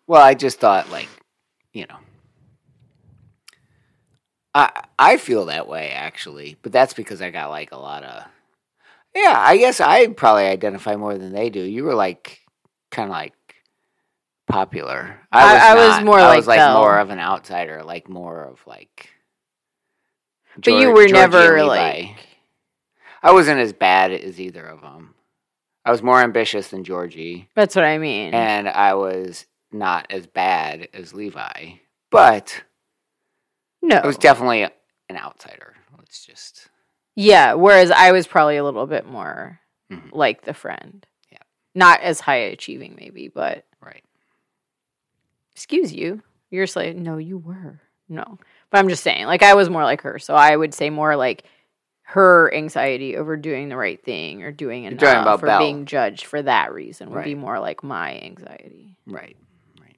Well, 0.06 0.22
I 0.22 0.36
just 0.36 0.60
thought 0.60 0.90
like, 0.92 1.10
you 1.74 1.86
know, 1.88 1.98
I 4.54 4.84
I 5.00 5.18
feel 5.18 5.46
that 5.46 5.68
way 5.68 5.90
actually, 5.92 6.58
but 6.62 6.72
that's 6.72 6.94
because 6.94 7.22
I 7.22 7.32
got 7.32 7.50
like 7.50 7.72
a 7.72 7.78
lot 7.78 8.04
of. 8.04 8.26
Yeah, 9.16 9.36
I 9.36 9.58
guess 9.58 9.82
I 9.82 10.08
probably 10.08 10.46
identify 10.46 10.96
more 10.96 11.18
than 11.18 11.34
they 11.34 11.50
do. 11.50 11.62
You 11.62 11.84
were 11.84 11.96
like, 11.96 12.40
kind 12.92 13.10
of 13.10 13.12
like 13.12 13.34
popular. 14.50 15.20
I- 15.32 15.72
I 15.72 15.76
was 15.76 15.90
not. 15.98 16.04
more 16.06 16.20
I 16.20 16.28
like 16.28 16.38
was 16.38 16.48
like 16.48 16.58
Belle. 16.58 16.78
more 16.78 17.00
of 17.00 17.10
an 17.10 17.20
outsider, 17.20 17.84
like 17.84 18.10
more 18.10 18.44
of 18.44 18.60
like. 18.68 19.10
but 20.58 20.72
you 20.74 20.90
were 20.90 21.08
Georgie 21.08 21.14
never 21.14 21.64
like 21.64 22.16
I 23.24 23.32
wasn't 23.32 23.60
as 23.60 23.72
bad 23.74 24.12
as 24.12 24.40
either 24.40 24.66
of 24.66 24.82
them. 24.82 25.16
I 25.86 25.92
was 25.92 26.04
more 26.04 26.22
ambitious 26.22 26.68
than 26.70 26.84
Georgie, 26.84 27.50
that's 27.56 27.76
what 27.76 27.86
I 27.86 27.98
mean. 27.98 28.34
and 28.34 28.68
I 28.68 28.94
was 28.96 29.46
not 29.72 30.08
as 30.10 30.28
bad 30.28 30.90
as 30.94 31.14
Levi, 31.14 31.74
but 32.12 32.64
no, 33.82 33.96
I 33.98 34.06
was 34.08 34.18
definitely 34.18 34.64
an 34.64 34.72
outsider. 35.18 35.76
Let's 35.98 36.26
just. 36.26 36.68
yeah. 37.16 37.54
Whereas 37.54 37.92
I 37.92 38.12
was 38.12 38.28
probably 38.28 38.58
a 38.58 38.64
little 38.64 38.88
bit 38.88 39.06
more 39.06 39.60
Mhm. 39.92 40.10
like 40.12 40.42
the 40.44 40.54
friend. 40.54 41.06
Yeah. 41.32 41.38
not 41.76 42.02
as 42.02 42.20
high 42.20 42.36
achieving 42.38 42.96
maybe, 43.00 43.28
but. 43.30 43.64
Excuse 45.60 45.92
you. 45.92 46.22
You're 46.50 46.66
just 46.66 46.78
like, 46.78 46.96
no, 46.96 47.18
you 47.18 47.38
were. 47.38 47.82
No. 48.08 48.40
But 48.72 48.78
I'm 48.78 48.88
just 48.88 49.04
saying, 49.04 49.26
like, 49.26 49.44
I 49.44 49.56
was 49.56 49.70
more 49.70 49.84
like 49.84 50.02
her. 50.04 50.18
So 50.18 50.34
I 50.34 50.56
would 50.56 50.74
say 50.74 50.90
more 50.90 51.18
like 51.18 51.44
her 52.04 52.52
anxiety 52.54 53.18
over 53.18 53.36
doing 53.36 53.68
the 53.68 53.76
right 53.76 54.02
thing 54.02 54.42
or 54.42 54.54
doing 54.54 54.84
You're 54.84 54.94
enough 54.94 55.22
about 55.22 55.44
or 55.44 55.48
Belle. 55.48 55.60
being 55.60 55.86
judged 55.86 56.26
for 56.26 56.42
that 56.42 56.74
reason 56.74 57.12
would 57.12 57.26
be 57.26 57.36
more 57.36 57.60
like 57.60 57.84
my 57.84 58.18
anxiety. 58.22 58.96
Right. 59.06 59.36
Right. 59.82 59.98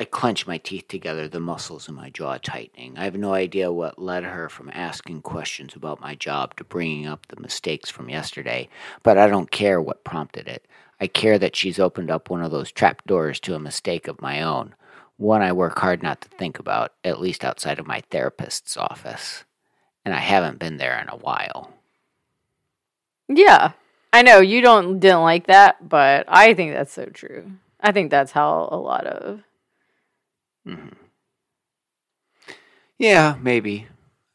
I 0.00 0.04
clench 0.04 0.46
my 0.46 0.58
teeth 0.58 0.88
together, 0.88 1.28
the 1.28 1.40
muscles 1.40 1.88
in 1.88 1.94
my 1.94 2.10
jaw 2.10 2.38
tightening. 2.38 2.98
I 2.98 3.04
have 3.04 3.16
no 3.16 3.34
idea 3.34 3.72
what 3.72 4.00
led 4.00 4.24
her 4.24 4.48
from 4.48 4.70
asking 4.74 5.22
questions 5.22 5.76
about 5.76 6.00
my 6.00 6.16
job 6.16 6.56
to 6.56 6.64
bringing 6.64 7.06
up 7.06 7.28
the 7.28 7.40
mistakes 7.40 7.88
from 7.88 8.10
yesterday, 8.10 8.68
but 9.02 9.16
I 9.16 9.28
don't 9.28 9.50
care 9.50 9.80
what 9.80 10.04
prompted 10.04 10.48
it. 10.48 10.66
I 11.00 11.06
care 11.06 11.38
that 11.38 11.56
she's 11.56 11.78
opened 11.78 12.10
up 12.10 12.28
one 12.28 12.42
of 12.42 12.50
those 12.50 12.72
trap 12.72 13.02
doors 13.06 13.40
to 13.40 13.54
a 13.54 13.60
mistake 13.60 14.08
of 14.08 14.20
my 14.20 14.42
own, 14.42 14.74
one 15.16 15.42
I 15.42 15.52
work 15.52 15.78
hard 15.78 16.02
not 16.02 16.20
to 16.22 16.28
think 16.28 16.58
about, 16.58 16.92
at 17.04 17.20
least 17.20 17.44
outside 17.44 17.78
of 17.78 17.86
my 17.86 18.02
therapist's 18.10 18.76
office. 18.76 19.44
And 20.04 20.14
I 20.14 20.18
haven't 20.20 20.58
been 20.58 20.76
there 20.78 20.98
in 21.00 21.08
a 21.08 21.16
while. 21.16 21.72
Yeah. 23.28 23.72
I 24.12 24.22
know 24.22 24.40
you 24.40 24.60
don't 24.62 25.00
didn't 25.00 25.20
like 25.22 25.46
that, 25.48 25.86
but 25.86 26.24
I 26.28 26.54
think 26.54 26.72
that's 26.72 26.92
so 26.92 27.06
true. 27.06 27.52
I 27.80 27.92
think 27.92 28.10
that's 28.10 28.32
how 28.32 28.68
a 28.72 28.76
lot 28.76 29.06
of 29.06 29.40
hmm 30.64 30.88
Yeah, 32.98 33.36
maybe. 33.40 33.86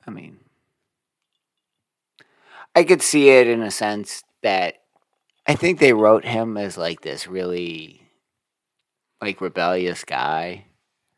I 0.08 0.12
mean, 0.12 0.40
I 2.76 2.84
could 2.84 3.02
see 3.02 3.30
it 3.30 3.48
in 3.48 3.62
a 3.62 3.72
sense 3.72 4.24
that 4.42 4.83
I 5.46 5.56
think 5.56 5.80
they 5.80 5.94
wrote 5.94 6.24
him 6.26 6.58
as 6.58 6.78
like 6.78 7.02
this 7.02 7.28
really 7.28 8.02
like 9.22 9.42
rebellious 9.42 10.04
guy 10.04 10.66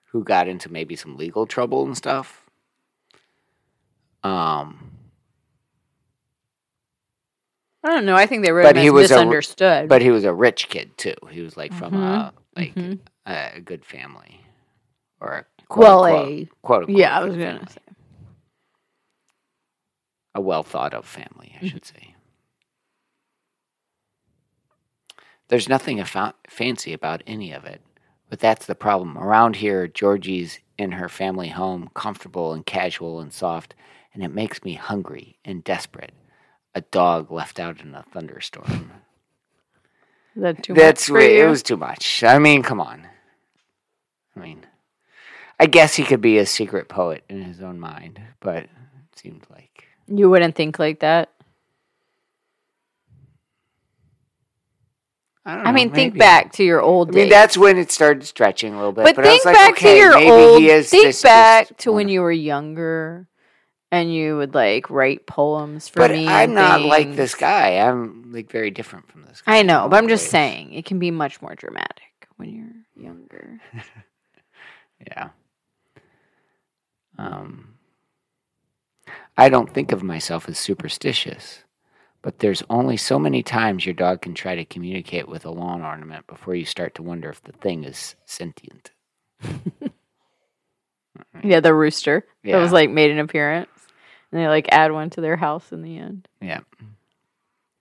who 0.05 0.23
got 0.23 0.47
into 0.47 0.71
maybe 0.71 0.95
some 0.95 1.17
legal 1.17 1.45
trouble 1.45 1.85
and 1.85 1.95
stuff. 1.95 2.41
Um, 4.23 4.91
I 7.83 7.89
don't 7.89 8.05
know. 8.05 8.15
I 8.15 8.25
think 8.25 8.43
they 8.43 8.51
wrote 8.51 8.63
But 8.63 8.77
him 8.77 8.81
he 8.81 8.87
as 8.87 8.93
was 8.93 9.11
a- 9.11 9.15
misunderstood. 9.15 9.89
but 9.89 10.01
he 10.01 10.09
was 10.09 10.23
a 10.23 10.33
rich 10.33 10.69
kid 10.69 10.97
too. 10.97 11.13
He 11.29 11.41
was 11.41 11.55
like 11.55 11.73
from 11.73 11.93
a 11.93 12.33
Mhm, 12.33 12.33
like 12.55 12.73
mhm. 12.75 12.99
a, 13.27 13.51
a 13.57 13.61
good 13.61 13.85
family 13.85 14.41
or 15.21 15.33
a 15.33 15.45
quote 15.67 15.83
well, 15.83 16.03
unquote, 16.05 16.27
a 16.29 16.49
quote 16.63 16.79
unquote 16.83 16.97
yeah, 16.97 17.19
I 17.19 17.23
was 17.23 17.35
gonna 17.35 17.51
family. 17.59 17.67
say. 17.71 17.81
a 20.33 20.41
well 20.41 20.63
thought 20.63 20.93
of 20.95 21.05
family, 21.05 21.53
Mm-hmm. 21.55 21.65
I 21.65 21.69
should 21.69 21.85
say. 21.85 22.14
There's 25.47 25.69
nothing 25.69 25.97
affa- 25.97 26.33
fancy 26.49 26.93
about 26.93 27.23
any 27.27 27.51
of 27.51 27.65
it, 27.65 27.81
but 28.29 28.39
that's 28.39 28.65
the 28.65 28.75
problem. 28.75 29.17
Around 29.17 29.57
here, 29.57 29.87
Georgie's 29.87 30.59
in 30.77 30.93
her 30.93 31.09
family 31.09 31.49
home, 31.49 31.89
comfortable 31.93 32.53
and 32.53 32.65
casual 32.65 33.19
and 33.19 33.31
soft, 33.31 33.75
and 34.13 34.23
it 34.23 34.33
makes 34.33 34.63
me 34.63 34.73
hungry 34.73 35.37
and 35.45 35.63
desperate. 35.63 36.13
A 36.73 36.81
dog 36.81 37.31
left 37.31 37.59
out 37.59 37.81
in 37.81 37.95
a 37.95 38.03
thunderstorm. 38.11 38.91
Is 40.35 40.41
that 40.41 40.63
too 40.63 40.73
That's 40.73 41.09
much 41.09 41.21
it 41.21 41.47
was 41.47 41.63
too 41.63 41.77
much. 41.77 42.23
I 42.23 42.39
mean, 42.39 42.61
come 42.61 42.81
on. 42.81 43.07
I 44.35 44.39
mean, 44.39 44.65
I 45.59 45.67
guess 45.67 45.95
he 45.95 46.03
could 46.03 46.19
be 46.19 46.37
a 46.37 46.45
secret 46.45 46.89
poet 46.89 47.23
in 47.29 47.41
his 47.41 47.61
own 47.61 47.79
mind, 47.79 48.19
but 48.41 48.63
it 48.63 48.69
seemed 49.15 49.45
like 49.49 49.85
you 50.07 50.29
wouldn't 50.29 50.55
think 50.55 50.77
like 50.77 50.99
that. 50.99 51.31
I 55.45 55.55
don't 55.55 55.67
I 55.67 55.71
know, 55.71 55.75
mean, 55.75 55.91
think 55.91 56.17
back 56.17 56.53
to 56.53 56.63
your 56.63 56.81
old 56.81 57.09
I 57.09 57.11
days. 57.11 57.21
mean, 57.23 57.29
that's 57.29 57.57
when 57.57 57.77
it 57.77 57.91
started 57.91 58.25
stretching 58.25 58.73
a 58.73 58.77
little 58.77 58.91
bit. 58.91 59.03
but, 59.05 59.15
But, 59.15 59.25
I 59.25 59.29
think 59.29 59.45
was 59.45 59.45
like, 59.45 59.55
back 59.55 59.71
okay, 59.73 59.93
to 59.93 59.97
your 59.97 60.17
old. 60.17 60.61
he 60.61 60.67
think 60.81 61.03
this 61.03 61.21
back 61.21 61.67
just 61.67 61.79
to 61.81 61.91
when 61.91 62.09
you 62.09 62.21
were 62.21 62.31
younger, 62.31 63.27
and 63.91 64.13
you 64.13 64.37
would 64.37 64.55
like 64.55 64.89
write 64.89 65.27
poems 65.27 65.87
for 65.87 65.99
But 65.99 66.11
me. 66.11 66.27
I'm 66.27 66.49
and 66.49 66.55
not 66.55 66.81
like 66.81 67.15
this 67.15 67.35
guy. 67.35 67.77
I'm 67.77 68.31
like 68.33 68.49
very 68.51 68.71
different 68.71 69.07
from 69.11 69.23
this 69.25 69.41
guy. 69.41 69.57
I 69.59 69.61
know, 69.61 69.87
but 69.87 69.97
I'm 69.97 70.07
just 70.07 70.23
ways. 70.25 70.31
saying 70.31 70.73
it 70.73 70.85
can 70.85 70.99
be 70.99 71.11
much 71.11 71.41
more 71.41 71.53
dramatic 71.55 72.27
when 72.37 72.49
you're 72.49 73.03
younger. 73.05 73.59
Yeah. 75.07 75.29
Um, 77.17 77.75
I 79.37 79.49
don't 79.49 79.71
think 79.71 79.91
of 79.91 80.01
myself 80.03 80.47
as 80.49 80.57
superstitious, 80.57 81.64
but 82.25 82.39
there's 82.39 82.63
only 82.71 82.97
so 82.97 83.19
many 83.19 83.43
times 83.43 83.85
your 83.85 83.93
dog 83.93 84.23
can 84.23 84.33
try 84.33 84.55
to 84.55 84.65
communicate 84.65 85.29
with 85.29 85.45
a 85.45 85.51
lawn 85.51 85.83
ornament 85.83 86.25
before 86.25 86.55
you 86.55 86.65
start 86.65 86.95
to 86.95 87.03
wonder 87.03 87.29
if 87.29 87.39
the 87.43 87.51
thing 87.51 87.83
is 87.83 88.15
sentient. 88.25 88.91
Yeah, 91.43 91.61
the 91.61 91.73
rooster 91.73 92.25
that 92.43 92.57
was 92.57 92.71
like 92.73 92.89
made 92.89 93.11
an 93.11 93.19
appearance, 93.19 93.69
and 94.31 94.41
they 94.41 94.47
like 94.47 94.67
add 94.71 94.91
one 94.91 95.09
to 95.11 95.21
their 95.21 95.37
house 95.37 95.71
in 95.71 95.81
the 95.81 95.97
end. 95.97 96.27
Yeah. 96.41 96.61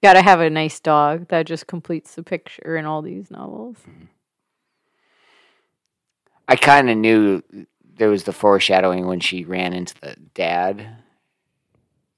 Got 0.03 0.15
to 0.15 0.23
have 0.23 0.41
a 0.41 0.51
nice 0.51 0.79
dog 0.79 1.29
that 1.29 1.47
just 1.47 1.67
completes 1.67 2.15
the 2.15 2.23
picture 2.23 2.77
in 2.77 2.85
all 2.85 3.03
these 3.03 3.31
novels. 3.31 3.77
Mm-hmm. 3.79 4.05
I 6.47 6.57
kind 6.57 6.91
of 6.91 6.97
knew 6.97 7.43
there 7.83 8.11
was 8.11 8.25
the 8.25 8.33
foreshadowing 8.33 9.07
when 9.07 9.21
she 9.21 9.45
ran 9.45 9.73
into 9.73 9.95
the 10.01 10.17
dad. 10.35 11.03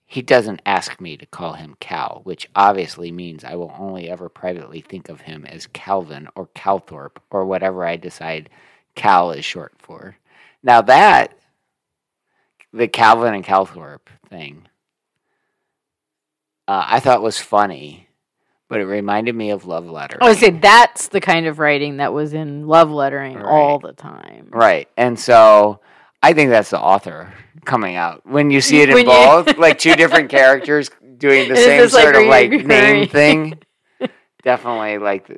He 0.09 0.23
doesn't 0.23 0.63
ask 0.65 1.01
me 1.01 1.17
to 1.17 1.27
call 1.27 1.55
him 1.55 1.77
Cal, 1.81 2.21
which 2.23 2.49
obviously 2.55 3.11
means 3.11 3.43
I 3.43 3.57
will 3.57 3.75
only 3.77 4.09
ever 4.09 4.29
privately 4.29 4.81
think 4.81 5.09
of 5.09 5.23
him 5.23 5.45
as 5.45 5.67
Calvin 5.67 6.29
or 6.37 6.47
Calthorpe 6.55 7.19
or 7.29 7.45
whatever 7.45 7.85
I 7.85 7.97
decide 7.97 8.49
Cal 8.95 9.33
is 9.33 9.45
short 9.45 9.75
for. 9.79 10.17
Now 10.63 10.81
that 10.83 11.37
the 12.73 12.87
Calvin 12.87 13.35
and 13.35 13.45
Calthorpe 13.45 14.09
thing, 14.29 14.69
uh, 16.69 16.85
I 16.87 17.01
thought 17.01 17.21
was 17.21 17.41
funny, 17.41 18.09
but 18.69 18.81
it 18.81 18.85
reminded 18.85 19.35
me 19.35 19.51
of 19.51 19.67
Love 19.67 19.91
Letter. 19.91 20.19
I 20.21 20.29
would 20.29 20.39
say 20.39 20.51
that's 20.51 21.09
the 21.09 21.21
kind 21.21 21.47
of 21.47 21.59
writing 21.59 21.97
that 21.97 22.13
was 22.13 22.33
in 22.33 22.69
love 22.69 22.91
lettering 22.93 23.43
all 23.43 23.81
the 23.81 23.93
time. 23.93 24.49
Right. 24.51 24.89
And 24.97 25.19
so 25.19 25.81
I 26.27 26.33
think 26.33 26.51
that's 26.51 26.71
the 26.71 26.81
author 26.81 27.33
coming 27.65 27.95
out. 27.95 28.27
When 28.27 28.51
you 28.51 28.61
see 28.61 28.81
it 28.83 28.91
in 28.91 28.97
you- 28.99 29.05
both, 29.05 29.57
like 29.59 29.79
two 29.79 29.95
different 29.95 30.29
characters 30.29 30.91
doing 31.19 31.49
the 31.49 31.55
same 31.55 31.81
this, 31.81 31.93
like, 31.95 32.03
sort 32.03 32.17
of 32.17 32.25
like 32.27 32.51
name 32.51 33.09
thing. 33.09 33.59
Definitely 34.43 34.99
like 34.99 35.31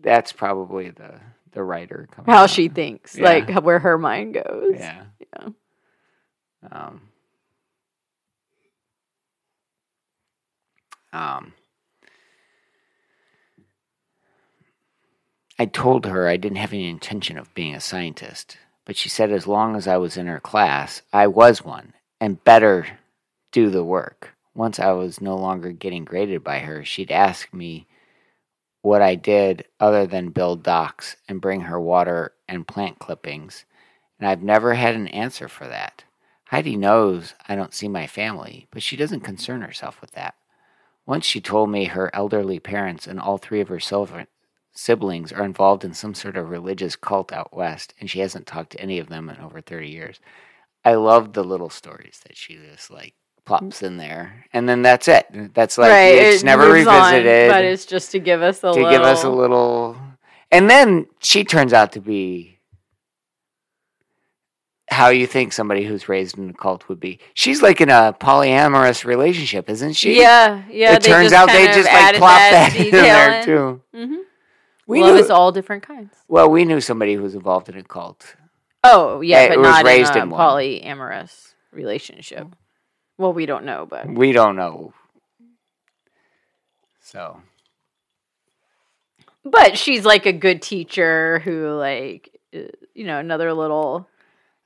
that's 0.00 0.32
probably 0.32 0.90
the 0.90 1.20
the 1.50 1.64
writer 1.64 2.08
coming 2.12 2.30
How 2.32 2.44
out. 2.44 2.50
she 2.50 2.68
thinks, 2.68 3.16
Yeah. 3.16 3.24
like 3.24 3.50
where 3.64 3.80
her 3.80 3.98
mind 3.98 4.34
goes. 4.34 4.74
Yeah. 4.76 5.02
Yeah. 5.42 5.48
Um 6.70 7.00
Um 11.12 11.54
I 15.58 15.66
told 15.66 16.06
her 16.06 16.28
I 16.28 16.36
didn't 16.36 16.58
have 16.58 16.72
any 16.72 16.88
intention 16.88 17.36
of 17.36 17.52
being 17.54 17.74
a 17.74 17.80
scientist, 17.80 18.58
but 18.88 18.96
she 18.96 19.10
said 19.10 19.30
as 19.30 19.46
long 19.46 19.76
as 19.76 19.86
I 19.86 19.98
was 19.98 20.16
in 20.16 20.26
her 20.28 20.40
class, 20.40 21.02
I 21.12 21.26
was 21.26 21.62
one 21.62 21.92
and 22.22 22.42
better 22.42 22.86
do 23.52 23.68
the 23.68 23.84
work. 23.84 24.34
Once 24.54 24.80
I 24.80 24.92
was 24.92 25.20
no 25.20 25.36
longer 25.36 25.72
getting 25.72 26.06
graded 26.06 26.42
by 26.42 26.60
her, 26.60 26.82
she'd 26.86 27.12
ask 27.12 27.52
me 27.52 27.86
what 28.80 29.02
I 29.02 29.14
did 29.14 29.66
other 29.78 30.06
than 30.06 30.30
build 30.30 30.62
docks 30.62 31.16
and 31.28 31.38
bring 31.38 31.60
her 31.60 31.78
water 31.78 32.32
and 32.48 32.66
plant 32.66 32.98
clippings, 32.98 33.66
and 34.18 34.26
I've 34.26 34.42
never 34.42 34.72
had 34.72 34.94
an 34.94 35.08
answer 35.08 35.48
for 35.48 35.68
that. 35.68 36.04
Heidi 36.46 36.74
knows 36.74 37.34
I 37.46 37.56
don't 37.56 37.74
see 37.74 37.88
my 37.88 38.06
family, 38.06 38.68
but 38.70 38.82
she 38.82 38.96
doesn't 38.96 39.20
concern 39.20 39.60
herself 39.60 40.00
with 40.00 40.12
that. 40.12 40.34
Once 41.04 41.26
she 41.26 41.42
told 41.42 41.68
me 41.68 41.84
her 41.84 42.10
elderly 42.14 42.58
parents 42.58 43.06
and 43.06 43.20
all 43.20 43.36
three 43.36 43.60
of 43.60 43.68
her 43.68 43.80
siblings 44.78 45.32
are 45.32 45.44
involved 45.44 45.84
in 45.84 45.92
some 45.92 46.14
sort 46.14 46.36
of 46.36 46.50
religious 46.50 46.94
cult 46.94 47.32
out 47.32 47.52
west, 47.52 47.94
and 47.98 48.08
she 48.08 48.20
hasn't 48.20 48.46
talked 48.46 48.70
to 48.70 48.80
any 48.80 49.00
of 49.00 49.08
them 49.08 49.28
in 49.28 49.36
over 49.38 49.60
30 49.60 49.88
years. 49.88 50.20
I 50.84 50.94
love 50.94 51.32
the 51.32 51.42
little 51.42 51.68
stories 51.68 52.20
that 52.26 52.36
she 52.36 52.56
just 52.70 52.88
like 52.88 53.14
plops 53.44 53.82
in 53.82 53.96
there, 53.96 54.46
and 54.52 54.68
then 54.68 54.82
that's 54.82 55.08
it. 55.08 55.26
That's 55.52 55.78
like 55.78 55.90
right. 55.90 56.14
it's 56.14 56.42
it 56.42 56.46
never 56.46 56.68
moves 56.68 56.86
on, 56.86 57.12
revisited 57.12 57.50
but 57.50 57.64
it's 57.64 57.86
just 57.86 58.12
to 58.12 58.20
give 58.20 58.40
us 58.40 58.58
a 58.58 58.60
to 58.60 58.70
little. 58.70 58.90
give 58.90 59.02
us 59.02 59.24
a 59.24 59.30
little. 59.30 59.96
And 60.52 60.70
then 60.70 61.06
she 61.18 61.42
turns 61.42 61.72
out 61.72 61.92
to 61.92 62.00
be 62.00 62.60
how 64.90 65.08
you 65.08 65.26
think 65.26 65.52
somebody 65.52 65.84
who's 65.84 66.08
raised 66.08 66.38
in 66.38 66.50
a 66.50 66.54
cult 66.54 66.88
would 66.88 67.00
be. 67.00 67.18
She's 67.34 67.62
like 67.62 67.80
in 67.80 67.90
a 67.90 68.16
polyamorous 68.18 69.04
relationship, 69.04 69.68
isn't 69.68 69.94
she? 69.94 70.20
Yeah, 70.20 70.62
yeah. 70.70 70.94
it 70.94 71.02
turns 71.02 71.32
out 71.32 71.48
they 71.48 71.66
just 71.66 71.90
like 71.92 72.14
plop 72.14 72.38
that, 72.38 72.76
in 72.78 72.90
there 72.92 73.40
in. 73.40 73.44
too. 73.44 73.82
Mhm. 73.94 74.18
We 74.88 75.02
Love 75.02 75.14
knew, 75.14 75.20
is 75.20 75.30
all 75.30 75.52
different 75.52 75.82
kinds. 75.84 76.14
well, 76.26 76.48
we 76.50 76.64
knew 76.64 76.80
somebody 76.80 77.14
who 77.14 77.22
was 77.22 77.34
involved 77.36 77.68
in 77.68 77.76
a 77.76 77.82
cult. 77.84 78.34
Oh, 78.82 79.20
yeah, 79.20 79.42
It 79.42 79.48
but 79.50 79.58
was 79.58 79.66
not 79.68 79.84
raised 79.84 80.12
in 80.12 80.18
a 80.18 80.22
in 80.22 80.30
one. 80.30 80.40
polyamorous 80.40 81.52
relationship. 81.72 82.48
Well, 83.18 83.32
we 83.34 83.44
don't 83.46 83.64
know, 83.64 83.86
but 83.88 84.08
We 84.08 84.32
don't 84.32 84.56
know. 84.56 84.94
So 87.00 87.40
but 89.44 89.78
she's 89.78 90.04
like 90.04 90.26
a 90.26 90.32
good 90.32 90.60
teacher 90.60 91.38
who, 91.40 91.70
like, 91.70 92.38
uh, 92.54 92.58
you 92.94 93.04
know, 93.04 93.18
another 93.18 93.52
little 93.54 94.06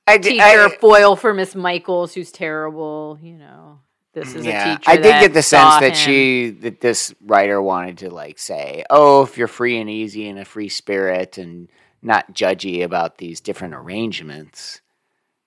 I, 0.09 0.19
teacher 0.19 0.43
I- 0.43 0.77
foil 0.81 1.15
for 1.15 1.33
Miss 1.35 1.55
Michaels, 1.55 2.15
who's 2.15 2.33
terrible. 2.33 3.19
You 3.23 3.35
know, 3.39 3.81
this 4.13 4.35
is 4.35 4.47
a 4.47 4.77
teacher. 4.77 4.91
I 4.91 4.97
did 4.97 5.21
get 5.21 5.35
the 5.35 5.43
sense 5.43 5.81
that 5.81 5.91
him. 5.91 5.95
she 5.95 6.51
that 6.61 6.81
this 6.81 7.15
writer 7.25 7.61
wanted 7.63 7.99
to 7.99 8.11
like 8.11 8.39
say, 8.39 8.85
"Oh, 8.91 9.23
if 9.23 9.39
you're 9.39 9.49
free 9.49 9.79
and 9.79 9.89
easy 9.89 10.29
and 10.29 10.39
a 10.39 10.45
free 10.45 10.69
spirit 10.69 11.39
and 11.39 11.69
not 12.03 12.35
judgy 12.35 12.83
about 12.85 13.19
these 13.19 13.41
different 13.41 13.75
arrangements, 13.75 14.81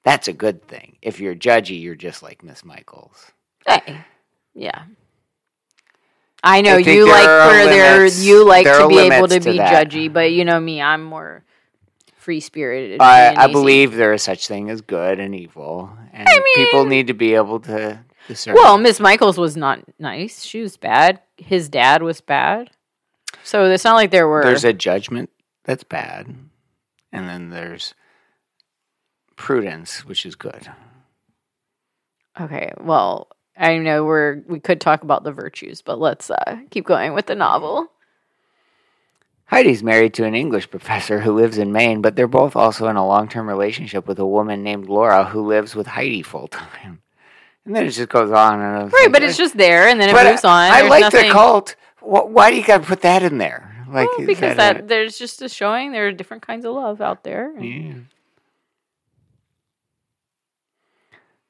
that's 0.03 0.27
a 0.27 0.33
good 0.33 0.67
thing. 0.67 0.97
If 1.01 1.19
you're 1.19 1.35
judgy, 1.35 1.79
you're 1.81 1.95
just 1.95 2.23
like 2.23 2.43
Miss 2.43 2.65
Michaels." 2.65 3.31
Hey, 3.67 4.01
yeah. 4.53 4.83
I 6.43 6.61
know 6.61 6.75
I 6.75 6.79
you 6.79 7.07
like 7.07 7.23
for 7.23 7.69
there 7.69 8.05
you 8.05 8.45
like 8.45 8.65
there 8.65 8.79
to 8.79 8.87
be 8.87 8.99
able 8.99 9.27
to 9.27 9.39
to 9.39 9.51
be 9.51 9.57
that. 9.57 9.89
judgy, 9.89 10.11
but 10.11 10.31
you 10.31 10.45
know 10.45 10.59
me, 10.59 10.81
I'm 10.81 11.03
more 11.03 11.43
free 12.17 12.39
spirited. 12.39 13.01
I, 13.01 13.35
I 13.35 13.47
believe 13.47 13.93
there 13.93 14.13
is 14.13 14.23
such 14.23 14.47
thing 14.47 14.69
as 14.69 14.81
good 14.81 15.19
and 15.19 15.35
evil, 15.35 15.91
and 16.13 16.27
people 16.55 16.81
mean- 16.81 16.89
need 16.89 17.07
to 17.07 17.13
be 17.13 17.35
able 17.35 17.59
to 17.61 17.99
Well, 18.47 18.77
Miss 18.77 18.99
Michaels 18.99 19.37
was 19.37 19.55
not 19.55 19.79
nice. 19.99 20.43
She 20.43 20.61
was 20.61 20.77
bad. 20.77 21.21
His 21.37 21.69
dad 21.69 22.01
was 22.01 22.21
bad. 22.21 22.71
So 23.43 23.65
it's 23.65 23.83
not 23.83 23.95
like 23.95 24.11
there 24.11 24.27
were. 24.27 24.43
there's 24.43 24.63
a 24.63 24.73
judgment 24.73 25.29
that's 25.63 25.83
bad, 25.83 26.33
and 27.11 27.29
then 27.29 27.49
there's 27.49 27.93
prudence, 29.35 30.05
which 30.05 30.25
is 30.25 30.35
good. 30.35 30.67
okay, 32.39 32.71
well, 32.79 33.27
I 33.57 33.77
know 33.77 34.03
we're 34.03 34.41
we 34.47 34.59
could 34.59 34.81
talk 34.81 35.03
about 35.03 35.23
the 35.23 35.31
virtues, 35.31 35.81
but 35.81 35.99
let's 35.99 36.29
uh, 36.29 36.57
keep 36.71 36.85
going 36.85 37.13
with 37.13 37.27
the 37.27 37.35
novel. 37.35 37.91
Heidi's 39.47 39.83
married 39.83 40.15
to 40.15 40.25
an 40.25 40.33
English 40.33 40.71
professor 40.71 41.19
who 41.19 41.31
lives 41.31 41.59
in 41.59 41.71
Maine, 41.71 42.01
but 42.01 42.15
they're 42.15 42.27
both 42.27 42.55
also 42.55 42.87
in 42.87 42.95
a 42.95 43.05
long 43.05 43.27
term 43.27 43.47
relationship 43.47 44.07
with 44.07 44.17
a 44.17 44.25
woman 44.25 44.63
named 44.63 44.89
Laura 44.89 45.25
who 45.25 45.45
lives 45.45 45.75
with 45.75 45.85
Heidi 45.87 46.23
full 46.23 46.47
time. 46.47 47.01
And 47.65 47.75
then 47.75 47.85
it 47.85 47.91
just 47.91 48.09
goes 48.09 48.31
on. 48.31 48.59
And 48.61 48.77
I 48.77 48.81
Right, 48.83 48.91
like, 49.03 49.11
but 49.11 49.23
it's 49.23 49.37
just 49.37 49.57
there, 49.57 49.87
and 49.87 49.99
then 49.99 50.09
it 50.09 50.13
But 50.13 50.27
moves 50.27 50.43
on. 50.43 50.71
I 50.71 50.81
There's 50.81 50.89
like 50.89 51.01
nothing, 51.01 51.27
the 51.27 51.33
cult. 51.33 51.75
Why 52.01 52.51
do 52.51 52.57
you 52.57 52.63
got 52.65 52.81
to 52.81 52.87
put 52.87 53.01
that 53.01 53.23
in 53.23 53.39
there? 53.39 53.85
Like 53.89 54.07
Well, 54.17 54.27
because 54.27 54.57
that, 54.57 54.77
that 54.77 54.87
there's 54.87 55.17
just 55.17 55.41
a 55.41 55.49
showing 55.49 55.91
there 55.91 56.07
are 56.07 56.11
different 56.11 56.45
kinds 56.45 56.65
of 56.65 56.73
love 56.73 57.01
out 57.01 57.23
there. 57.23 57.57
yeah. 57.59 57.95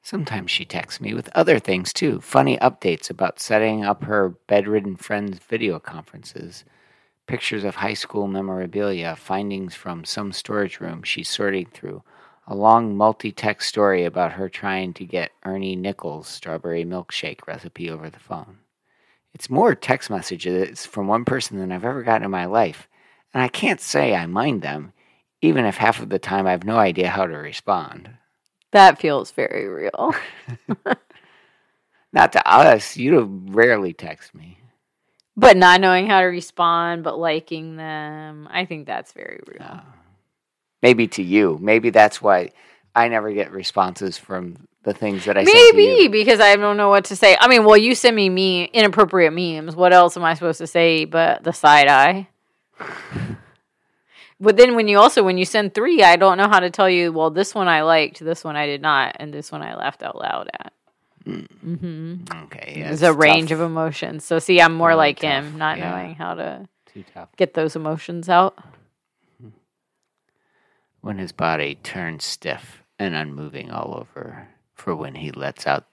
Sometimes 0.02 0.52
she 0.52 0.64
texts 0.64 1.00
me 1.00 1.14
with 1.14 1.28
other 1.34 1.58
things 1.58 1.92
too. 1.92 2.20
Funny 2.20 2.56
updates 2.58 3.10
about 3.10 3.40
setting 3.40 3.84
up 3.84 4.04
her 4.04 4.28
bedridden 4.46 4.94
friends' 4.96 5.40
video 5.40 5.80
conferences, 5.80 6.64
pictures 7.26 7.64
of 7.64 7.74
high 7.76 7.94
school 7.94 8.28
memorabilia, 8.28 9.16
findings 9.16 9.74
from 9.74 10.04
some 10.04 10.30
storage 10.30 10.78
room 10.78 11.02
she's 11.02 11.28
sorting 11.28 11.66
through, 11.66 12.04
a 12.46 12.54
long 12.54 12.96
multi 12.96 13.32
text 13.32 13.68
story 13.68 14.04
about 14.04 14.32
her 14.32 14.48
trying 14.48 14.92
to 14.94 15.04
get 15.04 15.32
Ernie 15.44 15.76
Nichols' 15.76 16.28
strawberry 16.28 16.84
milkshake 16.84 17.46
recipe 17.46 17.90
over 17.90 18.08
the 18.08 18.18
phone. 18.20 18.58
It's 19.34 19.50
more 19.50 19.74
text 19.74 20.08
messages 20.10 20.86
from 20.86 21.08
one 21.08 21.24
person 21.24 21.58
than 21.58 21.72
I've 21.72 21.84
ever 21.84 22.02
gotten 22.02 22.24
in 22.24 22.30
my 22.30 22.46
life, 22.46 22.88
and 23.34 23.42
I 23.42 23.48
can't 23.48 23.80
say 23.80 24.14
I 24.14 24.26
mind 24.26 24.62
them, 24.62 24.92
even 25.42 25.64
if 25.64 25.76
half 25.76 26.00
of 26.00 26.08
the 26.08 26.18
time 26.18 26.46
I 26.46 26.52
have 26.52 26.64
no 26.64 26.76
idea 26.78 27.08
how 27.08 27.26
to 27.26 27.36
respond. 27.36 28.10
That 28.72 28.98
feels 28.98 29.30
very 29.32 29.66
real. 29.68 30.14
Not 32.12 32.32
to 32.32 32.48
us. 32.48 32.96
You 32.96 33.42
rarely 33.48 33.92
text 33.92 34.34
me. 34.34 34.58
but 35.36 35.56
not 35.58 35.82
knowing 35.82 36.06
how 36.06 36.20
to 36.20 36.26
respond, 36.26 37.04
but 37.04 37.18
liking 37.18 37.76
them, 37.76 38.48
I 38.50 38.64
think 38.64 38.86
that's 38.86 39.12
very 39.12 39.40
real. 39.46 39.82
Maybe 40.86 41.08
to 41.08 41.22
you. 41.22 41.58
Maybe 41.60 41.90
that's 41.90 42.22
why 42.22 42.52
I 42.94 43.08
never 43.08 43.32
get 43.32 43.50
responses 43.50 44.16
from 44.16 44.68
the 44.84 44.94
things 44.94 45.24
that 45.24 45.36
I 45.36 45.42
Maybe 45.42 46.06
because 46.06 46.38
I 46.38 46.54
don't 46.54 46.76
know 46.76 46.90
what 46.90 47.06
to 47.06 47.16
say. 47.16 47.36
I 47.40 47.48
mean, 47.48 47.64
well, 47.64 47.76
you 47.76 47.96
send 47.96 48.14
me 48.14 48.28
me 48.28 48.64
inappropriate 48.66 49.32
memes. 49.32 49.74
What 49.74 49.92
else 49.92 50.16
am 50.16 50.22
I 50.22 50.34
supposed 50.34 50.58
to 50.58 50.68
say 50.68 51.04
but 51.04 51.42
the 51.42 51.52
side 51.52 51.88
eye? 51.88 52.28
but 54.40 54.56
then 54.56 54.76
when 54.76 54.86
you 54.86 55.00
also 55.00 55.24
when 55.24 55.38
you 55.38 55.44
send 55.44 55.74
three, 55.74 56.04
I 56.04 56.14
don't 56.14 56.38
know 56.38 56.48
how 56.48 56.60
to 56.60 56.70
tell 56.70 56.88
you. 56.88 57.12
Well, 57.12 57.30
this 57.30 57.52
one 57.52 57.66
I 57.66 57.82
liked, 57.82 58.20
this 58.20 58.44
one 58.44 58.54
I 58.54 58.66
did 58.66 58.80
not, 58.80 59.16
and 59.18 59.34
this 59.34 59.50
one 59.50 59.62
I 59.62 59.74
laughed 59.74 60.04
out 60.04 60.16
loud 60.16 60.48
at. 60.52 60.72
Mm-hmm. 61.26 62.44
Okay, 62.44 62.74
yeah, 62.78 62.84
There's 62.86 63.02
a 63.02 63.12
range 63.12 63.50
of 63.50 63.60
emotions. 63.60 64.24
So 64.24 64.38
see, 64.38 64.60
I'm 64.60 64.74
more 64.74 64.94
like 64.94 65.18
tough, 65.18 65.44
him, 65.44 65.58
not 65.58 65.78
yeah. 65.78 65.90
knowing 65.90 66.14
how 66.14 66.34
to 66.34 66.68
get 67.36 67.54
those 67.54 67.74
emotions 67.74 68.28
out. 68.28 68.56
When 71.06 71.18
his 71.18 71.30
body 71.30 71.76
turns 71.84 72.24
stiff 72.24 72.82
and 72.98 73.14
unmoving 73.14 73.70
all 73.70 73.96
over, 73.96 74.48
for 74.74 74.96
when 74.96 75.14
he 75.14 75.30
lets 75.30 75.64
out 75.64 75.86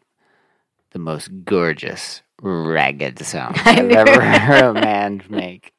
the 0.89 0.97
most 0.97 1.30
gorgeous 1.45 2.24
ragged 2.41 3.20
sound 3.20 3.57
I've 3.64 3.91
ever 3.91 4.20
heard 4.20 4.64
a 4.64 4.74
man 4.74 5.22
make. 5.30 5.72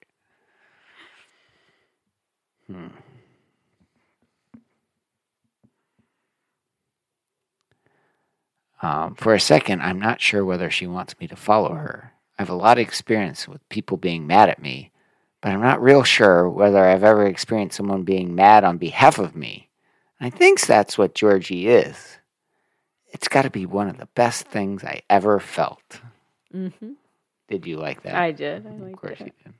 Hmm. 2.69 2.87
Um, 8.81 9.17
for 9.17 9.35
a 9.35 9.41
second, 9.41 9.83
I'm 9.83 9.99
not 9.99 10.21
sure 10.21 10.45
whether 10.45 10.71
she 10.71 10.87
wants 10.87 11.19
me 11.19 11.27
to 11.27 11.35
follow 11.35 11.75
her. 11.75 12.13
I 12.39 12.43
have 12.43 12.51
a 12.51 12.55
lot 12.55 12.79
of 12.79 12.83
experience 12.83 13.49
with 13.49 13.69
people 13.69 13.97
being 13.97 14.29
mad 14.29 14.49
at 14.49 14.63
me, 14.63 14.93
but 15.45 15.53
I'm 15.53 15.61
not 15.61 15.83
real 15.83 16.05
sure 16.05 16.49
whether 16.49 16.83
I've 16.83 17.05
ever 17.05 17.27
experienced 17.27 17.77
someone 17.77 18.03
being 18.03 18.35
mad 18.35 18.65
on 18.65 18.79
behalf 18.79 19.19
of 19.19 19.37
me. 19.37 19.69
I 20.19 20.31
think 20.31 20.59
that's 20.63 20.97
what 20.97 21.15
Georgie 21.15 21.69
is. 21.69 22.17
It's 23.13 23.29
got 23.29 23.43
to 23.43 23.51
be 23.51 23.67
one 23.67 23.91
of 23.91 23.99
the 23.99 24.09
best 24.15 24.47
things 24.47 24.83
I 24.83 25.03
ever 25.11 25.39
felt. 25.39 26.01
Mm-hmm. 26.55 26.93
Did 27.49 27.67
you 27.67 27.77
like 27.77 28.05
that? 28.05 28.15
I 28.15 28.33
did. 28.33 28.67
I 28.67 28.71
of 28.71 28.81
liked 28.81 28.97
course 28.97 29.21
it. 29.21 29.27
you 29.27 29.33
did. 29.45 29.55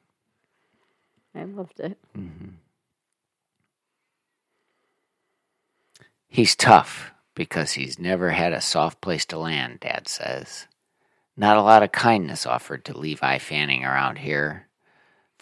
I 1.35 1.45
loved 1.45 1.79
it. 1.79 1.99
Mm-hmm. 2.17 2.49
He's 6.29 6.57
tough 6.57 7.13
because 7.35 7.73
he's 7.73 7.99
never 7.99 8.31
had 8.31 8.55
a 8.55 8.63
soft 8.63 9.03
place 9.03 9.27
to 9.27 9.39
land, 9.39 9.81
Dad 9.81 10.09
says. 10.09 10.67
Not 11.37 11.59
a 11.59 11.63
lot 11.63 11.83
of 11.83 11.93
kindness 11.93 12.47
offered 12.47 12.87
to 12.87 12.97
Levi 12.97 13.37
Fanning 13.37 13.85
around 13.85 14.17
here 14.17 14.69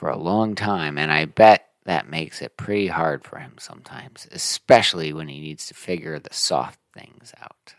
for 0.03 0.11
a 0.11 0.19
long 0.19 0.57
time, 0.57 0.99
and 0.99 1.13
I 1.13 1.27
bet 1.27 1.69
that 1.85 2.11
makes 2.11 2.43
it 2.43 2.57
pretty 2.57 2.89
hard 2.89 3.25
for 3.25 3.39
him 3.39 3.53
sometimes, 3.61 4.27
especially 4.33 5.13
when 5.13 5.29
he 5.29 5.39
needs 5.39 5.67
to 5.67 5.75
figure 5.75 6.19
the 6.19 6.35
soft 6.35 6.81
things 6.93 7.33
out. 7.41 7.77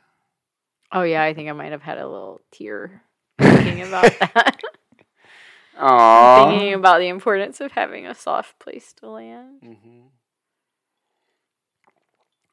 Oh 0.89 1.01
yeah, 1.01 1.21
I 1.21 1.33
think 1.33 1.49
I 1.49 1.51
might 1.51 1.73
have 1.73 1.81
had 1.81 1.97
a 1.97 2.07
little 2.07 2.39
tear 2.49 3.03
thinking 3.41 3.81
about 3.81 4.17
that. 4.19 4.61
Aww. 5.77 6.49
thinking 6.49 6.73
about 6.75 6.99
the 6.99 7.09
importance 7.09 7.59
of 7.59 7.73
having 7.73 8.07
a 8.07 8.15
soft 8.15 8.57
place 8.57 8.93
to 9.01 9.09
land. 9.09 9.59
Mm-hmm. 9.61 10.01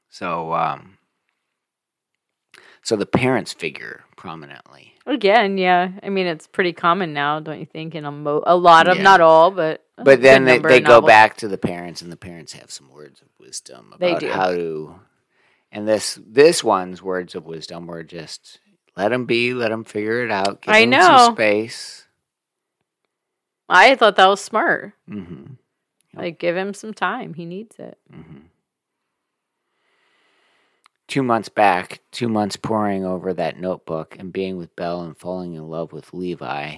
So, 0.09 0.53
um, 0.53 0.99
so 2.83 2.97
the 2.97 3.07
parents 3.07 3.53
figure 3.53 4.03
prominently. 4.17 4.90
Again, 5.11 5.59
yeah. 5.59 5.91
I 6.05 6.09
mean, 6.09 6.27
it's 6.27 6.47
pretty 6.47 6.73
common 6.73 7.13
now, 7.13 7.41
don't 7.41 7.59
you 7.59 7.67
think? 7.67 7.95
In 7.97 8.05
a 8.05 8.13
mo- 8.13 8.45
a 8.47 8.55
lot 8.57 8.87
of, 8.87 8.97
Yeah. 8.97 9.03
not 9.03 9.21
all, 9.21 9.51
but 9.51 9.85
But 9.97 10.23
then 10.23 10.45
they, 10.45 10.59
they 10.59 10.81
go 10.81 10.95
novels. 10.95 11.09
back 11.09 11.37
to 11.39 11.49
the 11.49 11.59
parents, 11.59 12.01
and 12.01 12.13
the 12.13 12.17
parents 12.17 12.53
have 12.53 12.71
some 12.71 12.89
words 12.91 13.21
of 13.21 13.27
wisdom 13.41 13.93
They 13.99 14.11
about 14.13 14.21
do. 14.21 14.29
how 14.31 14.51
to. 14.53 15.01
And 15.73 15.87
this 15.89 16.19
this 16.25 16.63
one's 16.63 17.03
words 17.03 17.35
of 17.35 17.45
wisdom 17.45 17.87
were 17.89 18.05
just 18.05 18.61
let 18.97 19.09
them 19.09 19.25
be, 19.27 19.53
let 19.53 19.71
them 19.71 19.83
figure 19.85 20.25
it 20.25 20.31
out. 20.31 20.63
Give 20.63 20.73
I 20.75 20.83
'em 20.83 20.91
know. 20.91 21.17
some 21.27 21.35
space. 21.35 22.07
I 23.69 23.95
thought 23.97 24.17
that 24.17 24.27
was 24.27 24.41
smart. 24.41 24.93
hmm 25.09 25.55
Like, 26.15 26.39
give 26.39 26.57
him 26.57 26.73
some 26.75 26.93
time. 26.95 27.35
He 27.35 27.45
needs 27.47 27.79
it. 27.79 27.99
hmm 28.13 28.39
Two 31.11 31.25
months 31.25 31.49
back, 31.49 32.03
two 32.13 32.29
months 32.29 32.55
poring 32.55 33.05
over 33.05 33.35
that 33.35 33.59
notebook 33.59 34.15
and 34.17 34.33
being 34.33 34.57
with 34.57 34.77
Belle 34.77 35.03
and 35.03 35.19
falling 35.19 35.55
in 35.55 35.69
love 35.69 35.93
with 35.93 36.15
Levi, 36.15 36.77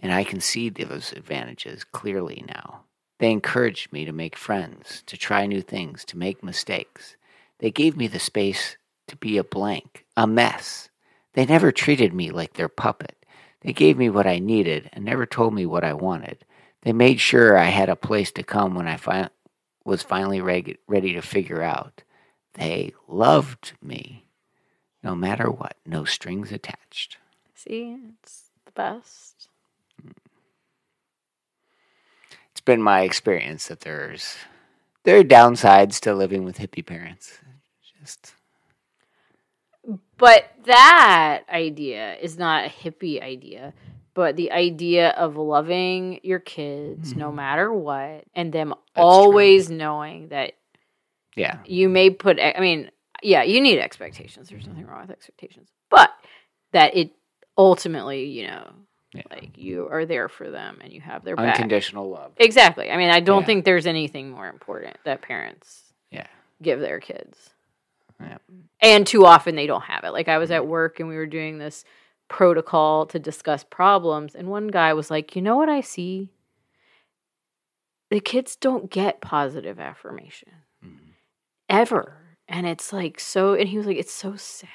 and 0.00 0.10
I 0.10 0.24
can 0.24 0.40
see 0.40 0.70
those 0.70 1.12
advantages 1.12 1.84
clearly 1.84 2.46
now. 2.48 2.84
They 3.18 3.30
encouraged 3.30 3.92
me 3.92 4.06
to 4.06 4.12
make 4.12 4.36
friends, 4.36 5.02
to 5.04 5.18
try 5.18 5.44
new 5.44 5.60
things, 5.60 6.02
to 6.06 6.16
make 6.16 6.42
mistakes. 6.42 7.16
They 7.58 7.70
gave 7.70 7.94
me 7.94 8.06
the 8.06 8.18
space 8.18 8.78
to 9.08 9.16
be 9.16 9.36
a 9.36 9.44
blank, 9.44 10.06
a 10.16 10.26
mess. 10.26 10.88
They 11.34 11.44
never 11.44 11.70
treated 11.70 12.14
me 12.14 12.30
like 12.30 12.54
their 12.54 12.70
puppet. 12.70 13.26
They 13.60 13.74
gave 13.74 13.98
me 13.98 14.08
what 14.08 14.26
I 14.26 14.38
needed 14.38 14.88
and 14.94 15.04
never 15.04 15.26
told 15.26 15.52
me 15.52 15.66
what 15.66 15.84
I 15.84 15.92
wanted. 15.92 16.46
They 16.84 16.94
made 16.94 17.20
sure 17.20 17.58
I 17.58 17.66
had 17.66 17.90
a 17.90 17.96
place 17.96 18.32
to 18.32 18.42
come 18.42 18.76
when 18.76 18.88
I 18.88 18.96
fi- 18.96 19.28
was 19.84 20.02
finally 20.02 20.40
reg- 20.40 20.78
ready 20.88 21.12
to 21.12 21.20
figure 21.20 21.60
out. 21.60 22.02
They 22.54 22.92
loved 23.08 23.72
me, 23.82 24.24
no 25.02 25.14
matter 25.14 25.50
what, 25.50 25.76
no 25.86 26.04
strings 26.04 26.52
attached. 26.52 27.18
See, 27.54 27.96
it's 28.22 28.50
the 28.66 28.72
best. 28.72 29.48
It's 32.52 32.60
been 32.60 32.82
my 32.82 33.02
experience 33.02 33.66
that 33.68 33.80
there's 33.80 34.36
there 35.04 35.18
are 35.18 35.24
downsides 35.24 36.00
to 36.00 36.14
living 36.14 36.44
with 36.44 36.58
hippie 36.58 36.84
parents. 36.86 37.38
Just 38.00 38.34
But 40.16 40.44
that 40.64 41.42
idea 41.50 42.16
is 42.16 42.38
not 42.38 42.64
a 42.64 42.68
hippie 42.68 43.22
idea, 43.22 43.74
but 44.14 44.36
the 44.36 44.52
idea 44.52 45.10
of 45.10 45.36
loving 45.36 46.20
your 46.22 46.38
kids 46.38 47.14
no 47.16 47.30
Mhm. 47.30 47.34
matter 47.34 47.72
what, 47.72 48.24
and 48.34 48.52
them 48.52 48.72
true. 48.72 48.78
always 48.96 49.70
knowing 49.70 50.28
that 50.28 50.54
Yeah. 51.36 51.58
you 51.64 51.88
may 51.88 52.10
put, 52.10 52.38
I 52.40 52.60
mean, 52.60 52.90
yeah, 53.22 53.42
you 53.42 53.60
need 53.60 53.78
expectations. 53.78 54.48
There's 54.48 54.66
nothing 54.66 54.86
wrong 54.86 55.00
with 55.02 55.10
expectations, 55.10 55.68
but 55.90 56.10
that 56.72 56.96
it 56.96 57.10
ultimately, 57.56 58.24
you 58.26 58.46
know, 58.46 58.70
Yeah. 59.14 59.22
like 59.30 59.56
you 59.56 59.88
are 59.90 60.04
there 60.06 60.28
for 60.28 60.50
them 60.50 60.78
and 60.82 60.92
you 60.92 61.00
have 61.00 61.24
their 61.24 61.36
back. 61.36 61.54
Unconditional 61.56 62.08
love. 62.10 62.32
Exactly. 62.36 62.90
I 62.90 62.96
mean, 62.96 63.10
I 63.10 63.20
don't 63.20 63.42
Yeah. 63.42 63.46
think 63.46 63.64
there's 63.64 63.86
anything 63.86 64.30
more 64.30 64.48
important 64.48 64.96
that 65.04 65.22
parents 65.22 65.92
Yeah. 66.10 66.26
give 66.62 66.80
their 66.80 66.98
kids. 67.00 67.50
Yeah. 68.20 68.38
And 68.80 69.06
too 69.06 69.24
often 69.26 69.54
they 69.56 69.66
don't 69.66 69.82
have 69.84 70.04
it. 70.04 70.10
Like 70.12 70.28
I 70.28 70.38
was 70.38 70.50
at 70.50 70.66
work 70.66 70.98
and 71.00 71.08
we 71.08 71.16
were 71.16 71.26
doing 71.26 71.58
this 71.58 71.84
protocol 72.28 73.06
to 73.06 73.18
discuss 73.18 73.62
problems 73.64 74.34
and 74.34 74.48
one 74.48 74.68
guy 74.68 74.92
was 74.94 75.10
like, 75.10 75.36
"You 75.36 75.42
know 75.42 75.56
what 75.56 75.68
I 75.68 75.80
see? 75.80 76.30
The 78.10 78.20
kids 78.20 78.56
don't 78.56 78.90
get 78.90 79.20
positive 79.20 79.78
affirmation. 79.80 80.50
Ever." 81.68 82.18
And 82.48 82.66
it's 82.66 82.92
like 82.92 83.18
so 83.20 83.54
and 83.54 83.68
he 83.68 83.78
was 83.78 83.86
like, 83.86 83.96
"It's 83.96 84.12
so 84.12 84.36
sad." 84.36 84.68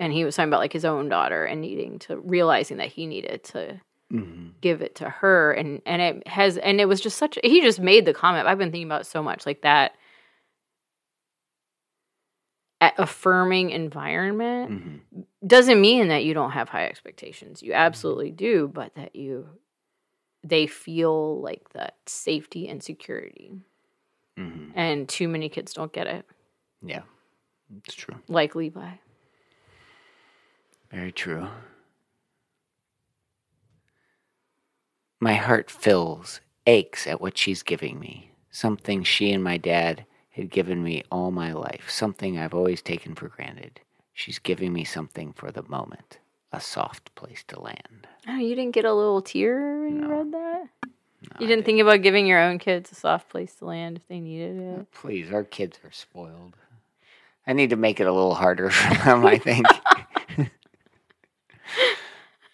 And 0.00 0.12
he 0.12 0.24
was 0.24 0.36
talking 0.36 0.48
about 0.50 0.60
like 0.60 0.72
his 0.72 0.84
own 0.84 1.08
daughter 1.08 1.44
and 1.44 1.60
needing 1.60 1.98
to 2.00 2.18
realizing 2.18 2.78
that 2.78 2.88
he 2.88 3.06
needed 3.06 3.44
to 3.44 3.80
Mhm. 4.12 4.52
give 4.60 4.82
it 4.82 4.96
to 4.96 5.08
her 5.08 5.52
and 5.52 5.80
and 5.86 6.02
it 6.02 6.28
has 6.28 6.58
and 6.58 6.80
it 6.80 6.86
was 6.86 7.00
just 7.00 7.16
such 7.16 7.38
he 7.42 7.60
just 7.62 7.80
made 7.80 8.04
the 8.04 8.12
comment 8.12 8.46
i've 8.46 8.58
been 8.58 8.70
thinking 8.70 8.86
about 8.86 9.06
so 9.06 9.22
much 9.22 9.46
like 9.46 9.62
that 9.62 9.96
affirming 12.98 13.70
environment 13.70 14.70
Mhm. 14.70 15.24
doesn't 15.46 15.80
mean 15.80 16.08
that 16.08 16.24
you 16.24 16.34
don't 16.34 16.50
have 16.50 16.68
high 16.68 16.86
expectations 16.86 17.62
you 17.62 17.72
absolutely 17.72 18.30
do 18.30 18.68
but 18.68 18.94
that 18.94 19.16
you 19.16 19.48
they 20.42 20.66
feel 20.66 21.40
like 21.40 21.70
that 21.70 21.96
safety 22.06 22.68
and 22.68 22.82
security 22.82 23.52
Mhm. 24.38 24.72
and 24.74 25.08
too 25.08 25.28
many 25.28 25.48
kids 25.48 25.72
don't 25.72 25.92
get 25.92 26.06
it 26.06 26.26
Yeah. 26.82 27.02
It's 27.84 27.94
true. 27.94 28.16
like 28.28 28.54
levi 28.54 28.94
Very 30.90 31.10
true. 31.12 31.48
My 35.20 35.34
heart 35.34 35.70
fills, 35.70 36.40
aches 36.66 37.06
at 37.06 37.20
what 37.20 37.36
she's 37.38 37.62
giving 37.62 37.98
me. 37.98 38.30
Something 38.50 39.02
she 39.02 39.32
and 39.32 39.42
my 39.42 39.56
dad 39.56 40.06
had 40.30 40.50
given 40.50 40.82
me 40.84 41.02
all 41.10 41.30
my 41.30 41.52
life. 41.52 41.90
Something 41.90 42.38
I've 42.38 42.54
always 42.54 42.82
taken 42.82 43.14
for 43.14 43.28
granted. 43.28 43.80
She's 44.12 44.38
giving 44.38 44.72
me 44.72 44.84
something 44.84 45.32
for 45.32 45.50
the 45.50 45.62
moment. 45.64 46.18
A 46.52 46.60
soft 46.60 47.12
place 47.16 47.42
to 47.48 47.58
land. 47.60 48.06
oh 48.28 48.36
you 48.38 48.54
didn't 48.54 48.74
get 48.74 48.84
a 48.84 48.94
little 48.94 49.20
tear 49.22 49.80
when 49.80 49.96
you 49.96 50.06
read 50.08 50.30
that 50.32 50.68
No, 51.30 51.36
you 51.40 51.46
didn't 51.46 51.64
think 51.64 51.80
about 51.80 52.02
giving 52.02 52.26
your 52.26 52.40
own 52.40 52.58
kids 52.58 52.92
a 52.92 52.94
soft 52.94 53.28
place 53.28 53.54
to 53.56 53.64
land 53.66 53.96
if 53.96 54.06
they 54.08 54.20
needed 54.20 54.58
it 54.58 54.92
Please, 54.92 55.32
our 55.32 55.44
kids 55.44 55.78
are 55.84 55.92
spoiled. 55.92 56.56
I 57.46 57.52
need 57.52 57.70
to 57.70 57.76
make 57.76 58.00
it 58.00 58.06
a 58.06 58.12
little 58.12 58.34
harder 58.34 58.70
for 58.70 58.94
them, 59.04 59.26
I 59.26 59.38
think. 59.38 59.66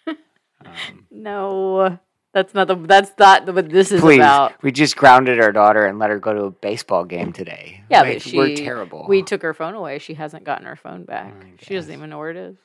um, 0.07 1.05
No, 1.09 1.99
that's 2.33 2.53
not 2.53 2.67
the. 2.67 2.75
That's 2.75 3.11
not 3.17 3.53
what 3.53 3.69
this 3.69 3.91
is 3.91 4.01
please, 4.01 4.17
about. 4.19 4.61
we 4.63 4.71
just 4.71 4.95
grounded 4.95 5.39
our 5.39 5.51
daughter 5.51 5.85
and 5.85 5.99
let 5.99 6.09
her 6.09 6.19
go 6.19 6.33
to 6.33 6.43
a 6.43 6.51
baseball 6.51 7.03
game 7.03 7.33
today. 7.33 7.83
Yeah, 7.89 8.01
Like, 8.01 8.15
but 8.15 8.21
she. 8.21 8.37
we're 8.37 8.55
terrible. 8.55 9.05
We 9.07 9.21
took 9.21 9.41
her 9.41 9.53
phone 9.53 9.75
away. 9.75 9.99
She 9.99 10.13
hasn't 10.13 10.43
gotten 10.43 10.65
her 10.65 10.75
phone 10.75 11.03
back. 11.03 11.33
She 11.61 11.73
doesn't 11.73 11.91
even 11.91 12.09
know 12.09 12.17
where 12.17 12.31
it 12.31 12.37
is. 12.37 12.57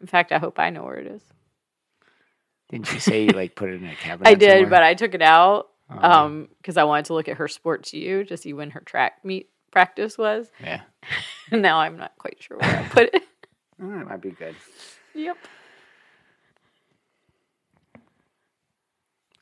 In 0.00 0.06
fact, 0.06 0.32
I 0.32 0.38
hope 0.38 0.58
I 0.58 0.70
know 0.70 0.84
where 0.84 0.96
it 0.96 1.06
is. 1.06 1.22
Didn't 2.70 2.92
you 2.92 3.00
say 3.00 3.24
you 3.24 3.32
like 3.32 3.54
put 3.54 3.68
it 3.70 3.82
in 3.82 3.88
a 3.88 3.94
cabinet? 3.96 4.28
I 4.28 4.34
did, 4.34 4.50
somewhere? 4.52 4.70
but 4.70 4.82
I 4.82 4.94
took 4.94 5.14
it 5.14 5.22
out 5.22 5.68
Oh, 5.92 5.98
um 6.08 6.48
because 6.58 6.76
I 6.76 6.84
wanted 6.84 7.06
to 7.06 7.14
look 7.14 7.28
at 7.28 7.38
her 7.38 7.48
SportsYou 7.48 8.26
to 8.28 8.36
see 8.36 8.52
when 8.52 8.70
her 8.70 8.80
track 8.80 9.24
meet 9.24 9.50
practice 9.72 10.16
was. 10.16 10.48
yeah, 10.62 10.82
now 11.52 11.78
I'm 11.80 11.96
not 11.96 12.12
quite 12.18 12.36
sure 12.40 12.58
where 12.58 12.78
I 12.78 12.82
put 12.88 13.10
it. 13.14 13.22
Oh, 13.82 13.88
that 13.90 14.06
might 14.08 14.20
be 14.20 14.30
good. 14.30 14.54
yep. 15.14 15.38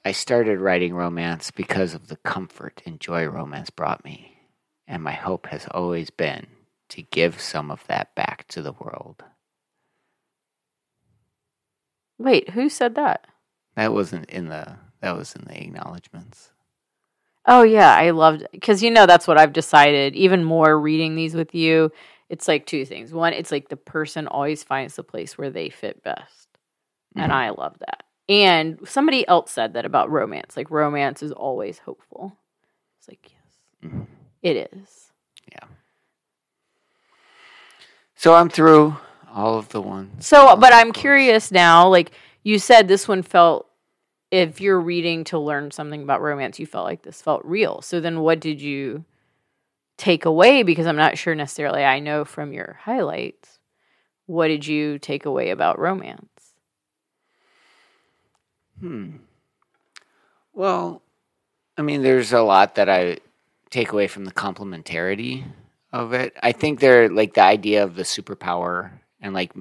I 0.05 0.13
started 0.13 0.61
writing 0.61 0.95
romance 0.95 1.51
because 1.51 1.93
of 1.93 2.07
the 2.09 2.17
comfort 2.17 2.81
and 2.87 3.01
joy 3.01 3.27
romance 3.27 3.71
brought 3.71 4.05
me, 4.05 4.39
and 4.87 5.03
my 5.03 5.13
hope 5.13 5.47
has 5.47 5.67
always 5.73 6.11
been 6.11 6.47
to 6.91 7.03
give 7.03 7.41
some 7.41 7.71
of 7.71 7.85
that 7.89 8.15
back 8.15 8.47
to 8.49 8.63
the 8.63 8.73
world. 8.73 9.25
Wait, 12.19 12.51
who 12.51 12.69
said 12.69 12.95
that? 12.97 13.27
That 13.77 13.93
wasn't 13.93 14.29
in 14.31 14.49
the. 14.49 14.77
That 15.01 15.17
was 15.17 15.35
in 15.37 15.45
the 15.45 15.57
acknowledgments. 15.63 16.51
Oh 17.47 17.63
yeah, 17.63 17.95
I 17.95 18.11
loved 18.11 18.45
because 18.53 18.83
you 18.83 18.91
know 18.91 19.07
that's 19.07 19.29
what 19.29 19.39
I've 19.39 19.53
decided. 19.53 20.17
Even 20.17 20.43
more 20.45 20.79
reading 20.79 21.15
these 21.15 21.35
with 21.35 21.55
you, 21.55 21.93
it's 22.29 22.49
like 22.49 22.67
two 22.67 22.85
things. 22.85 23.13
One, 23.13 23.33
it's 23.33 23.53
like 23.53 23.69
the 23.69 23.77
person 23.77 24.27
always 24.27 24.65
finds 24.65 24.97
the 24.97 25.05
place 25.05 25.39
where 25.39 25.51
they 25.51 25.71
fit 25.71 26.03
best, 26.03 26.49
and 27.15 27.31
Mhm. 27.31 27.35
I 27.37 27.51
love 27.51 27.79
that. 27.79 28.03
And 28.29 28.79
somebody 28.87 29.27
else 29.29 29.53
said 29.53 29.75
that 29.75 29.87
about 29.87 30.11
romance. 30.11 30.57
Like 30.57 30.71
romance 30.71 31.23
is 31.23 31.31
always 31.33 31.79
hopeful. 31.79 32.37
It's 32.99 33.09
like 33.09 33.31
yes, 33.33 33.91
Mhm. 33.93 34.07
it 34.43 34.69
is. 34.75 35.13
Yeah. 35.53 35.69
So 38.17 38.35
I'm 38.35 38.49
through 38.51 38.97
all 39.33 39.59
of 39.59 39.69
the 39.71 39.81
ones. 39.81 40.27
So, 40.27 40.57
but 40.57 40.73
I'm 40.73 40.93
curious 40.93 41.51
now. 41.51 41.89
Like 41.89 42.13
you 42.43 42.59
said, 42.59 42.89
this 42.89 43.09
one 43.09 43.23
felt. 43.23 43.67
If 44.31 44.61
you're 44.61 44.81
reading 44.81 45.25
to 45.25 45.39
learn 45.39 45.71
something 45.71 46.03
about 46.03 46.21
romance, 46.21 46.59
you 46.59 46.67
felt 46.67 46.85
like 46.85 47.03
this 47.03 47.23
felt 47.23 47.43
real. 47.47 47.81
So 47.81 47.99
then, 47.99 48.21
what 48.21 48.41
did 48.41 48.61
you 48.61 49.07
take 49.97 50.27
away? 50.27 50.63
Because 50.63 50.87
I'm 50.87 50.97
not 50.97 51.17
sure 51.17 51.35
necessarily. 51.35 51.83
I 51.83 51.99
know 51.99 52.27
from 52.27 52.53
your 52.53 52.79
highlights. 52.83 53.59
What 54.27 54.49
did 54.49 54.67
you 54.67 54.99
take 54.99 55.25
away 55.25 55.49
about 55.49 55.79
romance? 55.79 56.53
Hmm. 58.81 59.17
Well, 60.53 61.03
I 61.79 61.83
mean, 61.83 62.03
there's 62.03 62.33
a 62.33 62.43
lot 62.43 62.75
that 62.75 62.89
I 62.89 63.19
take 63.71 63.93
away 63.93 64.09
from 64.09 64.25
the 64.25 64.33
complementarity 64.33 65.45
of 65.93 66.13
it. 66.13 66.37
I 66.43 66.53
think 66.53 66.81
they're 66.81 67.09
like 67.09 67.35
the 67.35 67.43
idea 67.43 67.85
of 67.85 67.95
the 67.95 68.03
superpower 68.03 68.91
and 69.21 69.35
like 69.35 69.53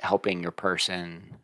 helping 0.00 0.42
your 0.42 0.52
person 0.52 1.36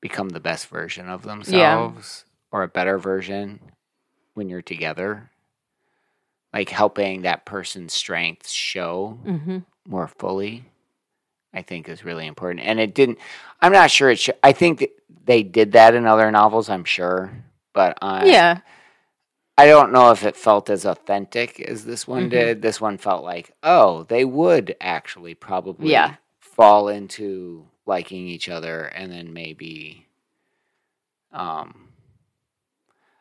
become 0.00 0.28
the 0.28 0.40
best 0.40 0.66
version 0.68 1.08
of 1.08 1.22
themselves 1.22 2.24
or 2.52 2.62
a 2.62 2.68
better 2.68 2.98
version 2.98 3.60
when 4.34 4.48
you're 4.48 4.62
together. 4.62 5.30
Like 6.52 6.70
helping 6.70 7.22
that 7.22 7.44
person's 7.44 7.92
strengths 7.92 8.50
show 8.50 9.18
Mm-hmm. 9.26 9.58
more 9.86 10.08
fully, 10.08 10.64
I 11.52 11.62
think 11.62 11.88
is 11.88 12.04
really 12.04 12.26
important. 12.26 12.64
And 12.66 12.80
it 12.80 12.94
didn't. 12.94 13.18
I'm 13.60 13.72
not 13.72 13.90
sure 13.90 14.10
it. 14.10 14.18
Sh- 14.18 14.30
I 14.42 14.52
think 14.52 14.86
they 15.24 15.42
did 15.42 15.72
that 15.72 15.94
in 15.94 16.06
other 16.06 16.30
novels. 16.30 16.70
I'm 16.70 16.84
sure, 16.84 17.44
but 17.74 17.98
I, 18.00 18.26
yeah, 18.26 18.60
I 19.58 19.66
don't 19.66 19.92
know 19.92 20.10
if 20.10 20.24
it 20.24 20.36
felt 20.36 20.70
as 20.70 20.86
authentic 20.86 21.60
as 21.60 21.84
this 21.84 22.06
one 22.08 22.26
Mhm. 22.28 22.30
did. 22.30 22.62
This 22.62 22.80
one 22.80 22.96
felt 22.96 23.24
like, 23.24 23.52
oh, 23.62 24.04
they 24.04 24.24
would 24.24 24.74
actually 24.80 25.34
probably 25.34 25.90
Yeah. 25.92 26.14
Fall 26.58 26.88
into 26.88 27.64
liking 27.86 28.26
each 28.26 28.48
other, 28.48 28.82
and 28.86 29.12
then 29.12 29.32
maybe, 29.32 30.08
um, 31.32 31.88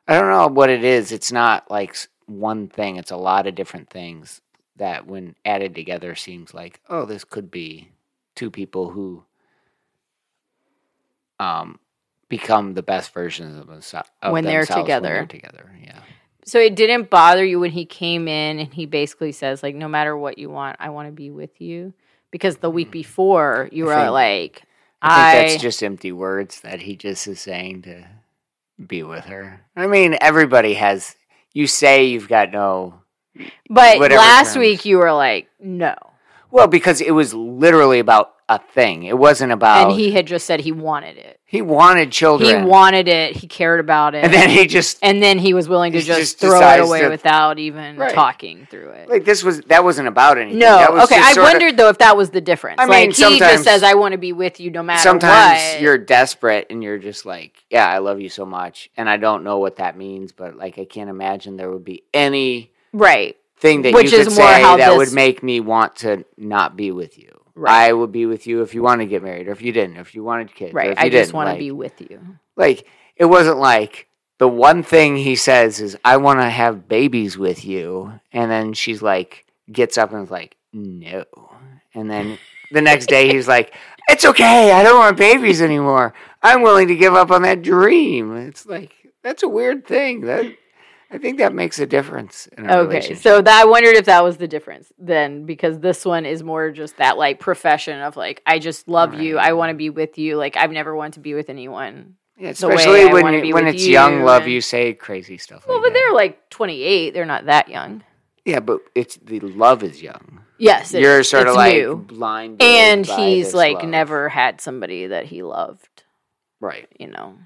I 0.07 0.19
don't 0.19 0.31
know 0.31 0.47
what 0.47 0.71
it 0.71 0.83
is. 0.83 1.11
It's 1.11 1.31
not 1.31 1.69
like 1.69 1.95
one 2.25 2.67
thing. 2.67 2.95
It's 2.95 3.11
a 3.11 3.15
lot 3.15 3.45
of 3.45 3.53
different 3.53 3.91
things 3.91 4.41
that, 4.77 5.05
when 5.05 5.35
added 5.45 5.75
together, 5.75 6.15
seems 6.15 6.55
like, 6.55 6.81
oh, 6.89 7.05
this 7.05 7.23
could 7.23 7.51
be 7.51 7.89
two 8.33 8.49
people 8.49 8.89
who, 8.89 9.23
um, 11.39 11.79
become 12.29 12.73
the 12.73 12.81
best 12.81 13.13
versions 13.13 13.55
of, 13.55 13.67
themse- 13.67 14.03
of 14.23 14.33
When 14.33 14.45
they're 14.45 14.65
together. 14.65 15.09
When 15.09 15.13
they're 15.13 15.25
together, 15.27 15.71
yeah. 15.83 15.99
So 16.43 16.57
it 16.59 16.75
didn't 16.75 17.11
bother 17.11 17.45
you 17.45 17.59
when 17.59 17.71
he 17.71 17.85
came 17.85 18.27
in 18.27 18.57
and 18.57 18.73
he 18.73 18.87
basically 18.87 19.31
says 19.31 19.61
like, 19.61 19.75
no 19.75 19.87
matter 19.87 20.17
what 20.17 20.39
you 20.39 20.49
want, 20.49 20.77
I 20.79 20.89
want 20.89 21.07
to 21.07 21.11
be 21.11 21.29
with 21.29 21.61
you. 21.61 21.93
Because 22.31 22.57
the 22.57 22.69
week 22.69 22.89
mm. 22.89 22.91
before 22.91 23.69
you 23.71 23.89
I 23.89 23.95
were 23.95 24.01
think- 24.01 24.11
like, 24.11 24.63
I 25.01 25.29
I, 25.29 25.33
think 25.33 25.49
that's 25.51 25.61
just 25.61 25.83
empty 25.83 26.11
words 26.11 26.61
that 26.61 26.81
he 26.81 26.95
just 26.95 27.27
is 27.27 27.39
saying 27.39 27.83
to 27.83 28.05
be 28.85 29.03
with 29.03 29.25
her. 29.25 29.61
I 29.75 29.87
mean, 29.87 30.17
everybody 30.21 30.73
has. 30.73 31.15
You 31.53 31.67
say 31.67 32.05
you've 32.05 32.27
got 32.27 32.51
no. 32.51 33.01
but 33.69 33.99
last 33.99 34.53
terms. 34.53 34.57
week 34.57 34.85
you 34.85 34.97
were 34.97 35.11
like, 35.11 35.49
no. 35.59 35.95
Well, 36.51 36.67
because 36.67 37.01
it 37.01 37.11
was 37.11 37.33
literally 37.33 37.99
about 37.99 38.33
a 38.49 38.59
thing. 38.59 39.03
It 39.03 39.17
wasn't 39.17 39.51
about. 39.51 39.89
and 39.89 39.99
he 39.99 40.11
had 40.11 40.27
just 40.27 40.45
said 40.45 40.61
he 40.61 40.71
wanted 40.71 41.17
it. 41.17 41.36
He 41.49 41.61
wanted 41.61 42.11
children. 42.11 42.63
He 42.63 42.67
wanted 42.67 43.07
it. 43.07 43.37
He 43.37 43.47
cared 43.47 43.79
about 43.79 44.15
it. 44.15 44.25
and 44.25 44.33
then 44.33 44.49
he 44.49 44.67
just 44.67 44.99
and 45.01 45.23
then 45.23 45.39
he 45.39 45.53
was 45.53 45.69
willing 45.69 45.93
to 45.93 46.01
just, 46.01 46.19
just 46.19 46.39
throw 46.39 46.59
it 46.59 46.81
away 46.81 47.01
to- 47.03 47.09
without 47.09 47.57
even 47.57 47.95
Right. 47.95 48.13
talking 48.13 48.67
through 48.69 48.89
it. 48.89 49.07
like 49.09 49.23
this 49.23 49.45
was 49.45 49.61
that 49.61 49.85
wasn't 49.85 50.09
about 50.09 50.37
anything. 50.37 50.59
no, 50.59 50.77
That 50.77 50.93
was 50.93 51.03
okay. 51.05 51.21
I 51.23 51.33
wondered 51.41 51.77
though 51.77 51.87
if 51.87 51.99
that 51.99 52.17
was 52.17 52.31
the 52.31 52.41
difference. 52.41 52.75
I 52.79 52.83
mean, 52.85 53.09
like 53.11 53.15
he 53.15 53.39
just 53.39 53.63
says, 53.63 53.81
"I 53.81 53.93
want 53.93 54.11
to 54.11 54.17
be 54.17 54.33
with 54.33 54.59
you 54.59 54.71
no 54.71 54.83
matter 54.83 54.97
what. 54.97 55.03
sometimes 55.03 55.61
what." 55.75 55.81
you're 55.81 55.97
desperate 55.97 56.67
and 56.69 56.83
you're 56.83 56.97
just 56.97 57.25
like, 57.25 57.63
yeah, 57.69 57.87
I 57.87 57.99
love 57.99 58.19
you 58.19 58.27
so 58.27 58.45
much, 58.45 58.89
and 58.97 59.09
I 59.09 59.15
don't 59.15 59.45
know 59.45 59.57
what 59.59 59.77
that 59.77 59.97
means, 59.97 60.33
but 60.33 60.57
like 60.57 60.77
I 60.77 60.83
can't 60.83 61.09
imagine 61.09 61.55
there 61.55 61.71
would 61.71 61.85
be 61.85 62.03
any 62.13 62.71
right. 62.91 63.37
Thing 63.59 63.81
that 63.81 63.93
Which 63.95 64.11
you 64.11 64.19
could 64.19 64.31
say 64.33 64.61
that 64.61 64.97
would 64.97 65.13
make 65.13 65.41
me 65.41 65.59
want 65.61 65.95
to 65.97 66.25
not 66.37 66.75
be 66.77 66.91
with 66.91 67.17
you. 67.17 67.36
Right. 67.57 67.87
I 67.89 67.93
would 67.93 68.11
be 68.11 68.25
with 68.25 68.45
you 68.47 68.61
if 68.61 68.73
you 68.75 68.83
wanted 68.83 69.05
to 69.05 69.09
get 69.09 69.23
married, 69.23 69.47
or 69.47 69.51
if 69.51 69.61
you 69.61 69.71
didn't, 69.71 69.97
or 69.97 70.01
if 70.01 70.13
you 70.15 70.23
wanted 70.23 70.53
kids, 70.53 70.73
or 70.73 70.77
Right. 70.77 70.91
if 70.91 70.99
you 70.99 71.05
I 71.05 71.09
just 71.09 71.33
want 71.33 71.47
to 71.47 71.51
like- 71.53 71.59
be 71.59 71.71
with 71.71 71.99
you. 72.01 72.19
like 72.55 72.85
it 73.15 73.25
wasn't 73.25 73.57
like 73.57 74.07
the 74.37 74.47
one 74.47 74.83
thing 74.83 75.17
he 75.17 75.35
says 75.35 75.79
is 75.79 75.97
I 76.05 76.17
want 76.17 76.39
to 76.39 76.49
have 76.49 76.87
babies 76.87 77.37
with 77.37 77.65
you 77.65 78.13
and 78.31 78.51
then 78.51 78.73
she's 78.73 79.01
like 79.01 79.45
gets 79.71 79.97
up 79.97 80.13
and 80.13 80.23
is 80.23 80.29
like 80.31 80.55
no 80.71 81.25
and 81.95 82.09
then 82.11 82.37
the 82.71 82.81
next 82.81 83.07
day 83.07 83.27
he's 83.33 83.47
like 83.55 83.73
it's 84.07 84.23
okay 84.25 84.71
I 84.71 84.83
don't 84.83 84.99
want 84.99 85.17
babies 85.17 85.61
anymore 85.61 86.13
I'm 86.43 86.61
willing 86.61 86.87
to 86.89 86.95
give 86.95 87.15
up 87.15 87.31
on 87.31 87.41
that 87.41 87.63
dream 87.63 88.35
it's 88.37 88.67
like 88.67 88.91
that's 89.23 89.41
a 89.41 89.49
weird 89.49 89.87
thing 89.87 90.21
that 90.21 90.45
I 91.09 91.17
think 91.17 91.37
that 91.37 91.53
makes 91.53 91.79
a 91.79 91.85
difference 91.85 92.47
in 92.57 92.69
a 92.69 92.77
Okay, 92.79 93.15
so 93.15 93.41
that 93.41 93.61
I 93.61 93.65
wondered 93.65 93.95
if 93.95 94.05
that 94.05 94.23
was 94.23 94.37
the 94.37 94.47
difference 94.47 94.91
then, 94.97 95.45
because 95.45 95.79
this 95.79 96.03
one 96.03 96.25
is 96.25 96.43
more 96.43 96.71
just 96.71 96.97
that 96.97 97.17
like 97.17 97.39
profession 97.39 98.01
of 98.01 98.17
like 98.17 98.41
I 98.45 98.59
just 98.59 98.87
love 98.89 99.13
you, 99.13 99.37
I 99.37 99.53
want 99.53 99.69
to 99.69 99.75
be 99.75 99.89
with 99.89 100.17
you. 100.17 100.35
Like 100.35 100.57
I've 100.57 100.71
never 100.71 100.93
wanted 100.95 101.13
to 101.13 101.19
be 101.21 101.33
with 101.33 101.49
anyone. 101.49 102.15
yeah, 102.37 102.51
the 102.51 102.67
way 102.67 102.75
especially 102.75 103.05
when 103.23 103.45
you- 103.45 103.53
when 103.53 103.67
it's 103.67 103.87
young 103.87 104.21
love 104.23 104.43
and- 104.43 104.51
you 104.51 104.61
say 104.61 104.93
crazy 104.93 105.37
stuff 105.37 105.65
Well, 105.65 105.77
like 105.77 105.83
but 105.85 105.93
that. 105.93 105.99
they're 105.99 106.13
like 106.13 106.49
twenty 106.49 106.83
eight. 106.83 107.13
They're 107.13 107.25
not 107.25 107.45
that 107.45 107.69
young. 107.69 108.03
yeah 108.45 108.59
but 108.59 108.81
it's 108.95 109.15
the 109.17 109.39
love 109.39 109.83
is 109.83 110.01
young 110.01 110.41
Yes, 110.59 110.91
you're 110.93 111.23
sort 111.23 111.47
of 111.47 111.55
like 111.55 111.75
new. 111.75 111.95
blinded 111.95 112.61
and 112.63 113.05
he's 113.05 113.53
like 113.53 113.75
love. 113.77 113.85
never 113.89 114.27
had 114.29 114.59
somebody 114.59 115.07
that 115.07 115.25
he 115.25 115.41
loved. 115.43 116.03
right 116.59 116.87
You 116.99 117.07
know, 117.07 117.37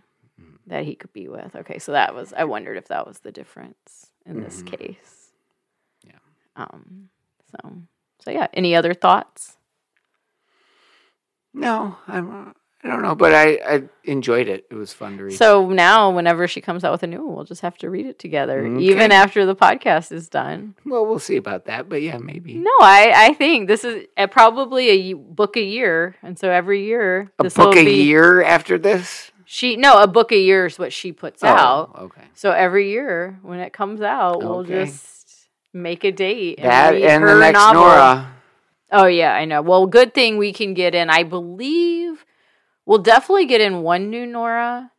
that 0.67 0.83
he 0.85 0.95
could 0.95 1.13
be 1.13 1.27
with. 1.27 1.55
Okay, 1.55 1.79
so 1.79 1.91
that 1.93 2.13
was. 2.15 2.33
I 2.33 2.43
wondered 2.45 2.77
if 2.77 2.87
that 2.89 3.07
was 3.07 3.19
the 3.19 3.31
difference 3.31 4.11
in 4.25 4.41
this 4.41 4.61
Mhm. 4.63 4.77
case. 4.77 5.31
Yeah. 6.05 6.19
Um. 6.55 7.09
So. 7.51 7.73
So 8.19 8.31
yeah. 8.31 8.47
Any 8.53 8.75
other 8.75 8.93
thoughts? 8.93 9.57
No, 11.53 11.97
I'm. 12.07 12.53
I 12.83 12.87
don't 12.87 13.03
know, 13.03 13.13
but 13.13 13.31
I, 13.31 13.59
I 13.75 13.83
enjoyed 14.05 14.47
it. 14.47 14.65
It 14.71 14.73
was 14.73 14.91
fun 14.91 15.15
to 15.19 15.25
read. 15.25 15.33
So 15.37 15.69
now, 15.69 16.09
whenever 16.09 16.47
she 16.47 16.61
comes 16.61 16.83
out 16.83 16.91
with 16.91 17.03
a 17.03 17.07
new 17.07 17.23
one, 17.23 17.35
we'll 17.35 17.45
just 17.45 17.61
have 17.61 17.77
to 17.77 17.91
read 17.91 18.07
it 18.07 18.17
together, 18.17 18.65
Okay. 18.65 18.81
even 18.85 19.11
after 19.11 19.45
the 19.45 19.55
podcast 19.55 20.11
is 20.11 20.27
done. 20.27 20.73
well, 20.83 21.05
we'll 21.05 21.19
see 21.19 21.35
about 21.37 21.65
that, 21.65 21.89
but 21.89 22.01
yeah, 22.01 22.17
maybe 22.17 22.55
No, 22.55 22.71
I, 22.81 23.13
I 23.15 23.33
think 23.35 23.67
this 23.67 23.83
is 23.83 24.07
uh, 24.17 24.25
probably 24.25 24.89
a 24.89 25.13
book 25.13 25.57
a 25.57 25.61
year, 25.63 26.15
and 26.23 26.39
so 26.39 26.49
every 26.49 26.83
year 26.83 27.31
a 27.37 27.43
this 27.43 27.53
book 27.53 27.75
a 27.75 27.85
be 27.85 28.01
year 28.01 28.41
after 28.41 28.79
this. 28.79 29.30
She 29.53 29.75
no 29.75 30.01
a 30.01 30.07
book 30.07 30.31
a 30.31 30.37
year 30.37 30.65
is 30.65 30.79
what 30.79 30.93
she 30.93 31.11
puts 31.11 31.43
oh, 31.43 31.47
out. 31.47 31.91
Oh, 31.93 32.05
okay. 32.05 32.23
So 32.35 32.51
every 32.51 32.89
year 32.89 33.37
when 33.41 33.59
it 33.59 33.73
comes 33.73 33.99
out, 33.99 34.39
we'll 34.41 34.63
just 34.63 35.49
make 35.73 36.05
a 36.05 36.11
date 36.13 36.59
and 36.59 36.71
That 36.71 36.95
and 36.95 37.27
the 37.27 37.37
next 37.37 37.55
novel. 37.55 37.81
Nora. 37.81 38.33
Oh 38.93 39.07
yeah, 39.07 39.33
I 39.33 39.43
know. 39.43 39.61
Well, 39.61 39.87
good 39.87 40.13
thing 40.13 40.37
we 40.37 40.53
can 40.53 40.73
get 40.73 40.95
in. 40.95 41.09
I 41.09 41.23
believe 41.23 42.25
we'll 42.85 42.99
definitely 42.99 43.45
get 43.45 43.59
in 43.59 43.81
one 43.81 44.09
new 44.09 44.25
Nora. 44.25 44.89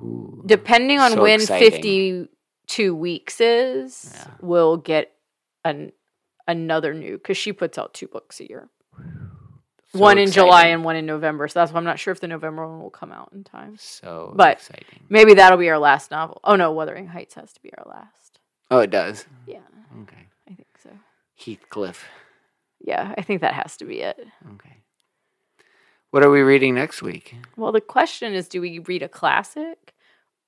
Ooh. 0.00 0.42
depending 0.44 1.00
on 1.00 1.12
So 1.12 1.22
when 1.22 1.40
exciting. 1.40 1.72
52 1.72 2.94
weeks 2.94 3.40
is 3.40 4.12
Yeah. 4.14 4.26
we'll 4.42 4.76
get 4.76 5.14
an 5.64 5.92
another 6.46 6.92
new 6.92 7.16
because 7.16 7.38
she 7.38 7.54
puts 7.54 7.78
out 7.78 7.94
two 7.94 8.06
books 8.06 8.38
a 8.38 8.48
year 8.48 8.68
So 9.98 10.02
one 10.02 10.18
in 10.18 10.30
july 10.30 10.66
and 10.68 10.82
one 10.84 10.96
in 10.96 11.04
november 11.06 11.46
so 11.48 11.60
that's 11.60 11.72
why 11.72 11.78
i'm 11.78 11.84
not 11.84 11.98
sure 11.98 12.12
if 12.12 12.20
the 12.20 12.28
november 12.28 12.66
one 12.66 12.80
will 12.80 12.90
come 12.90 13.12
out 13.12 13.30
in 13.32 13.44
time 13.44 13.76
So 13.78 14.32
but- 14.36 14.52
exciting. 14.58 15.00
maybe 15.08 15.34
that'll 15.34 15.58
be 15.58 15.68
our 15.70 15.78
last 15.78 16.10
novel 16.10 16.40
oh 16.44 16.56
no 16.56 16.72
wuthering 16.72 17.06
heights 17.08 17.34
has 17.34 17.52
to 17.52 17.60
be 17.62 17.70
our 17.76 17.84
last 17.88 18.38
Oh, 18.70 18.80
it 18.80 18.90
does. 18.90 19.24
yeah 19.46 19.60
Okay. 20.02 20.26
i 20.50 20.54
think 20.54 20.68
so 20.82 20.90
Heathcliff. 21.38 22.04
yeah 22.80 23.14
i 23.16 23.22
think 23.22 23.40
that 23.42 23.54
has 23.54 23.76
to 23.78 23.84
be 23.84 24.00
it 24.00 24.18
Okay. 24.54 24.76
What 26.10 26.24
are 26.24 26.30
we 26.30 26.40
reading 26.40 26.74
next 26.74 27.02
week? 27.02 27.34
well 27.56 27.72
the 27.72 27.80
question 27.82 28.32
is 28.34 28.48
do 28.48 28.60
we 28.60 28.78
read 28.78 29.02
a 29.02 29.08
classic 29.08 29.94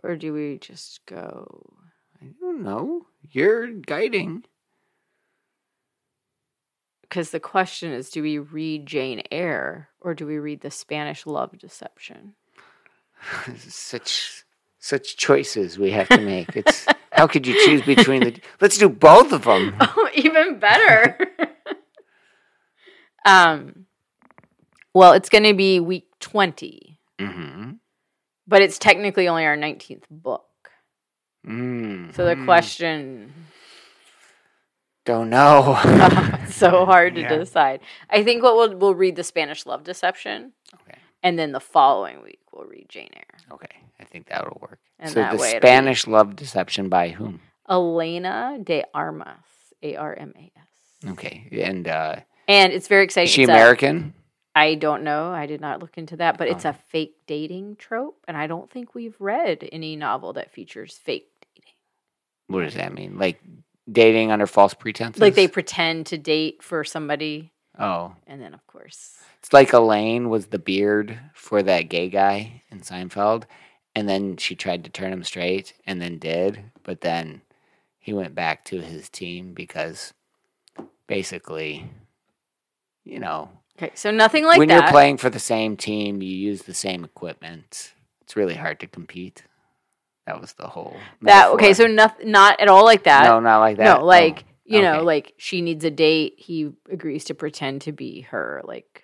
or 0.02 0.16
do 0.16 0.32
we 0.32 0.58
just 0.58 1.04
go 1.06 1.74
I 2.22 2.26
don't 2.38 2.62
know. 2.62 3.06
You're 3.30 3.68
guiding. 3.68 4.44
Because 7.10 7.30
the 7.30 7.40
question 7.40 7.92
is 7.92 8.08
do 8.08 8.22
we 8.22 8.38
read 8.38 8.86
jane 8.86 9.20
eyre 9.30 9.88
or 10.00 10.14
do 10.14 10.26
we 10.26 10.38
read 10.38 10.62
the 10.62 10.70
spanish 10.70 11.26
love 11.26 11.58
deception 11.58 12.34
such 13.58 14.44
such 14.82 15.18
choices 15.18 15.78
we 15.78 15.90
have 15.90 16.08
to 16.08 16.22
make. 16.22 16.56
It's 16.56 16.86
how 17.12 17.26
could 17.26 17.46
you 17.46 17.52
choose 17.66 17.82
between 17.82 18.22
the? 18.24 18.40
Let's 18.62 18.78
do 18.78 18.88
both 18.88 19.30
of 19.32 19.44
them. 19.44 19.74
Oh, 19.82 20.08
even 20.14 20.58
better. 20.58 21.18
um, 23.26 23.84
well, 24.94 25.12
it's 25.12 25.28
going 25.28 25.44
to 25.44 25.52
be 25.52 25.80
week 25.80 26.08
20, 26.20 26.98
Mm-hmm. 27.18 27.72
but 28.48 28.62
it's 28.62 28.78
technically 28.78 29.28
only 29.28 29.44
our 29.44 29.54
19th 29.56 30.04
book. 30.10 30.46
Mm. 31.46 32.14
So 32.16 32.24
the 32.24 32.42
question, 32.46 33.34
Don't 35.04 35.28
know. 35.28 35.74
It's 36.62 36.72
so 36.72 36.84
hard 36.92 37.14
to 37.16 37.20
Yeah. 37.22 37.36
decide. 37.36 37.80
I 38.08 38.22
think 38.24 38.42
what 38.42 38.54
we'll, 38.56 38.76
we'll 38.76 38.94
read 38.94 39.16
the 39.16 39.24
Spanish 39.24 39.66
Love 39.66 39.84
Deception, 39.84 40.52
okay. 40.74 40.98
and 41.22 41.38
then 41.38 41.52
the 41.52 41.60
following 41.60 42.22
week 42.22 42.40
we'll 42.52 42.66
read 42.66 42.88
Jane 42.88 43.10
Eyre. 43.14 43.38
Okay. 43.52 43.76
I 44.00 44.04
think 44.04 44.28
that'll 44.28 44.58
work. 44.60 44.78
And 44.98 45.10
so 45.10 45.16
that 45.20 45.32
the 45.32 45.38
way 45.38 45.48
it'll 45.50 45.60
be- 45.60 45.66
Spanish 45.66 46.06
love 46.06 46.36
deception 46.36 46.88
by 46.88 47.10
whom? 47.10 47.40
Elena 47.68 48.58
de 48.62 48.84
Armas, 48.94 49.36
A 49.82 49.96
R 49.96 50.14
M 50.14 50.32
A 50.36 50.50
S. 50.56 51.10
Okay. 51.12 51.48
And 51.62 51.86
uh, 51.86 52.16
And 52.48 52.72
it's 52.72 52.88
very 52.88 53.04
exciting. 53.04 53.26
is 53.28 53.30
she 53.32 53.42
It's 53.42 53.48
American? 53.50 54.14
I 54.54 54.74
don't 54.74 55.04
know. 55.04 55.30
I 55.30 55.46
did 55.46 55.60
not 55.60 55.80
look 55.80 55.96
into 55.96 56.16
that, 56.16 56.36
but 56.36 56.48
it's 56.48 56.64
Oh. 56.66 56.70
a 56.70 56.72
fake 56.72 57.14
dating 57.26 57.76
trope, 57.76 58.18
and 58.26 58.36
I 58.36 58.46
don't 58.48 58.68
think 58.68 58.94
we've 58.94 59.14
read 59.20 59.66
any 59.70 59.94
novel 59.96 60.32
that 60.32 60.50
features 60.50 60.98
fake 60.98 61.28
dating. 61.54 61.72
What 62.48 62.62
does 62.64 62.74
that 62.74 62.92
mean? 62.92 63.16
Like 63.16 63.40
dating 63.90 64.30
under 64.30 64.46
false 64.46 64.74
pretenses? 64.74 65.20
Like 65.20 65.34
they 65.34 65.48
pretend 65.48 66.06
to 66.06 66.18
date 66.18 66.62
for 66.62 66.84
somebody, 66.84 67.52
Oh. 67.78 68.14
and 68.26 68.40
then 68.40 68.54
of 68.54 68.66
course, 68.66 69.16
It's 69.38 69.52
like 69.52 69.72
Elaine 69.72 70.28
was 70.28 70.46
the 70.46 70.58
beard 70.58 71.18
for 71.34 71.62
that 71.62 71.88
gay 71.88 72.08
guy 72.08 72.62
in 72.70 72.80
Seinfeld, 72.80 73.44
and 73.94 74.08
then 74.08 74.36
she 74.36 74.54
tried 74.54 74.84
to 74.84 74.90
turn 74.90 75.12
him 75.12 75.24
straight, 75.24 75.72
and 75.86 76.00
then 76.00 76.18
did, 76.18 76.64
but 76.82 77.00
then 77.00 77.42
he 77.98 78.12
went 78.12 78.34
back 78.34 78.64
to 78.66 78.80
his 78.80 79.08
team 79.08 79.52
because 79.54 80.12
basically, 81.06 81.90
you 83.04 83.18
know, 83.18 83.50
okay, 83.78 83.90
so 83.94 84.10
nothing 84.10 84.44
like 84.44 84.58
when 84.58 84.68
that. 84.68 84.82
you're 84.84 84.90
playing 84.90 85.16
for 85.16 85.30
the 85.30 85.38
same 85.38 85.76
team, 85.76 86.22
you 86.22 86.34
use 86.36 86.62
the 86.62 86.74
same 86.74 87.04
equipment. 87.04 87.92
It's 88.22 88.36
really 88.36 88.54
hard 88.54 88.78
to 88.80 88.86
compete. 88.86 89.42
That 90.32 90.40
was 90.40 90.52
the 90.54 90.66
whole. 90.68 90.96
that 91.22 91.48
okay, 91.50 91.72
so 91.74 91.86
metaphor. 91.88 92.24
not 92.24 92.26
not 92.26 92.60
at 92.60 92.68
all 92.68 92.84
like 92.84 93.04
that. 93.04 93.24
no, 93.24 93.40
not 93.40 93.58
like 93.58 93.76
that. 93.78 93.98
no, 93.98 94.04
like 94.04 94.44
Oh, 94.72 94.76
you 94.76 94.82
know, 94.82 95.02
like 95.02 95.34
she 95.36 95.62
needs 95.62 95.84
a 95.84 95.90
date. 95.90 96.34
He 96.38 96.70
agrees 96.90 97.24
to 97.24 97.34
pretend 97.34 97.82
to 97.82 97.92
be 97.92 98.20
her 98.30 98.60
like 98.64 99.02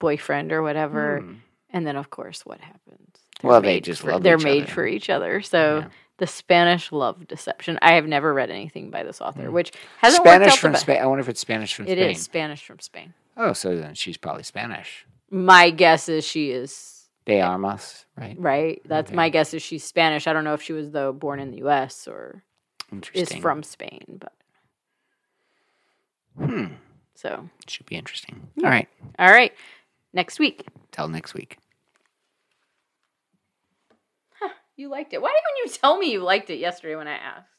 boyfriend 0.00 0.52
or 0.52 0.62
whatever, 0.62 1.20
Hmm. 1.20 1.34
and 1.70 1.86
then 1.86 1.96
of 1.96 2.08
course, 2.10 2.46
what 2.46 2.60
happens? 2.60 3.16
Well, 3.42 3.60
they 3.60 3.80
just 3.80 4.00
for, 4.02 4.12
love 4.12 4.22
they're 4.22 4.38
made 4.38 4.62
other. 4.64 4.72
for 4.72 4.86
each 4.86 5.10
other. 5.10 5.40
So. 5.42 5.80
Yeah. 5.80 5.88
The 6.18 6.28
Spanish 6.28 6.92
Love 6.92 7.26
Deception. 7.26 7.76
I 7.82 7.94
have 7.94 8.06
never 8.06 8.32
read 8.32 8.48
anything 8.48 8.88
by 8.88 9.02
this 9.02 9.20
author, 9.20 9.46
Hmm. 9.48 9.52
which 9.52 9.72
hasn't 9.98 10.24
worked 10.24 10.36
Spanish 10.36 10.52
out 10.52 10.58
from. 10.60 10.74
Spain. 10.76 11.02
I 11.02 11.06
wonder 11.06 11.20
if 11.22 11.28
it's 11.28 11.40
Spanish 11.40 11.74
from 11.74 11.86
It 11.86 11.98
Spain. 11.98 11.98
It 11.98 12.10
is 12.12 12.22
Spanish 12.22 12.64
from 12.64 12.78
Spain. 12.78 13.14
Oh, 13.36 13.52
so 13.52 13.76
then 13.76 13.94
she's 13.94 14.16
probably 14.16 14.44
Spanish. 14.44 15.06
My 15.28 15.70
guess 15.70 16.08
is 16.08 16.24
she 16.24 16.52
is 16.52 16.93
De 17.26 17.40
Armas, 17.40 18.04
right? 18.18 18.36
right. 18.38 18.82
That's 18.84 19.08
Okay. 19.10 19.16
my 19.16 19.28
guess 19.30 19.54
is 19.54 19.62
she's 19.62 19.84
Spanish. 19.84 20.26
I 20.26 20.32
don't 20.32 20.44
know 20.44 20.54
if 20.54 20.62
she 20.62 20.72
was 20.74 20.90
though 20.90 21.12
born 21.12 21.40
in 21.40 21.50
the 21.50 21.58
U.S. 21.58 22.06
or 22.06 22.42
is 23.14 23.32
from 23.42 23.62
Spain, 23.62 24.18
but 24.20 24.32
Hmm. 26.36 26.74
so 27.14 27.48
Should 27.68 27.86
be 27.86 27.96
interesting. 27.96 28.48
All 28.62 28.68
right. 28.70 28.88
all 29.18 29.30
right. 29.30 29.52
Next 30.12 30.38
week, 30.38 30.66
Till 30.92 31.08
next 31.08 31.32
week. 31.34 31.58
you 34.76 34.88
liked 34.88 35.12
it. 35.14 35.22
Why 35.22 35.28
didn't 35.30 35.72
you 35.72 35.78
tell 35.78 35.96
me 35.96 36.10
you 36.10 36.20
liked 36.22 36.50
it 36.50 36.56
yesterday 36.58 36.96
when 36.96 37.06
I 37.08 37.14
asked? 37.14 37.53